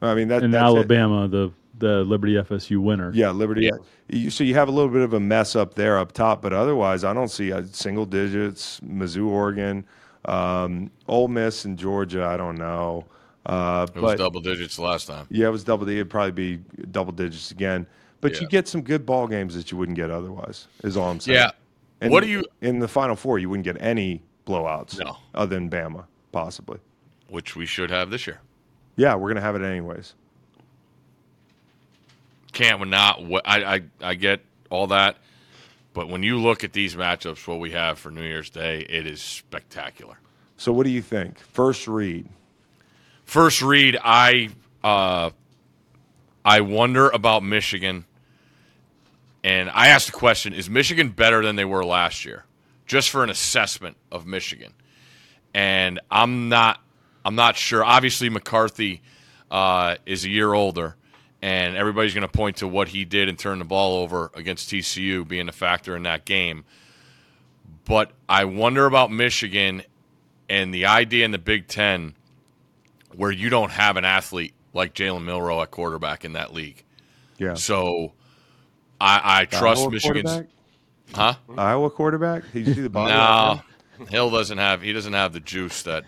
I 0.00 0.14
mean 0.14 0.28
that 0.28 0.42
in 0.42 0.50
that's 0.50 0.62
it. 0.62 0.64
Alabama, 0.64 1.28
the 1.28 1.52
the 1.78 2.04
Liberty 2.04 2.34
FSU 2.34 2.78
winner. 2.78 3.10
Yeah, 3.14 3.30
Liberty. 3.30 3.70
You, 4.08 4.30
so 4.30 4.44
you 4.44 4.54
have 4.54 4.68
a 4.68 4.70
little 4.70 4.90
bit 4.90 5.02
of 5.02 5.14
a 5.14 5.20
mess 5.20 5.56
up 5.56 5.74
there 5.74 5.98
up 5.98 6.12
top, 6.12 6.42
but 6.42 6.52
otherwise, 6.52 7.02
I 7.02 7.12
don't 7.14 7.28
see 7.28 7.52
uh, 7.52 7.62
single 7.72 8.04
digits. 8.06 8.78
Mizzou, 8.80 9.26
Oregon, 9.26 9.86
um, 10.26 10.90
Ole 11.08 11.28
Miss, 11.28 11.64
and 11.64 11.78
Georgia. 11.78 12.24
I 12.24 12.36
don't 12.36 12.56
know. 12.56 13.06
Uh, 13.46 13.86
it 13.94 14.00
was 14.00 14.18
double 14.18 14.40
digits 14.40 14.78
last 14.78 15.06
time. 15.06 15.26
yeah, 15.30 15.46
it 15.46 15.50
was 15.50 15.64
double. 15.64 15.88
It'd 15.88 16.10
probably 16.10 16.56
be 16.56 16.62
double 16.90 17.12
digits 17.12 17.50
again. 17.50 17.86
But 18.22 18.40
you 18.40 18.46
get 18.48 18.66
some 18.68 18.80
good 18.82 19.04
ball 19.04 19.26
games 19.26 19.54
that 19.56 19.70
you 19.70 19.76
wouldn't 19.76 19.96
get 19.96 20.10
otherwise. 20.10 20.66
Is 20.82 20.96
all 20.96 21.10
I'm 21.10 21.20
saying. 21.20 21.36
Yeah. 21.36 21.50
And 22.00 22.10
What 22.10 22.22
do 22.24 22.30
you- 22.30 22.44
in 22.62 22.78
the 22.78 22.88
Final 22.88 23.16
Four? 23.16 23.38
You 23.38 23.50
wouldn't 23.50 23.64
get 23.64 23.76
any 23.80 24.22
blowouts. 24.46 24.98
No. 24.98 25.18
other 25.34 25.54
than 25.56 25.68
Bama, 25.68 26.04
possibly. 26.32 26.78
Which 27.28 27.54
we 27.56 27.66
should 27.66 27.90
have 27.90 28.10
this 28.10 28.26
year. 28.26 28.40
Yeah, 28.96 29.14
we're 29.16 29.28
gonna 29.28 29.40
have 29.40 29.56
it 29.56 29.62
anyways. 29.62 30.14
Can't 32.52 32.80
we 32.80 32.88
not? 32.88 33.20
I, 33.44 33.64
I 33.76 33.80
I 34.02 34.14
get 34.14 34.40
all 34.70 34.88
that, 34.88 35.16
but 35.94 36.08
when 36.08 36.22
you 36.22 36.38
look 36.38 36.64
at 36.64 36.72
these 36.72 36.94
matchups, 36.94 37.46
what 37.48 37.60
we 37.60 37.70
have 37.70 37.98
for 37.98 38.10
New 38.10 38.22
Year's 38.22 38.50
Day, 38.50 38.80
it 38.88 39.06
is 39.06 39.22
spectacular. 39.22 40.18
So 40.58 40.72
what 40.72 40.84
do 40.84 40.90
you 40.90 41.02
think? 41.02 41.38
First 41.38 41.88
read. 41.88 42.28
First 43.24 43.62
read, 43.62 43.96
I 44.04 44.50
uh, 44.84 45.30
I 46.44 46.60
wonder 46.60 47.08
about 47.08 47.42
Michigan, 47.42 48.04
and 49.44 49.70
I 49.70 49.88
asked 49.88 50.06
the 50.06 50.12
question: 50.12 50.52
Is 50.52 50.70
Michigan 50.70 51.10
better 51.10 51.42
than 51.44 51.56
they 51.56 51.64
were 51.64 51.84
last 51.84 52.24
year? 52.24 52.44
Just 52.86 53.10
for 53.10 53.24
an 53.24 53.30
assessment 53.30 53.96
of 54.10 54.26
Michigan, 54.26 54.74
and 55.54 56.00
I'm 56.10 56.48
not 56.48 56.80
I'm 57.24 57.34
not 57.34 57.56
sure. 57.56 57.84
Obviously, 57.84 58.28
McCarthy 58.28 59.02
uh, 59.50 59.96
is 60.06 60.24
a 60.24 60.28
year 60.28 60.52
older, 60.52 60.96
and 61.40 61.76
everybody's 61.76 62.14
going 62.14 62.26
to 62.26 62.32
point 62.32 62.58
to 62.58 62.68
what 62.68 62.88
he 62.88 63.04
did 63.04 63.28
and 63.28 63.38
turn 63.38 63.58
the 63.58 63.64
ball 63.64 64.02
over 64.02 64.30
against 64.34 64.70
TCU 64.70 65.26
being 65.26 65.48
a 65.48 65.52
factor 65.52 65.96
in 65.96 66.02
that 66.04 66.24
game. 66.24 66.64
But 67.84 68.12
I 68.28 68.44
wonder 68.44 68.86
about 68.86 69.10
Michigan 69.10 69.82
and 70.48 70.72
the 70.72 70.86
idea 70.86 71.24
in 71.24 71.30
the 71.30 71.38
Big 71.38 71.66
Ten 71.66 72.14
where 73.14 73.30
you 73.30 73.50
don't 73.50 73.70
have 73.70 73.96
an 73.96 74.04
athlete 74.04 74.54
like 74.72 74.94
Jalen 74.94 75.24
Milroe 75.24 75.62
at 75.62 75.70
quarterback 75.70 76.24
in 76.24 76.32
that 76.32 76.54
league. 76.54 76.84
Yeah. 77.38 77.54
So 77.54 78.12
I, 79.02 79.40
I 79.40 79.44
trust 79.46 79.80
Iowa 79.80 79.90
Michigan's. 79.90 80.42
Huh? 81.14 81.34
Iowa 81.58 81.90
quarterback. 81.90 82.44
Did 82.52 82.68
you 82.68 82.74
see 82.74 82.80
the 82.80 82.88
body? 82.88 83.12
No, 83.12 84.06
Hill 84.06 84.30
doesn't 84.30 84.58
have. 84.58 84.82
He 84.82 84.92
doesn't 84.92 85.12
have 85.12 85.32
the 85.32 85.40
juice 85.40 85.82
that 85.82 86.04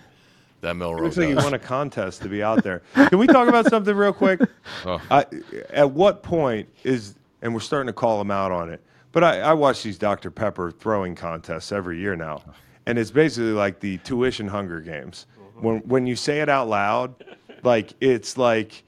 that 0.60 0.76
Milroe 0.76 1.02
Looks 1.02 1.16
like 1.16 1.28
he 1.28 1.34
won 1.34 1.52
a 1.54 1.58
contest 1.58 2.22
to 2.22 2.28
be 2.28 2.42
out 2.42 2.62
there. 2.64 2.82
Can 2.94 3.18
we 3.18 3.26
talk 3.26 3.48
about 3.48 3.66
something 3.66 3.94
real 3.94 4.12
quick? 4.12 4.40
Oh. 4.86 5.00
I, 5.10 5.24
at 5.70 5.90
what 5.92 6.22
point 6.22 6.68
is, 6.82 7.14
and 7.40 7.54
we're 7.54 7.60
starting 7.60 7.86
to 7.86 7.92
call 7.94 8.20
him 8.20 8.30
out 8.30 8.52
on 8.52 8.70
it, 8.70 8.82
but 9.12 9.24
I, 9.24 9.40
I 9.40 9.52
watch 9.54 9.82
these 9.82 9.96
Dr. 9.96 10.30
Pepper 10.30 10.70
throwing 10.70 11.14
contests 11.14 11.72
every 11.72 11.98
year 11.98 12.14
now. 12.14 12.42
And 12.84 12.98
it's 12.98 13.10
basically 13.10 13.52
like 13.52 13.80
the 13.80 13.96
tuition 13.98 14.46
Hunger 14.46 14.80
Games. 14.80 15.24
When, 15.54 15.78
when 15.88 16.06
you 16.06 16.16
say 16.16 16.40
it 16.40 16.50
out 16.50 16.68
loud, 16.68 17.24
like 17.62 17.94
it's 18.00 18.36
like 18.36 18.84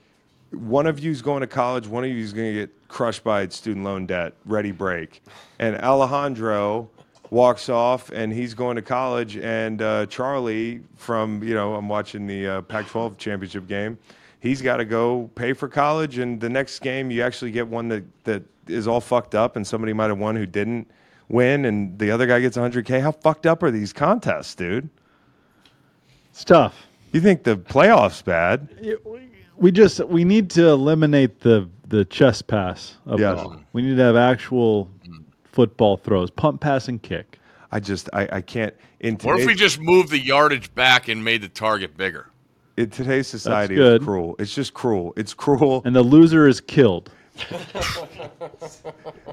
one 0.51 0.87
of 0.87 0.99
you's 1.01 1.23
going 1.23 1.41
to 1.41 1.47
college, 1.47 1.87
one 1.87 2.05
of 2.05 2.11
you's 2.11 2.33
going 2.33 2.53
to 2.53 2.61
get 2.61 2.89
crushed 2.89 3.25
by 3.25 3.49
student 3.49 3.85
loan 3.85 4.07
debt, 4.07 4.35
ready 4.45 4.73
break. 4.73 5.23
And 5.59 5.77
Alejandro 5.77 6.89
walks 7.31 7.69
off 7.69 8.11
and 8.11 8.33
he's 8.33 8.55
going 8.55 8.77
to 8.77 8.83
college 8.83 9.37
and 9.37 9.83
uh, 9.83 10.07
Charlie 10.07 10.81
from, 10.97 11.43
you 11.43 11.55
know, 11.55 11.75
I'm 11.75 11.89
watching 11.89 12.27
the 12.27 12.47
uh, 12.47 12.63
Pac-12 12.63 13.19
championship 13.19 13.67
game. 13.67 13.99
He's 14.41 14.63
got 14.63 14.77
to 14.77 14.85
go 14.85 15.29
pay 15.35 15.53
for 15.53 15.69
college 15.69 16.19
and 16.19 16.41
the 16.41 16.49
next 16.49 16.79
game 16.81 17.11
you 17.11 17.23
actually 17.23 17.51
get 17.51 17.67
one 17.67 17.89
that, 17.89 18.05
that 18.25 18.43
is 18.69 18.87
all 18.87 19.01
fucked 19.01 19.35
up 19.35 19.57
and 19.57 19.67
somebody 19.67 19.93
might 19.93 20.09
have 20.09 20.19
won 20.19 20.37
who 20.37 20.47
didn't 20.47 20.89
win 21.29 21.65
and 21.65 21.99
the 21.99 22.11
other 22.11 22.27
guy 22.27 22.41
gets 22.41 22.57
100k. 22.57 23.01
How 23.01 23.11
fucked 23.11 23.47
up 23.47 23.63
are 23.63 23.71
these 23.71 23.93
contests, 23.93 24.55
dude? 24.55 24.89
It's 26.31 26.45
tough. 26.45 26.87
You 27.13 27.21
think 27.21 27.45
the 27.45 27.57
playoffs 27.57 28.23
bad? 28.25 28.69
We 29.59 29.73
just 29.73 30.01
we 30.07 30.25
need 30.25 30.51
to 30.51 30.69
eliminate 30.69 31.41
the 31.41 31.69
the 31.89 32.05
chest 32.05 32.47
pass. 32.47 32.97
Of 33.07 33.21
Yes. 33.21 33.41
it. 33.41 33.51
We 33.73 33.83
need 33.83 33.97
to 33.97 34.03
have 34.03 34.17
actual 34.17 34.91
football 35.45 35.97
throws, 35.97 36.31
pump, 36.31 36.61
pass, 36.61 36.89
and 36.89 37.01
kick. 37.03 37.39
I 37.73 37.81
just 37.81 38.09
I, 38.13 38.29
I 38.33 38.41
can't 38.41 38.75
in 39.01 39.17
What 39.17 39.41
if 39.41 39.47
we 39.47 39.55
just 39.55 39.81
moved 39.81 40.11
the 40.11 40.19
yardage 40.19 40.75
back 40.75 41.09
and 41.09 41.23
made 41.25 41.43
the 41.43 41.49
target 41.49 41.97
bigger? 41.97 42.29
in 42.77 42.91
today's 42.91 43.27
society 43.27 43.75
good. 43.75 43.97
it's 43.97 44.05
cruel. 44.05 44.37
It's 44.39 44.55
just 44.55 44.75
cruel. 44.75 45.15
It's 45.17 45.33
cruel. 45.33 45.81
And 45.87 45.97
the 45.97 46.03
loser 46.03 46.47
is 46.47 46.61
killed. 46.61 47.11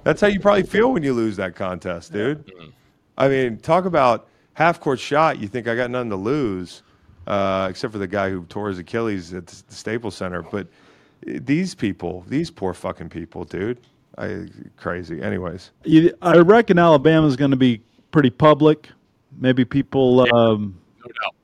That's 0.03 0.21
how 0.21 0.27
you 0.27 0.39
probably 0.39 0.63
feel 0.63 0.93
when 0.93 1.03
you 1.03 1.13
lose 1.13 1.35
that 1.37 1.55
contest, 1.55 2.13
dude. 2.13 2.45
Mm. 2.47 2.71
I 3.17 3.27
mean, 3.27 3.57
talk 3.57 3.85
about 3.85 4.27
half 4.53 4.79
court 4.79 4.99
shot. 4.99 5.39
You 5.39 5.47
think 5.47 5.67
I 5.67 5.75
got 5.75 5.91
nothing 5.91 6.09
to 6.11 6.15
lose, 6.15 6.83
uh, 7.27 7.67
except 7.69 7.91
for 7.93 7.99
the 7.99 8.07
guy 8.07 8.29
who 8.29 8.43
tore 8.45 8.69
his 8.69 8.79
Achilles 8.79 9.33
at 9.33 9.47
the 9.47 9.75
Staples 9.75 10.15
Center. 10.15 10.41
But 10.41 10.67
these 11.25 11.73
people, 11.75 12.23
these 12.27 12.51
poor 12.51 12.73
fucking 12.73 13.09
people, 13.09 13.45
dude, 13.45 13.79
I 14.17 14.47
crazy. 14.77 15.21
Anyways, 15.21 15.71
You- 15.83 16.13
I 16.21 16.37
reckon 16.37 16.77
Alabama's 16.79 17.35
going 17.35 17.51
to 17.51 17.57
be 17.57 17.81
pretty 18.11 18.29
public. 18.29 18.89
Maybe 19.39 19.65
people. 19.65 20.21
Um, 20.33 20.79
No 20.99 21.05
doubt. 21.21 21.35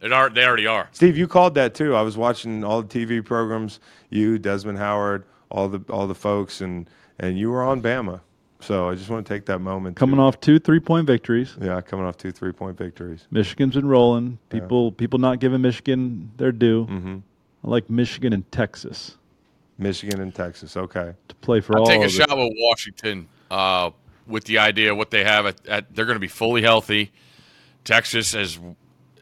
It 0.00 0.12
are, 0.12 0.30
they 0.30 0.44
already 0.44 0.66
are. 0.66 0.88
Steve, 0.92 1.16
you 1.16 1.26
called 1.26 1.54
that 1.56 1.74
too. 1.74 1.96
I 1.96 2.02
was 2.02 2.16
watching 2.16 2.62
all 2.62 2.82
the 2.82 2.88
TV 2.88 3.24
programs. 3.24 3.80
You, 4.10 4.38
Desmond 4.38 4.78
Howard, 4.78 5.24
all 5.50 5.68
the 5.68 5.80
all 5.90 6.06
the 6.06 6.14
folks, 6.14 6.60
and 6.60 6.88
and 7.18 7.36
you 7.38 7.50
were 7.50 7.62
on 7.64 7.82
Bama. 7.82 8.20
So 8.60 8.88
I 8.88 8.94
just 8.96 9.08
want 9.08 9.26
to 9.26 9.32
take 9.32 9.46
that 9.46 9.60
moment. 9.60 9.96
to- 9.96 10.00
coming 10.00 10.18
off 10.18 10.40
two 10.40 10.58
three 10.58 10.80
point 10.80 11.06
victories. 11.06 11.56
yeah, 11.60 11.80
coming 11.80 12.04
off 12.04 12.16
two 12.16 12.32
three 12.32 12.52
point 12.52 12.76
victories. 12.76 13.26
Michigan's 13.30 13.74
been 13.74 13.86
rolling. 13.86 14.38
People 14.50 14.92
people 14.92 15.18
not 15.18 15.38
giving 15.40 15.60
Michigan 15.62 16.32
their 16.36 16.52
due. 16.52 16.86
Mm-hmm. 16.86 17.18
I 17.64 17.68
like 17.68 17.88
Michigan 17.90 18.32
and 18.32 18.50
Texas 18.52 19.16
Michigan 19.78 20.20
and 20.20 20.34
Texas. 20.34 20.76
Okay. 20.76 21.14
to 21.28 21.34
play 21.36 21.60
for 21.60 21.74
all. 21.78 21.78
I'll 21.78 21.82
all. 21.82 21.88
take 21.88 22.02
a 22.02 22.06
it. 22.06 22.10
shot 22.10 22.36
with 22.36 22.52
Washington 22.56 23.28
uh, 23.50 23.90
with 24.26 24.44
the 24.44 24.58
idea 24.58 24.94
what 24.94 25.10
they 25.10 25.24
have 25.24 25.46
at, 25.46 25.66
at 25.66 25.94
they're 25.94 26.04
going 26.04 26.16
to 26.16 26.20
be 26.20 26.28
fully 26.28 26.62
healthy. 26.62 27.12
Texas 27.84 28.34
is 28.34 28.58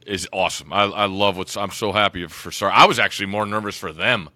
is 0.07 0.27
awesome. 0.33 0.73
I, 0.73 0.85
I 0.85 1.07
love 1.07 1.37
what's. 1.37 1.57
I'm 1.57 1.71
so 1.71 1.93
happy 1.93 2.27
for. 2.27 2.51
Sorry, 2.51 2.73
I 2.73 2.87
was 2.87 2.99
actually 2.99 3.27
more 3.27 3.45
nervous 3.45 3.77
for 3.77 3.93
them 3.93 4.31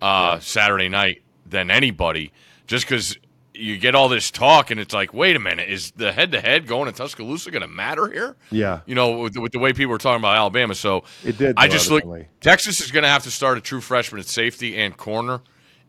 uh, 0.00 0.40
Saturday 0.40 0.88
night 0.88 1.22
than 1.46 1.70
anybody, 1.70 2.32
just 2.66 2.86
because 2.86 3.18
you 3.60 3.78
get 3.78 3.94
all 3.94 4.08
this 4.08 4.30
talk 4.30 4.70
and 4.70 4.80
it's 4.80 4.94
like, 4.94 5.12
wait 5.14 5.36
a 5.36 5.38
minute, 5.38 5.68
is 5.68 5.90
the 5.92 6.12
head 6.12 6.32
to 6.32 6.40
head 6.40 6.66
going 6.66 6.86
to 6.86 6.92
Tuscaloosa 6.92 7.50
going 7.50 7.62
to 7.62 7.68
matter 7.68 8.08
here? 8.08 8.36
Yeah. 8.50 8.80
You 8.86 8.94
know, 8.94 9.18
with, 9.20 9.36
with 9.36 9.52
the 9.52 9.58
way 9.58 9.72
people 9.72 9.90
were 9.90 9.98
talking 9.98 10.20
about 10.20 10.36
Alabama. 10.36 10.74
So 10.74 11.04
It 11.24 11.38
did, 11.38 11.54
I 11.56 11.68
just 11.68 11.90
look. 11.90 12.04
Texas 12.40 12.80
is 12.80 12.90
going 12.90 13.02
to 13.02 13.08
have 13.08 13.22
to 13.24 13.30
start 13.30 13.58
a 13.58 13.60
true 13.60 13.80
freshman 13.80 14.20
at 14.20 14.26
safety 14.26 14.76
and 14.76 14.96
corner, 14.96 15.40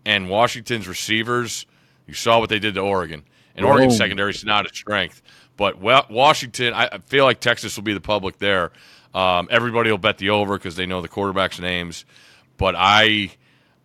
and 0.06 0.30
Washington's 0.30 0.88
receivers. 0.88 1.66
You 2.08 2.14
saw 2.14 2.40
what 2.40 2.50
they 2.50 2.60
did 2.60 2.76
to 2.76 2.82
Oregon, 2.82 3.24
and 3.56 3.66
Oregon's 3.66 3.98
secondary 3.98 4.32
is 4.32 4.44
not 4.44 4.66
a 4.66 4.70
strength. 4.70 5.22
But 5.58 5.80
well, 5.80 6.06
Washington, 6.10 6.74
I 6.74 6.88
I 6.88 6.98
feel 6.98 7.24
like 7.26 7.40
Texas 7.40 7.76
will 7.76 7.84
be 7.84 7.94
the 7.94 8.02
public 8.02 8.40
there. 8.40 8.72
Um, 9.14 9.48
everybody 9.52 9.92
will 9.92 9.98
bet 9.98 10.18
the 10.18 10.30
over 10.30 10.58
because 10.58 10.76
they 10.76 10.86
know 10.86 11.02
the 11.02 11.10
quarterbacks' 11.10 11.60
names. 11.60 12.06
But 12.58 12.76
I, 12.78 13.32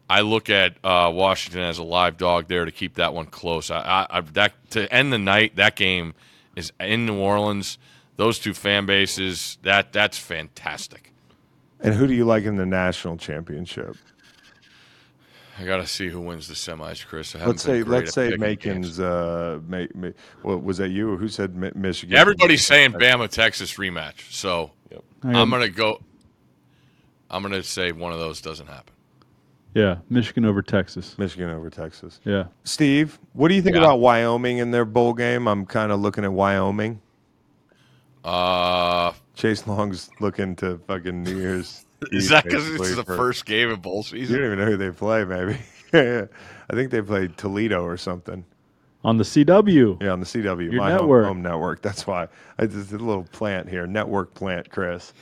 I 0.09 0.20
look 0.20 0.48
at 0.48 0.76
uh, 0.84 1.11
Washington 1.12 1.62
as 1.62 1.78
a 1.78 1.82
live 1.82 2.16
dog 2.16 2.46
there 2.48 2.64
to 2.64 2.70
keep 2.70 2.94
that 2.94 3.12
one 3.12 3.26
close. 3.26 3.70
I, 3.70 3.78
I, 3.78 4.18
I 4.18 4.20
that 4.20 4.70
to 4.70 4.92
end 4.92 5.12
the 5.12 5.18
night. 5.18 5.57
That 5.57 5.76
game 5.76 6.14
is 6.54 6.72
in 6.78 7.07
New 7.07 7.18
Orleans. 7.18 7.78
Those 8.16 8.38
two 8.38 8.54
fan 8.54 8.86
bases. 8.86 9.59
That 9.62 9.92
that's 9.92 10.16
fantastic. 10.16 11.12
And 11.80 11.94
who 11.94 12.07
do 12.07 12.14
you 12.14 12.24
like 12.24 12.44
in 12.44 12.57
the 12.57 12.66
national 12.66 13.16
championship? 13.16 13.96
I 15.59 15.64
gotta 15.64 15.86
see 15.86 16.09
who 16.09 16.20
wins 16.20 16.48
the 16.48 16.54
semis, 16.54 17.04
Chris. 17.07 17.34
I 17.34 17.46
Let's 17.46 17.62
say 17.62 17.82
great 17.82 18.04
let's 18.04 18.14
say 18.14 18.28
picking 18.28 18.40
Macon's. 18.40 19.00
Uh, 19.00 19.59
ma- 19.66 19.86
ma- 19.94 20.11
well, 20.42 20.59
was 20.59 20.76
that 20.78 20.90
you 20.90 21.16
who 21.16 21.28
said 21.28 21.57
Mi- 21.57 21.72
Michigan? 21.74 22.16
Everybody's 22.16 22.66
saying 22.66 22.92
Bama 22.92 23.28
Texas 23.28 23.74
rematch, 23.74 24.32
so 24.32 24.72
I 25.22 25.32
I'm 25.32 25.50
gonna 25.50 25.70
go. 25.70 26.00
I'm 27.30 27.42
gonna 27.42 27.62
say 27.62 27.92
one 27.92 28.12
of 28.12 28.18
those 28.18 28.40
doesn't 28.40 28.66
happen. 28.66 28.92
Yeah, 29.77 29.99
Michigan 30.09 30.47
over 30.47 30.62
Texas. 30.62 31.18
Michigan 31.18 31.51
over 31.51 31.68
Texas. 31.68 32.18
Yeah. 32.24 32.45
Steve, 32.64 33.18
what 33.35 33.49
do 33.49 33.55
you 33.55 33.61
think 33.61 33.77
Yeah. 33.77 33.83
about 33.83 34.01
Wyoming 34.01 34.57
in 34.57 34.70
their 34.70 34.87
bowl 34.87 35.12
game? 35.12 35.47
I'm 35.47 35.66
kind 35.66 35.93
of 35.93 36.01
looking 36.01 36.24
at 36.24 36.33
Wyoming. 36.33 37.03
Uh, 38.24 39.12
Chase 39.35 39.66
Long's 39.66 40.09
looking 40.18 40.57
to 40.57 40.79
fucking 40.87 41.22
New 41.22 41.37
Year's. 41.37 41.85
is 42.11 42.24
Eve, 42.24 42.31
that 42.31 42.45
because 42.45 42.64
basically, 42.64 42.87
it's 42.89 42.97
the 42.97 43.05
first 43.05 43.45
game 43.45 43.68
of 43.70 43.83
bowl 43.83 44.03
season? 44.03 44.35
You 44.37 44.43
don't 44.43 44.53
even 44.55 44.59
know 44.64 44.70
who 44.70 44.77
they 44.79 44.91
play, 44.91 45.24
maybe. 45.27 45.59
I 45.93 46.74
think 46.74 46.91
they 46.91 47.03
played 47.03 47.37
Toledo 47.37 47.85
or 47.85 47.99
something. 47.99 48.45
On 49.05 49.18
the 49.18 49.24
CW. 49.24 50.03
Yeah, 50.03 50.11
on 50.12 50.20
the 50.20 50.27
CW, 50.27 50.72
Your 50.72 50.81
my 50.81 50.91
home- 50.93 51.01
network. 51.01 51.27
Home, 51.27 51.43
network. 51.43 51.83
That's 51.83 52.07
why. 52.07 52.29
I 52.59 52.64
just 52.66 52.93
a 52.93 52.97
little 52.99 53.24
plant 53.24 53.68
here, 53.68 53.87
network 53.87 54.33
plant, 54.35 54.70
Chris. 54.70 55.12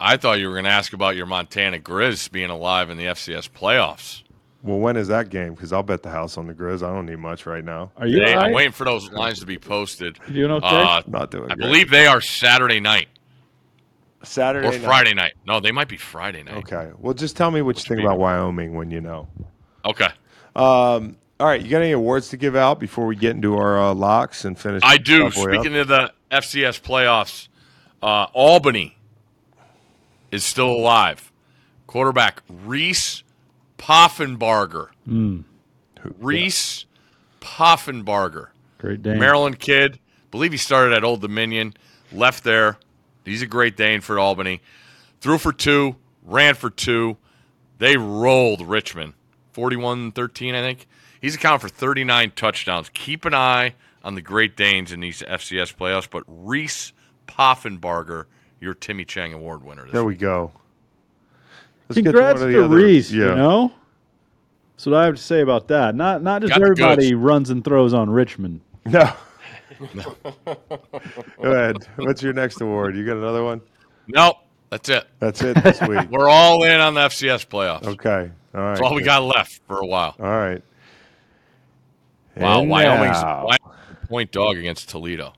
I 0.00 0.16
thought 0.16 0.38
you 0.38 0.48
were 0.48 0.54
going 0.54 0.64
to 0.64 0.70
ask 0.70 0.92
about 0.92 1.16
your 1.16 1.26
Montana 1.26 1.78
Grizz 1.78 2.30
being 2.30 2.50
alive 2.50 2.90
in 2.90 2.98
the 2.98 3.04
FCS 3.04 3.48
playoffs. 3.50 4.22
Well, 4.62 4.78
when 4.78 4.96
is 4.96 5.08
that 5.08 5.28
game? 5.28 5.54
Because 5.54 5.72
I'll 5.72 5.82
bet 5.82 6.02
the 6.02 6.10
house 6.10 6.36
on 6.38 6.46
the 6.46 6.54
Grizz. 6.54 6.82
I 6.82 6.92
don't 6.92 7.06
need 7.06 7.18
much 7.18 7.44
right 7.46 7.64
now. 7.64 7.90
Are 7.96 8.06
you 8.06 8.18
They- 8.24 8.34
all 8.34 8.44
I'm 8.44 8.52
waiting 8.52 8.72
for 8.72 8.84
those 8.84 9.10
lines 9.12 9.40
to 9.40 9.46
be 9.46 9.58
posted. 9.58 10.18
You 10.26 10.34
doing 10.34 10.50
okay? 10.52 10.66
Uh, 10.66 11.02
I'm 11.04 11.04
not 11.06 11.30
doing 11.30 11.44
I 11.50 11.54
great. 11.54 11.58
believe 11.66 11.90
they 11.90 12.06
are 12.06 12.20
Saturday 12.20 12.80
night 12.80 13.08
Saturday 14.22 14.66
or 14.68 14.72
night. 14.72 14.80
Friday 14.80 15.12
night. 15.14 15.34
No, 15.46 15.60
they 15.60 15.70
might 15.70 15.88
be 15.88 15.98
Friday 15.98 16.42
night. 16.42 16.56
Okay. 16.56 16.90
Well, 16.98 17.12
just 17.12 17.36
tell 17.36 17.50
me 17.50 17.60
what 17.60 17.76
you 17.76 17.82
think 17.84 17.98
be- 17.98 18.04
about 18.06 18.18
Wyoming 18.18 18.74
when 18.74 18.90
you 18.90 19.02
know. 19.02 19.28
Okay. 19.84 20.08
Um, 20.56 21.16
all 21.38 21.46
right, 21.46 21.60
you 21.60 21.68
got 21.68 21.82
any 21.82 21.92
awards 21.92 22.28
to 22.30 22.38
give 22.38 22.56
out 22.56 22.80
before 22.80 23.04
we 23.06 23.16
get 23.16 23.32
into 23.32 23.54
our 23.56 23.78
uh, 23.78 23.92
locks 23.94 24.46
and 24.46 24.58
finish? 24.58 24.80
I 24.82 24.96
do. 24.96 25.24
this 25.24 25.34
bad 25.34 25.44
boy 25.44 25.50
up? 25.56 25.60
Speaking 25.60 25.76
of 25.78 25.88
the 25.88 26.12
FCS 26.30 26.80
playoffs, 26.80 27.48
uh, 28.02 28.28
Albany 28.32 28.96
is 30.34 30.44
still 30.44 30.70
alive. 30.70 31.30
Quarterback 31.86 32.42
Reese 32.48 33.22
Poffenbarger. 33.78 34.88
Hmm. 35.04 35.40
Reese 36.18 36.86
Poffenbarger. 37.40 38.48
Great 38.78 39.02
day. 39.02 39.14
Maryland 39.14 39.58
kid. 39.58 39.98
Believe 40.30 40.52
he 40.52 40.58
started 40.58 40.94
at 40.94 41.04
Old 41.04 41.20
Dominion. 41.20 41.74
Left 42.12 42.44
there. 42.44 42.78
He's 43.24 43.42
a 43.42 43.46
great 43.46 43.76
Dane 43.76 44.00
for 44.00 44.18
Albany. 44.18 44.60
Threw 45.20 45.38
for 45.38 45.52
two. 45.52 45.96
Ran 46.24 46.54
for 46.54 46.70
two. 46.70 47.16
They 47.78 47.96
rolled 47.96 48.66
Richmond. 48.66 49.14
41-13, 49.54 50.54
I 50.54 50.60
think. 50.60 50.86
He's 51.20 51.36
accounted 51.36 51.62
for 51.62 51.68
39 51.68 52.32
touchdowns. 52.36 52.90
Keep 52.92 53.24
an 53.24 53.34
eye 53.34 53.74
on 54.02 54.14
the 54.14 54.20
Great 54.20 54.56
Danes 54.56 54.92
in 54.92 55.00
these 55.00 55.22
FCS 55.22 55.74
playoffs. 55.74 56.08
But 56.10 56.24
Reese 56.26 56.92
Poffenbarger, 57.26 58.26
your 58.64 58.74
Timmy 58.74 59.04
Chang 59.04 59.32
Award 59.32 59.62
winner. 59.62 59.84
This 59.84 59.92
There 59.92 60.04
week. 60.04 60.18
we 60.18 60.20
go. 60.22 60.52
Let's 61.88 62.00
get 62.00 62.04
Congrats 62.12 62.40
one 62.40 62.50
to, 62.50 62.58
of 62.58 62.70
the 62.70 62.74
other- 62.76 62.84
Reese. 62.84 63.12
Yeah. 63.12 63.28
You 63.30 63.34
know. 63.36 63.72
That's 64.74 64.86
what 64.86 64.94
I 64.96 65.04
have 65.04 65.14
to 65.16 65.22
say 65.22 65.40
about 65.42 65.68
that. 65.68 65.94
Not 65.94 66.22
not 66.22 66.40
just 66.42 66.52
Got 66.52 66.62
everybody 66.62 67.14
runs 67.14 67.50
and 67.50 67.62
throws 67.64 67.94
on 67.94 68.10
Richmond. 68.10 68.60
No. 68.86 69.12
Go 70.46 70.56
ahead. 71.42 71.76
What's 71.96 72.22
your 72.22 72.32
next 72.32 72.60
award? 72.60 72.96
You 72.96 73.04
got 73.06 73.16
another 73.16 73.44
one? 73.44 73.60
Nope, 74.08 74.36
that's 74.70 74.88
it. 74.88 75.04
That's 75.20 75.42
it 75.42 75.62
this 75.62 75.80
week. 75.88 76.08
We're 76.10 76.28
all 76.28 76.64
in 76.64 76.80
on 76.80 76.94
the 76.94 77.00
FCS 77.02 77.46
playoffs. 77.46 77.84
Okay. 77.86 78.30
All 78.54 78.60
right. 78.60 78.68
That's 78.70 78.80
all 78.80 78.94
we 78.94 79.00
good. 79.02 79.06
got 79.06 79.22
left 79.24 79.60
for 79.66 79.78
a 79.80 79.86
while. 79.86 80.14
All 80.18 80.26
right. 80.26 80.62
Wow, 82.36 82.60
And 82.60 82.70
Wyoming's 82.70 83.20
now- 83.22 83.48
point 84.08 84.30
dog 84.32 84.56
against 84.58 84.88
Toledo. 84.88 85.32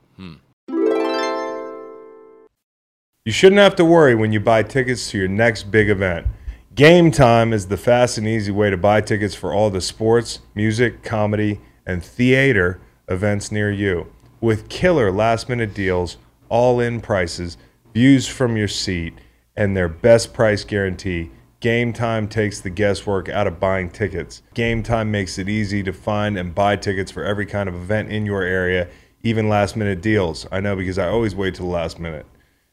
You 3.27 3.33
shouldn't 3.33 3.59
have 3.59 3.75
to 3.75 3.83
worry 3.83 4.15
when 4.15 4.31
you 4.31 4.39
buy 4.39 4.63
tickets 4.63 5.11
to 5.11 5.17
your 5.17 5.27
next 5.27 5.63
big 5.63 5.89
event. 5.89 6.27
Game 6.75 7.11
Time 7.11 7.51
is 7.51 7.67
the 7.67 7.75
fast 7.75 8.17
and 8.17 8.25
easy 8.25 8.53
way 8.53 8.69
to 8.69 8.77
buy 8.77 9.01
tickets 9.01 9.35
for 9.35 9.53
all 9.53 9.69
the 9.69 9.81
sports, 9.81 10.39
music, 10.55 11.03
comedy, 11.03 11.59
and 11.85 12.01
theater 12.01 12.79
events 13.09 13.51
near 13.51 13.69
you. 13.69 14.09
With 14.39 14.69
killer 14.69 15.11
last 15.11 15.49
minute 15.49 15.73
deals, 15.73 16.15
all 16.47 16.79
in 16.79 17.01
prices, 17.01 17.57
views 17.93 18.27
from 18.27 18.55
your 18.55 18.69
seat, 18.69 19.15
and 19.57 19.75
their 19.75 19.89
best 19.89 20.33
price 20.33 20.63
guarantee, 20.63 21.29
Game 21.59 21.91
Time 21.91 22.29
takes 22.29 22.61
the 22.61 22.69
guesswork 22.69 23.27
out 23.27 23.45
of 23.45 23.59
buying 23.59 23.89
tickets. 23.89 24.41
Game 24.53 24.81
Time 24.81 25.11
makes 25.11 25.37
it 25.37 25.49
easy 25.49 25.83
to 25.83 25.91
find 25.91 26.37
and 26.37 26.55
buy 26.55 26.77
tickets 26.77 27.11
for 27.11 27.25
every 27.25 27.45
kind 27.45 27.67
of 27.67 27.75
event 27.75 28.09
in 28.09 28.25
your 28.25 28.43
area, 28.43 28.87
even 29.21 29.49
last 29.49 29.75
minute 29.75 29.99
deals. 29.99 30.47
I 30.49 30.61
know 30.61 30.77
because 30.77 30.97
I 30.97 31.09
always 31.09 31.35
wait 31.35 31.55
till 31.55 31.65
the 31.65 31.73
last 31.73 31.99
minute. 31.99 32.25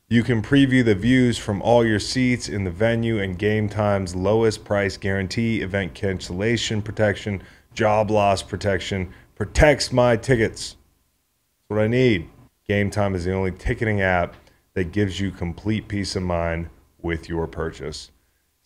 You 0.09 0.23
can 0.23 0.43
preview 0.43 0.85
the 0.85 0.95
views 0.95 1.39
from 1.39 1.63
all 1.63 1.83
your 1.83 1.99
seats 1.99 2.51
in 2.51 2.65
the 2.65 2.71
venue 2.71 3.21
and 3.21 3.39
Game 3.39 3.71
Time's 3.71 4.15
lowest 4.15 4.63
price 4.63 4.99
guarantee, 4.99 5.63
event 5.63 5.95
cancellation 5.95 6.83
protection, 6.83 7.43
job 7.73 8.11
loss 8.11 8.43
protection, 8.43 9.15
protects 9.35 9.93
my 9.93 10.19
tickets. 10.19 10.77
That's 10.77 11.69
what 11.69 11.81
I 11.81 11.87
need. 11.87 12.29
Game 12.69 12.91
Time 12.91 13.15
is 13.15 13.25
the 13.25 13.33
only 13.33 13.53
ticketing 13.53 14.03
app 14.03 14.37
that 14.75 14.93
gives 14.93 15.19
you 15.19 15.31
complete 15.31 15.89
peace 15.89 16.17
of 16.17 16.23
mind 16.23 16.69
with 17.01 17.31
your 17.31 17.47
purchase. 17.47 18.11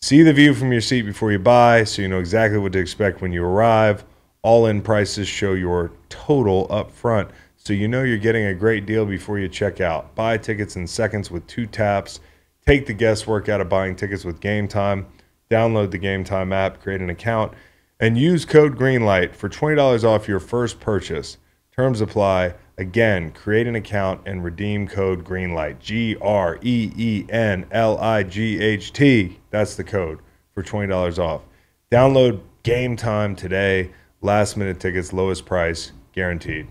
See 0.01 0.23
the 0.23 0.33
view 0.33 0.53
from 0.53 0.73
your 0.73 0.81
seat 0.81 1.03
before 1.03 1.31
you 1.31 1.39
buy 1.39 1.85
so 1.85 2.01
you 2.01 2.09
know 2.09 2.19
exactly 2.19 2.59
what 2.59 2.73
to 2.73 2.79
expect 2.79 3.21
when 3.21 3.31
you 3.31 3.45
arrive. 3.45 4.03
All 4.41 4.65
in 4.65 4.81
prices 4.81 5.29
show 5.29 5.53
your 5.53 5.93
total 6.09 6.67
up 6.69 6.91
front 6.91 7.31
so 7.69 7.73
you 7.73 7.87
know 7.87 8.01
you're 8.01 8.17
getting 8.17 8.45
a 8.45 8.53
great 8.55 8.87
deal 8.87 9.05
before 9.05 9.37
you 9.37 9.47
check 9.47 9.79
out. 9.79 10.15
Buy 10.15 10.39
tickets 10.39 10.75
in 10.75 10.87
seconds 10.87 11.29
with 11.29 11.45
two 11.45 11.67
taps. 11.67 12.19
Take 12.65 12.87
the 12.87 12.95
guesswork 12.95 13.47
out 13.47 13.61
of 13.61 13.69
buying 13.69 13.95
tickets 13.95 14.25
with 14.25 14.39
Game 14.39 14.67
Time. 14.67 15.05
Download 15.51 15.91
the 15.91 15.99
Game 15.99 16.23
Time 16.23 16.51
app, 16.51 16.81
create 16.81 16.99
an 16.99 17.11
account, 17.11 17.53
and 17.99 18.17
use 18.17 18.43
code 18.43 18.75
GREENLIGHT 18.75 19.35
for 19.35 19.49
$20 19.49 20.03
off 20.03 20.27
your 20.27 20.39
first 20.39 20.79
purchase. 20.79 21.37
Terms 21.71 22.01
apply. 22.01 22.55
Again, 22.79 23.29
create 23.33 23.67
an 23.67 23.75
account 23.75 24.21
and 24.25 24.43
redeem 24.43 24.87
code 24.87 25.23
GREENLIGHT. 25.23 25.79
G 25.79 26.15
R 26.19 26.57
E 26.63 26.91
E 26.97 27.25
N 27.29 27.67
L 27.69 27.99
I 27.99 28.23
G 28.23 28.59
H 28.59 28.93
T. 28.93 29.39
That's 29.51 29.75
the 29.75 29.83
code 29.83 30.21
for 30.55 30.63
$20 30.63 31.19
off. 31.19 31.43
Download 31.91 32.41
Game 32.63 32.95
Time 32.95 33.35
today. 33.35 33.91
Last 34.21 34.57
minute 34.57 34.79
tickets, 34.79 35.13
lowest 35.13 35.45
price, 35.45 35.91
guaranteed. 36.13 36.69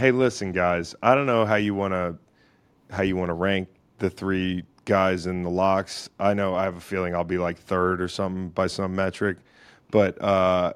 Hey, 0.00 0.12
listen, 0.12 0.52
guys. 0.52 0.94
I 1.02 1.14
don't 1.14 1.26
know 1.26 1.44
how 1.44 1.56
you 1.56 1.74
want 1.74 1.92
to 1.92 2.16
how 2.90 3.02
you 3.02 3.16
want 3.16 3.28
to 3.28 3.34
rank 3.34 3.68
the 3.98 4.08
three 4.08 4.64
guys 4.86 5.26
in 5.26 5.42
the 5.42 5.50
locks. 5.50 6.08
I 6.18 6.32
know 6.32 6.54
I 6.54 6.64
have 6.64 6.76
a 6.76 6.80
feeling 6.80 7.14
I'll 7.14 7.22
be 7.22 7.36
like 7.36 7.58
third 7.58 8.00
or 8.00 8.08
something 8.08 8.48
by 8.48 8.66
some 8.66 8.94
metric, 8.96 9.36
but 9.90 10.20
uh, 10.22 10.72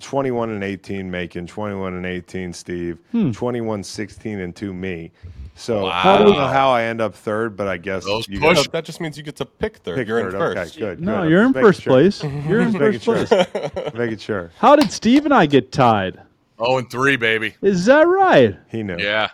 21 0.00 0.50
and 0.50 0.64
18 0.64 1.08
making 1.08 1.46
21 1.46 1.94
and 1.94 2.04
18 2.04 2.52
Steve, 2.52 2.98
21 3.12 3.84
16 3.84 4.40
and 4.40 4.56
2 4.56 4.74
me. 4.74 5.12
So 5.54 5.86
I 5.86 6.18
don't 6.18 6.32
know 6.32 6.46
how 6.48 6.70
I 6.70 6.82
end 6.82 7.00
up 7.00 7.14
third, 7.14 7.56
but 7.56 7.68
I 7.68 7.76
guess 7.76 8.04
Those 8.04 8.28
you 8.28 8.40
push- 8.40 8.56
guys 8.56 8.66
that 8.72 8.84
just 8.84 9.00
means 9.00 9.16
you 9.16 9.22
get 9.22 9.36
to 9.36 9.44
pick 9.44 9.76
third. 9.78 9.96
pick 9.98 10.08
You're 10.08 10.18
in 10.18 10.30
third. 10.32 10.56
first. 10.56 10.76
Okay, 10.76 10.80
good. 10.80 11.00
No, 11.00 11.22
good. 11.22 11.30
you're 11.30 11.44
in 11.44 11.52
first 11.52 11.78
making 11.86 11.92
place. 11.92 12.22
You're 12.24 12.60
in 12.60 12.72
first 12.78 13.04
place. 13.04 13.28
sure. 13.28 13.90
making 13.94 14.18
sure. 14.18 14.50
How 14.58 14.74
did 14.74 14.90
Steve 14.90 15.24
and 15.26 15.32
I 15.34 15.46
get 15.46 15.70
tied? 15.70 16.22
Oh, 16.58 16.78
and 16.78 16.90
three, 16.90 17.16
baby. 17.16 17.54
Is 17.62 17.84
that 17.86 18.02
right? 18.06 18.56
He 18.68 18.82
knew. 18.82 18.96
Yeah. 18.98 19.30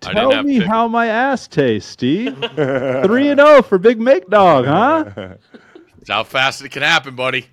Tell 0.00 0.42
me 0.42 0.58
how 0.58 0.86
my 0.88 1.06
ass 1.06 1.48
tastes, 1.48 1.90
Steve. 1.90 2.36
Three 2.56 3.28
and 3.28 3.40
zero 3.40 3.62
for 3.62 3.78
Big 3.78 3.98
Make 3.98 4.28
Dog, 4.28 4.66
huh? 4.66 5.34
It's 5.98 6.10
how 6.10 6.24
fast 6.24 6.62
it 6.62 6.70
can 6.70 6.82
happen, 6.82 7.16
buddy. 7.16 7.46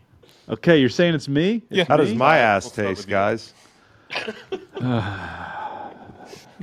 Okay, 0.50 0.78
you're 0.80 0.90
saying 0.90 1.14
it's 1.16 1.30
me? 1.30 1.62
Yeah. 1.70 1.86
How 1.88 1.96
does 1.96 2.14
my 2.14 2.38
ass 2.40 2.66
We'll 2.78 2.88
taste, 2.88 3.08
guys? 3.08 3.54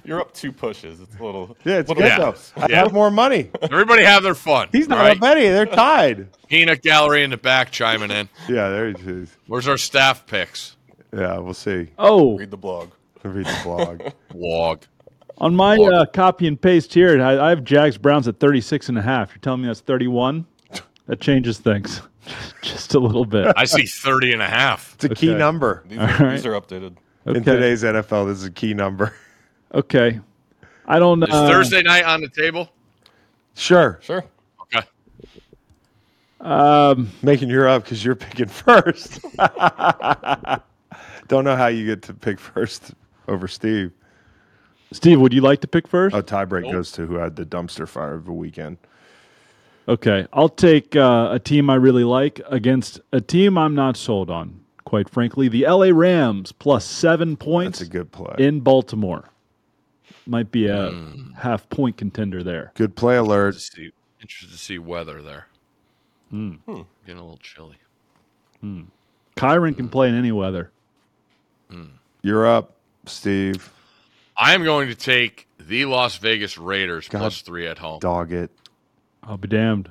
You're 0.04 0.20
up 0.20 0.32
two 0.32 0.52
pushes. 0.52 1.00
It's 1.00 1.18
a 1.18 1.22
little. 1.24 1.54
Yeah, 1.64 1.78
it's 1.80 1.88
little 1.88 2.02
good 2.02 2.08
Yeah. 2.08 2.18
though. 2.18 2.34
I 2.56 2.66
Yeah. 2.70 2.76
have 2.84 2.92
more 2.94 3.10
money. 3.10 3.50
Everybody 3.62 4.04
have 4.04 4.22
their 4.22 4.34
fun. 4.34 4.68
He's 4.72 4.88
not 4.88 4.98
right? 5.00 5.16
up 5.16 5.22
any. 5.22 5.48
They're 5.48 5.66
tied. 5.66 6.28
Peanut 6.48 6.80
gallery 6.82 7.24
in 7.24 7.30
the 7.30 7.36
back 7.36 7.70
chiming 7.70 8.10
in. 8.10 8.28
Yeah, 8.48 8.70
there 8.70 8.88
he 8.88 8.94
is. 9.10 9.36
Where's 9.48 9.68
our 9.68 9.76
staff 9.76 10.26
picks? 10.26 10.76
Yeah, 11.12 11.38
we'll 11.38 11.54
see. 11.54 11.88
Oh, 11.98 12.36
Read 12.38 12.50
the 12.50 12.56
blog. 12.56 12.90
Read 13.24 13.46
the 13.46 13.60
blog. 13.64 14.02
Blog. 14.30 14.82
on 15.38 15.54
my 15.56 15.76
Look. 15.76 15.92
uh, 15.92 16.06
copy 16.12 16.46
and 16.46 16.60
paste 16.60 16.94
here, 16.94 17.20
I, 17.22 17.46
I 17.46 17.48
have 17.50 17.64
Jags 17.64 17.98
Browns 17.98 18.28
at 18.28 18.38
36 18.40 18.88
and 18.90 18.98
a 18.98 19.02
half. 19.02 19.30
You're 19.30 19.38
telling 19.38 19.62
me 19.62 19.66
that's 19.68 19.80
31? 19.80 20.46
That 21.06 21.20
changes 21.22 21.56
things 21.58 22.02
just 22.62 22.94
a 22.94 22.98
little 22.98 23.24
bit. 23.24 23.50
I 23.56 23.64
see 23.64 23.86
30 23.86 24.34
and 24.34 24.42
a 24.42 24.46
half. 24.46 24.92
It's 24.96 25.04
a 25.04 25.08
key 25.08 25.30
Okay. 25.30 25.38
number. 25.38 25.82
These, 25.88 25.98
are, 25.98 26.02
right. 26.06 26.30
these 26.32 26.44
are 26.44 26.52
updated. 26.52 26.96
In 27.24 27.36
Okay. 27.38 27.40
today's 27.44 27.82
NFL, 27.82 28.26
this 28.28 28.36
is 28.38 28.44
a 28.44 28.50
key 28.50 28.74
number. 28.74 29.14
Okay. 29.72 30.20
I 30.86 30.98
don't 30.98 31.18
know. 31.20 31.26
Is 31.26 31.50
Thursday 31.50 31.82
night 31.82 32.04
on 32.04 32.20
the 32.20 32.28
table? 32.28 32.68
Sure. 33.54 33.98
Sure. 34.02 34.22
Okay. 34.62 34.86
Um, 36.42 37.10
Making 37.22 37.48
you 37.48 37.62
up 37.66 37.84
because 37.84 38.04
you're 38.04 38.14
picking 38.14 38.48
first. 38.48 39.20
Don't 41.28 41.44
know 41.44 41.56
how 41.56 41.66
you 41.68 41.84
get 41.86 42.02
to 42.02 42.14
pick 42.14 42.40
first 42.40 42.92
over 43.28 43.46
Steve. 43.48 43.92
Steve, 44.92 45.20
would 45.20 45.34
you 45.34 45.42
like 45.42 45.60
to 45.60 45.68
pick 45.68 45.86
first? 45.86 46.16
A 46.16 46.22
tiebreak 46.22 46.70
goes 46.72 46.90
to 46.92 47.04
who 47.06 47.16
had 47.16 47.36
the 47.36 47.44
dumpster 47.44 47.86
fire 47.86 48.14
of 48.14 48.24
the 48.24 48.32
weekend. 48.32 48.78
Okay, 49.86 50.26
I'll 50.32 50.48
take 50.48 50.96
uh, 50.96 51.28
a 51.32 51.38
team 51.38 51.68
I 51.70 51.74
really 51.76 52.04
like 52.04 52.40
against 52.50 53.00
a 53.12 53.20
team 53.20 53.56
I'm 53.58 53.74
not 53.74 53.96
sold 53.96 54.30
on. 54.30 54.60
Quite 54.84 55.08
frankly, 55.10 55.48
the 55.48 55.66
LA 55.66 55.90
Rams 55.92 56.52
plus 56.52 56.84
seven 56.86 57.36
points 57.36 57.78
That's 57.80 57.88
a 57.88 57.92
good 57.92 58.10
play. 58.12 58.34
in 58.38 58.60
Baltimore. 58.60 59.28
Might 60.26 60.50
be 60.50 60.66
a 60.66 60.90
Hmm. 60.90 61.32
half 61.32 61.68
point 61.68 61.96
contender 61.98 62.42
there. 62.42 62.72
good 62.74 62.96
play 62.96 63.16
alert. 63.16 63.54
To 63.54 63.60
see, 63.60 63.92
interested 64.20 64.50
to 64.52 64.58
see 64.58 64.78
weather 64.78 65.20
there. 65.22 65.46
Hmm. 66.30 66.52
Getting 66.66 67.20
a 67.20 67.22
little 67.22 67.38
chilly. 67.42 67.76
Kyren 69.36 69.76
can 69.76 69.88
play 69.88 70.08
in 70.08 70.14
any 70.14 70.32
weather. 70.32 70.70
You're 72.22 72.46
up, 72.46 72.72
Steve. 73.06 73.72
I 74.36 74.54
am 74.54 74.64
going 74.64 74.88
to 74.88 74.94
take 74.94 75.46
the 75.58 75.84
Las 75.84 76.16
Vegas 76.18 76.58
Raiders 76.58 77.08
plus 77.08 77.40
three 77.42 77.66
at 77.66 77.78
home. 77.78 77.98
Dog 78.00 78.32
it. 78.32 78.50
I'll 79.22 79.36
be 79.36 79.48
damned. 79.48 79.88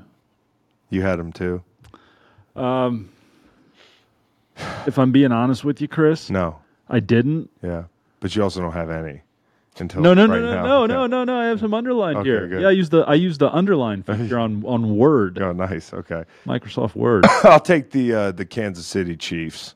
You 0.90 1.02
had 1.02 1.20
them 1.20 1.32
too. 1.34 1.62
Um, 2.56 3.10
If 4.88 4.98
I'm 4.98 5.12
being 5.12 5.32
honest 5.32 5.64
with 5.64 5.82
you, 5.82 5.88
Chris, 5.88 6.30
No. 6.30 6.60
I 6.90 7.00
didn't. 7.02 7.50
Yeah. 7.62 7.84
But 8.20 8.36
you 8.36 8.42
also 8.44 8.62
don't 8.62 8.72
have 8.72 8.90
any 8.90 9.22
until 9.80 10.02
No, 10.02 10.14
no, 10.16 10.26
no, 10.26 10.34
right 10.34 10.42
no, 10.42 10.54
now. 10.54 10.64
no, 10.66 10.84
Okay. 10.84 10.94
no, 10.94 11.06
no, 11.08 11.24
no. 11.26 11.40
I 11.40 11.46
have 11.46 11.60
some 11.60 11.74
underlined 11.74 12.18
Okay, 12.20 12.30
here. 12.30 12.48
good. 12.48 12.62
Yeah, 12.62 12.70
I 12.70 12.72
use 12.72 12.90
the 12.90 13.02
I 13.02 13.14
use 13.14 13.38
the 13.38 13.54
underline 13.54 14.02
feature 14.04 14.40
on 14.40 14.64
on 14.66 14.98
Word, 14.98 15.40
Oh, 15.40 15.52
nice. 15.52 15.94
Okay. 15.94 16.24
Microsoft 16.48 16.96
Word. 16.96 17.26
I'll 17.44 17.60
take 17.60 17.92
the 17.92 18.14
uh, 18.14 18.32
the 18.32 18.46
Kansas 18.46 18.88
City 18.88 19.16
Chiefs 19.16 19.76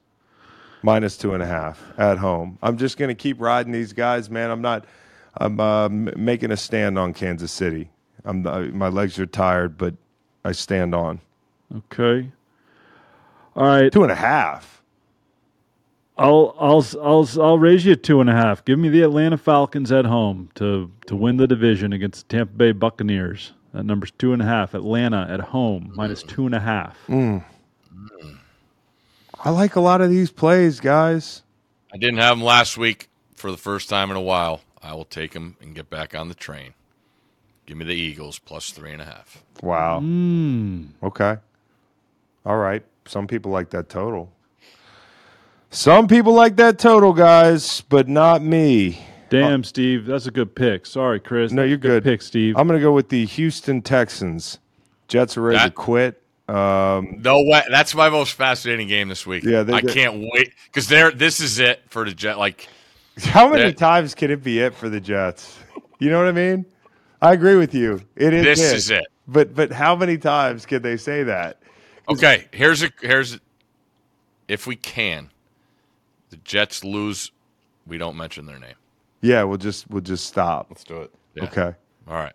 minus 0.84 1.17
two 1.17 1.34
and 1.34 1.43
a 1.43 1.47
half 1.47 1.82
at 1.97 2.17
home. 2.17 2.57
I'm 2.61 2.77
just 2.77 2.97
going 2.97 3.09
to 3.09 3.15
keep 3.15 3.39
riding 3.39 3.71
these 3.71 3.93
guys, 3.93 4.29
man. 4.29 4.49
I'm 4.49 4.61
not. 4.61 4.86
I'm 5.38 5.59
uh, 5.59 5.88
making 5.89 6.51
a 6.51 6.57
stand 6.57 6.99
on 6.99 7.13
Kansas 7.13 7.51
City. 7.51 7.89
I'm 8.25 8.45
uh, 8.45 8.63
my 8.63 8.89
legs 8.89 9.17
are 9.19 9.25
tired, 9.25 9.77
but 9.77 9.93
I 10.43 10.51
stand 10.51 10.93
on 10.93 11.21
Okay. 11.91 12.32
All 13.55 13.65
right. 13.65 13.91
two 13.91 14.03
and 14.03 14.11
a 14.11 14.15
half. 14.15 14.82
I'll 16.17 16.55
I'll 16.59 16.86
I'll 17.01 17.27
I'll 17.41 17.59
raise 17.59 17.86
you 17.86 17.95
two 17.95 18.21
and 18.21 18.29
a 18.29 18.34
half. 18.34 18.63
Give 18.65 18.77
me 18.77 18.89
the 18.89 19.01
Atlanta 19.01 19.38
Falcons 19.38 19.91
at 19.91 20.05
home 20.05 20.49
to 20.55 20.91
to 21.07 21.15
win 21.15 21.38
the 21.38 21.47
division 21.47 21.93
against 21.93 22.27
the 22.27 22.38
Tampa 22.38 22.53
Bay 22.53 22.71
Buccaneers. 22.73 23.53
That 23.73 23.86
number's 23.86 24.11
two 24.11 24.34
and 24.34 24.41
a 24.41 24.45
half. 24.45 24.73
Atlanta 24.73 25.25
at 25.29 25.39
home 25.39 25.93
minus 25.95 26.23
two 26.23 26.45
and 26.45 26.53
a 26.53 26.59
half. 26.59 26.97
I 29.44 29.50
like 29.50 29.76
a 29.76 29.82
lot 29.82 30.02
of 30.02 30.10
these 30.10 30.32
plays, 30.32 30.80
guys. 30.80 31.42
I 31.92 31.98
didn't 31.98 32.20
have 32.20 32.38
them 32.38 32.46
last 32.46 32.78
week 32.78 33.10
for 33.36 33.50
the 33.50 33.58
first 33.58 33.89
time 33.89 34.12
in 34.12 34.18
a 34.18 34.22
while. 34.22 34.62
I 34.84 34.94
will 34.94 35.06
take 35.06 35.32
them 35.32 35.58
and 35.62 35.74
get 35.74 35.89
back 35.89 36.16
on 36.16 36.28
the 36.28 36.36
train. 36.36 36.74
Give 37.66 37.78
me 37.78 37.86
the 37.86 37.94
Eagles 37.94 38.38
plus 38.39 38.70
three 38.70 38.92
and 38.92 39.02
a 39.02 39.06
half. 39.06 39.44
Wow. 39.64 40.00
Hmm. 40.00 40.86
Okay. 41.02 41.38
All 42.46 42.58
right. 42.58 42.84
Some 43.06 43.28
people 43.28 43.52
like 43.52 43.72
that 43.72 43.89
total. 43.89 44.32
Some 45.72 46.08
people 46.08 46.34
like 46.34 46.58
that 46.58 46.78
total, 46.78 47.14
guys, 47.14 47.82
but 47.82 48.08
not 48.08 48.42
me. 48.42 49.04
Damn, 49.30 49.64
Steve, 49.64 50.06
that's 50.06 50.26
a 50.26 50.32
good 50.32 50.54
pick. 50.54 50.86
Sorry, 50.86 51.20
Chris. 51.20 51.54
No, 51.54 51.64
you're 51.64 51.78
good. 51.78 52.04
pick, 52.04 52.22
Steve. 52.22 52.58
I'm 52.58 52.68
going 52.68 52.78
to 52.78 52.84
go 52.84 52.92
with 52.92 53.08
the 53.08 53.26
Houston 53.26 53.82
Texans. 53.82 54.60
Jets 55.08 55.38
are 55.38 55.42
ready 55.42 55.64
to 55.64 55.72
quit. 55.72 56.20
Um, 56.52 57.18
No 57.22 57.41
way. 57.43 57.64
That's 57.70 57.95
my 57.95 58.10
most 58.10 58.34
fascinating 58.34 58.88
game 58.88 59.08
this 59.08 59.26
week. 59.26 59.43
Yeah, 59.43 59.64
they 59.64 59.74
I 59.74 59.82
did- 59.82 59.91
can't 59.93 60.20
wait 60.34 60.54
because 60.66 60.88
there. 60.88 61.12
This 61.12 61.39
is 61.39 61.60
it 61.60 61.84
for 61.89 62.06
the 62.06 62.14
Jet. 62.14 62.38
Like 62.38 62.68
how 63.20 63.49
many 63.49 63.64
That- 63.64 63.78
times 63.78 64.14
can 64.16 64.32
it 64.32 64.43
be 64.43 64.60
it 64.60 64.74
for 64.74 64.89
the 64.89 64.99
Jets? 64.99 65.58
You 65.99 66.10
know 66.10 66.18
what 66.20 66.28
I 66.28 66.32
mean? 66.32 66.66
I 67.22 67.34
agree 67.34 67.56
with 67.56 67.76
you. 67.76 68.02
It 68.16 68.34
is. 68.34 68.43
this 68.43 68.72
it. 68.72 68.76
is 68.76 68.89
it. 68.89 69.06
But 69.28 69.54
but 69.56 69.72
how 69.72 69.95
many 69.95 70.18
times 70.18 70.66
can 70.66 70.82
they 70.82 70.97
say 70.97 71.24
that? 71.24 71.58
Okay, 72.10 72.47
here's 72.52 72.82
a 72.84 72.89
here's 73.02 73.36
a, 73.36 73.39
if 74.47 74.66
we 74.68 74.76
can, 74.76 75.30
the 76.32 76.38
Jets 76.38 76.84
lose, 76.84 77.32
we 77.86 77.97
don't 77.97 78.18
mention 78.18 78.45
their 78.47 78.60
name. 78.60 78.74
Yeah, 79.22 79.43
we'll 79.43 79.60
just 79.60 79.89
we'll 79.89 80.02
just 80.02 80.26
stop. 80.26 80.68
Let's 80.70 80.84
do 80.84 81.02
it. 81.02 81.12
Yeah. 81.36 81.43
Okay. 81.43 81.76
All 82.08 82.16
right, 82.16 82.34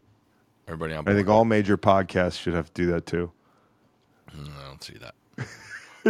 everybody 0.69 0.95
on 0.95 1.07
I 1.07 1.12
think 1.12 1.29
all 1.29 1.45
major 1.45 1.77
podcasts 1.77 2.39
should 2.41 2.55
have 2.55 2.73
to 2.73 2.83
do 2.83 2.87
that 2.93 3.05
too. 3.05 3.31
I 4.39 4.68
don't 4.68 4.82
see 4.82 4.97
that. 4.99 5.14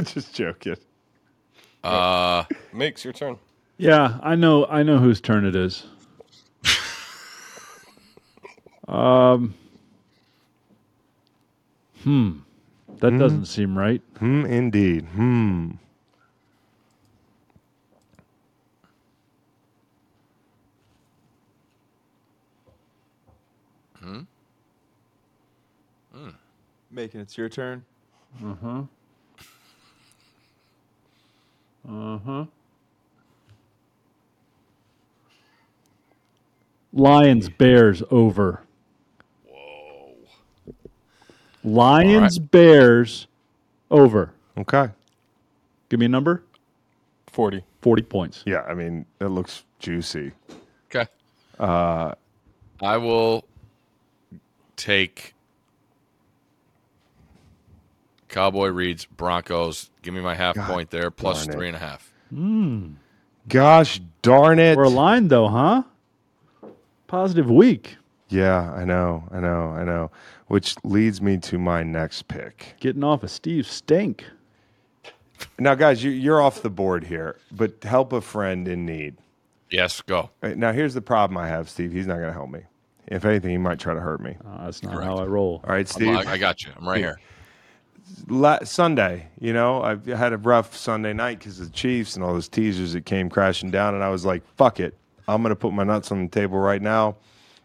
just 0.06 0.34
joking. 0.34 0.76
Uh, 1.84 2.44
Makes 2.72 3.04
your 3.04 3.12
turn. 3.12 3.38
yeah, 3.78 4.18
I 4.22 4.34
know. 4.34 4.66
I 4.66 4.82
know 4.82 4.98
whose 4.98 5.20
turn 5.20 5.44
it 5.44 5.54
is. 5.54 5.84
um. 8.88 9.54
Hmm. 12.02 12.38
That 13.00 13.18
doesn't 13.18 13.46
seem 13.46 13.76
right. 13.76 14.00
Hmm. 14.18 14.46
Indeed. 14.46 15.04
Hmm. 15.04 15.72
Hmm. 26.16 26.30
Making 26.90 27.20
it's 27.20 27.36
your 27.36 27.50
turn. 27.50 27.84
Lions 36.92 37.48
Bears 37.50 38.02
over. 38.10 38.62
Whoa. 39.46 40.14
Lions 41.62 42.38
Bears 42.38 43.26
over. 43.90 44.32
Okay. 44.58 44.88
Give 45.88 46.00
me 46.00 46.06
a 46.06 46.08
number. 46.08 46.42
40. 47.26 47.62
40 47.82 48.02
points. 48.02 48.42
Yeah. 48.46 48.62
I 48.62 48.74
mean, 48.74 49.04
it 49.20 49.26
looks 49.26 49.64
juicy. 49.78 50.32
okay. 50.90 51.06
Uh, 51.58 52.14
I 52.80 52.96
will 52.96 53.44
take 54.76 55.34
Cowboy 58.28 58.68
reads 58.68 59.04
Broncos. 59.04 59.90
Give 60.02 60.14
me 60.14 60.20
my 60.20 60.34
half 60.34 60.56
God 60.56 60.70
point 60.70 60.90
there, 60.90 61.10
plus 61.10 61.44
darn 61.44 61.50
it. 61.50 61.58
three 61.58 61.66
and 61.68 61.76
a 61.76 61.80
half. 61.80 62.12
Gosh 63.48 64.00
darn 64.22 64.58
it. 64.58 64.76
We're 64.76 64.84
aligned 64.84 65.30
though, 65.30 65.48
huh? 65.48 65.82
Positive 67.06 67.48
week. 67.50 67.96
Yeah, 68.28 68.72
I 68.72 68.84
know, 68.84 69.28
I 69.30 69.38
know, 69.38 69.68
I 69.70 69.84
know. 69.84 70.10
Which 70.48 70.74
leads 70.82 71.22
me 71.22 71.38
to 71.38 71.58
my 71.58 71.84
next 71.84 72.26
pick. 72.26 72.74
Getting 72.80 73.04
off 73.04 73.22
of 73.22 73.30
Steve 73.30 73.66
Stink. 73.68 74.24
Now, 75.58 75.74
guys, 75.74 76.02
you, 76.02 76.10
you're 76.10 76.40
off 76.40 76.62
the 76.62 76.70
board 76.70 77.04
here, 77.04 77.38
but 77.52 77.84
help 77.84 78.12
a 78.12 78.20
friend 78.20 78.66
in 78.66 78.84
need. 78.86 79.16
Yes, 79.70 80.00
go. 80.00 80.30
Now, 80.42 80.72
here's 80.72 80.94
the 80.94 81.02
problem 81.02 81.36
I 81.38 81.46
have, 81.46 81.68
Steve. 81.68 81.92
He's 81.92 82.06
not 82.06 82.14
going 82.16 82.28
to 82.28 82.32
help 82.32 82.50
me. 82.50 82.60
If 83.06 83.24
anything, 83.24 83.50
he 83.50 83.58
might 83.58 83.78
try 83.78 83.94
to 83.94 84.00
hurt 84.00 84.20
me. 84.20 84.36
Uh, 84.44 84.64
that's 84.64 84.82
not 84.82 84.94
Correct. 84.94 85.06
how 85.06 85.18
I 85.18 85.24
roll. 85.24 85.60
All 85.64 85.70
right, 85.70 85.78
I'm- 85.78 85.86
Steve. 85.86 86.16
I, 86.16 86.32
I 86.32 86.38
got 86.38 86.64
you. 86.64 86.72
I'm 86.76 86.88
right 86.88 86.98
here. 86.98 87.20
La- 88.28 88.64
Sunday, 88.64 89.28
you 89.40 89.52
know, 89.52 89.82
I 89.82 89.96
had 90.16 90.32
a 90.32 90.36
rough 90.38 90.76
Sunday 90.76 91.12
night 91.12 91.38
because 91.38 91.60
of 91.60 91.66
the 91.66 91.72
Chiefs 91.72 92.14
and 92.16 92.24
all 92.24 92.32
those 92.32 92.48
teasers 92.48 92.92
that 92.92 93.04
came 93.04 93.28
crashing 93.28 93.70
down, 93.70 93.94
and 93.94 94.02
I 94.02 94.08
was 94.10 94.24
like, 94.24 94.42
"Fuck 94.56 94.80
it, 94.80 94.96
I'm 95.28 95.42
going 95.42 95.50
to 95.50 95.56
put 95.56 95.72
my 95.72 95.84
nuts 95.84 96.10
on 96.12 96.22
the 96.22 96.28
table 96.28 96.58
right 96.58 96.82
now." 96.82 97.16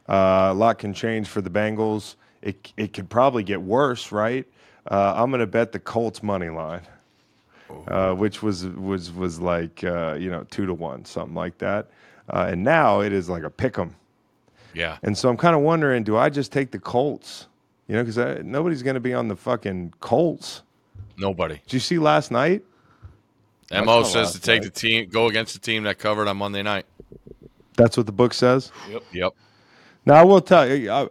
Uh, 0.09 0.49
a 0.51 0.53
lot 0.53 0.79
can 0.79 0.93
change 0.93 1.27
for 1.27 1.41
the 1.41 1.49
Bengals. 1.49 2.15
It 2.41 2.73
it 2.77 2.93
could 2.93 3.09
probably 3.09 3.43
get 3.43 3.61
worse, 3.61 4.11
right? 4.11 4.45
Uh, 4.89 5.13
I'm 5.15 5.29
going 5.29 5.41
to 5.41 5.47
bet 5.47 5.71
the 5.71 5.79
Colts 5.79 6.23
money 6.23 6.49
line, 6.49 6.81
uh, 7.87 8.13
which 8.13 8.41
was 8.41 8.65
was 8.65 9.11
was 9.11 9.39
like 9.39 9.83
uh, 9.83 10.15
you 10.19 10.29
know 10.31 10.43
two 10.49 10.65
to 10.65 10.73
one, 10.73 11.05
something 11.05 11.35
like 11.35 11.57
that, 11.59 11.89
uh, 12.29 12.47
and 12.49 12.63
now 12.63 13.01
it 13.01 13.13
is 13.13 13.29
like 13.29 13.43
a 13.43 13.49
pick 13.49 13.77
'em. 13.77 13.95
Yeah. 14.73 14.97
And 15.03 15.17
so 15.17 15.29
I'm 15.29 15.37
kind 15.37 15.55
of 15.55 15.61
wondering, 15.61 16.03
do 16.03 16.17
I 16.17 16.29
just 16.29 16.51
take 16.51 16.71
the 16.71 16.79
Colts? 16.79 17.47
You 17.91 17.97
know, 17.97 18.05
because 18.05 18.45
nobody's 18.45 18.83
going 18.83 18.93
to 18.93 19.01
be 19.01 19.13
on 19.13 19.27
the 19.27 19.35
fucking 19.35 19.95
Colts. 19.99 20.61
Nobody. 21.17 21.55
Did 21.55 21.73
you 21.73 21.79
see 21.81 21.99
last 21.99 22.31
night? 22.31 22.63
Mo 23.69 24.03
says 24.03 24.31
to 24.31 24.39
take 24.39 24.61
night. 24.61 24.73
the 24.73 24.79
team, 24.79 25.09
go 25.09 25.27
against 25.27 25.55
the 25.55 25.59
team 25.59 25.83
that 25.83 25.99
covered 25.99 26.29
on 26.29 26.37
Monday 26.37 26.63
night. 26.63 26.85
That's 27.75 27.97
what 27.97 28.05
the 28.05 28.13
book 28.13 28.33
says. 28.33 28.71
Yep. 28.89 29.03
Yep. 29.11 29.33
Now 30.05 30.13
I 30.13 30.23
will 30.23 30.39
tell 30.39 30.65
you, 30.73 30.89
I, 30.89 31.05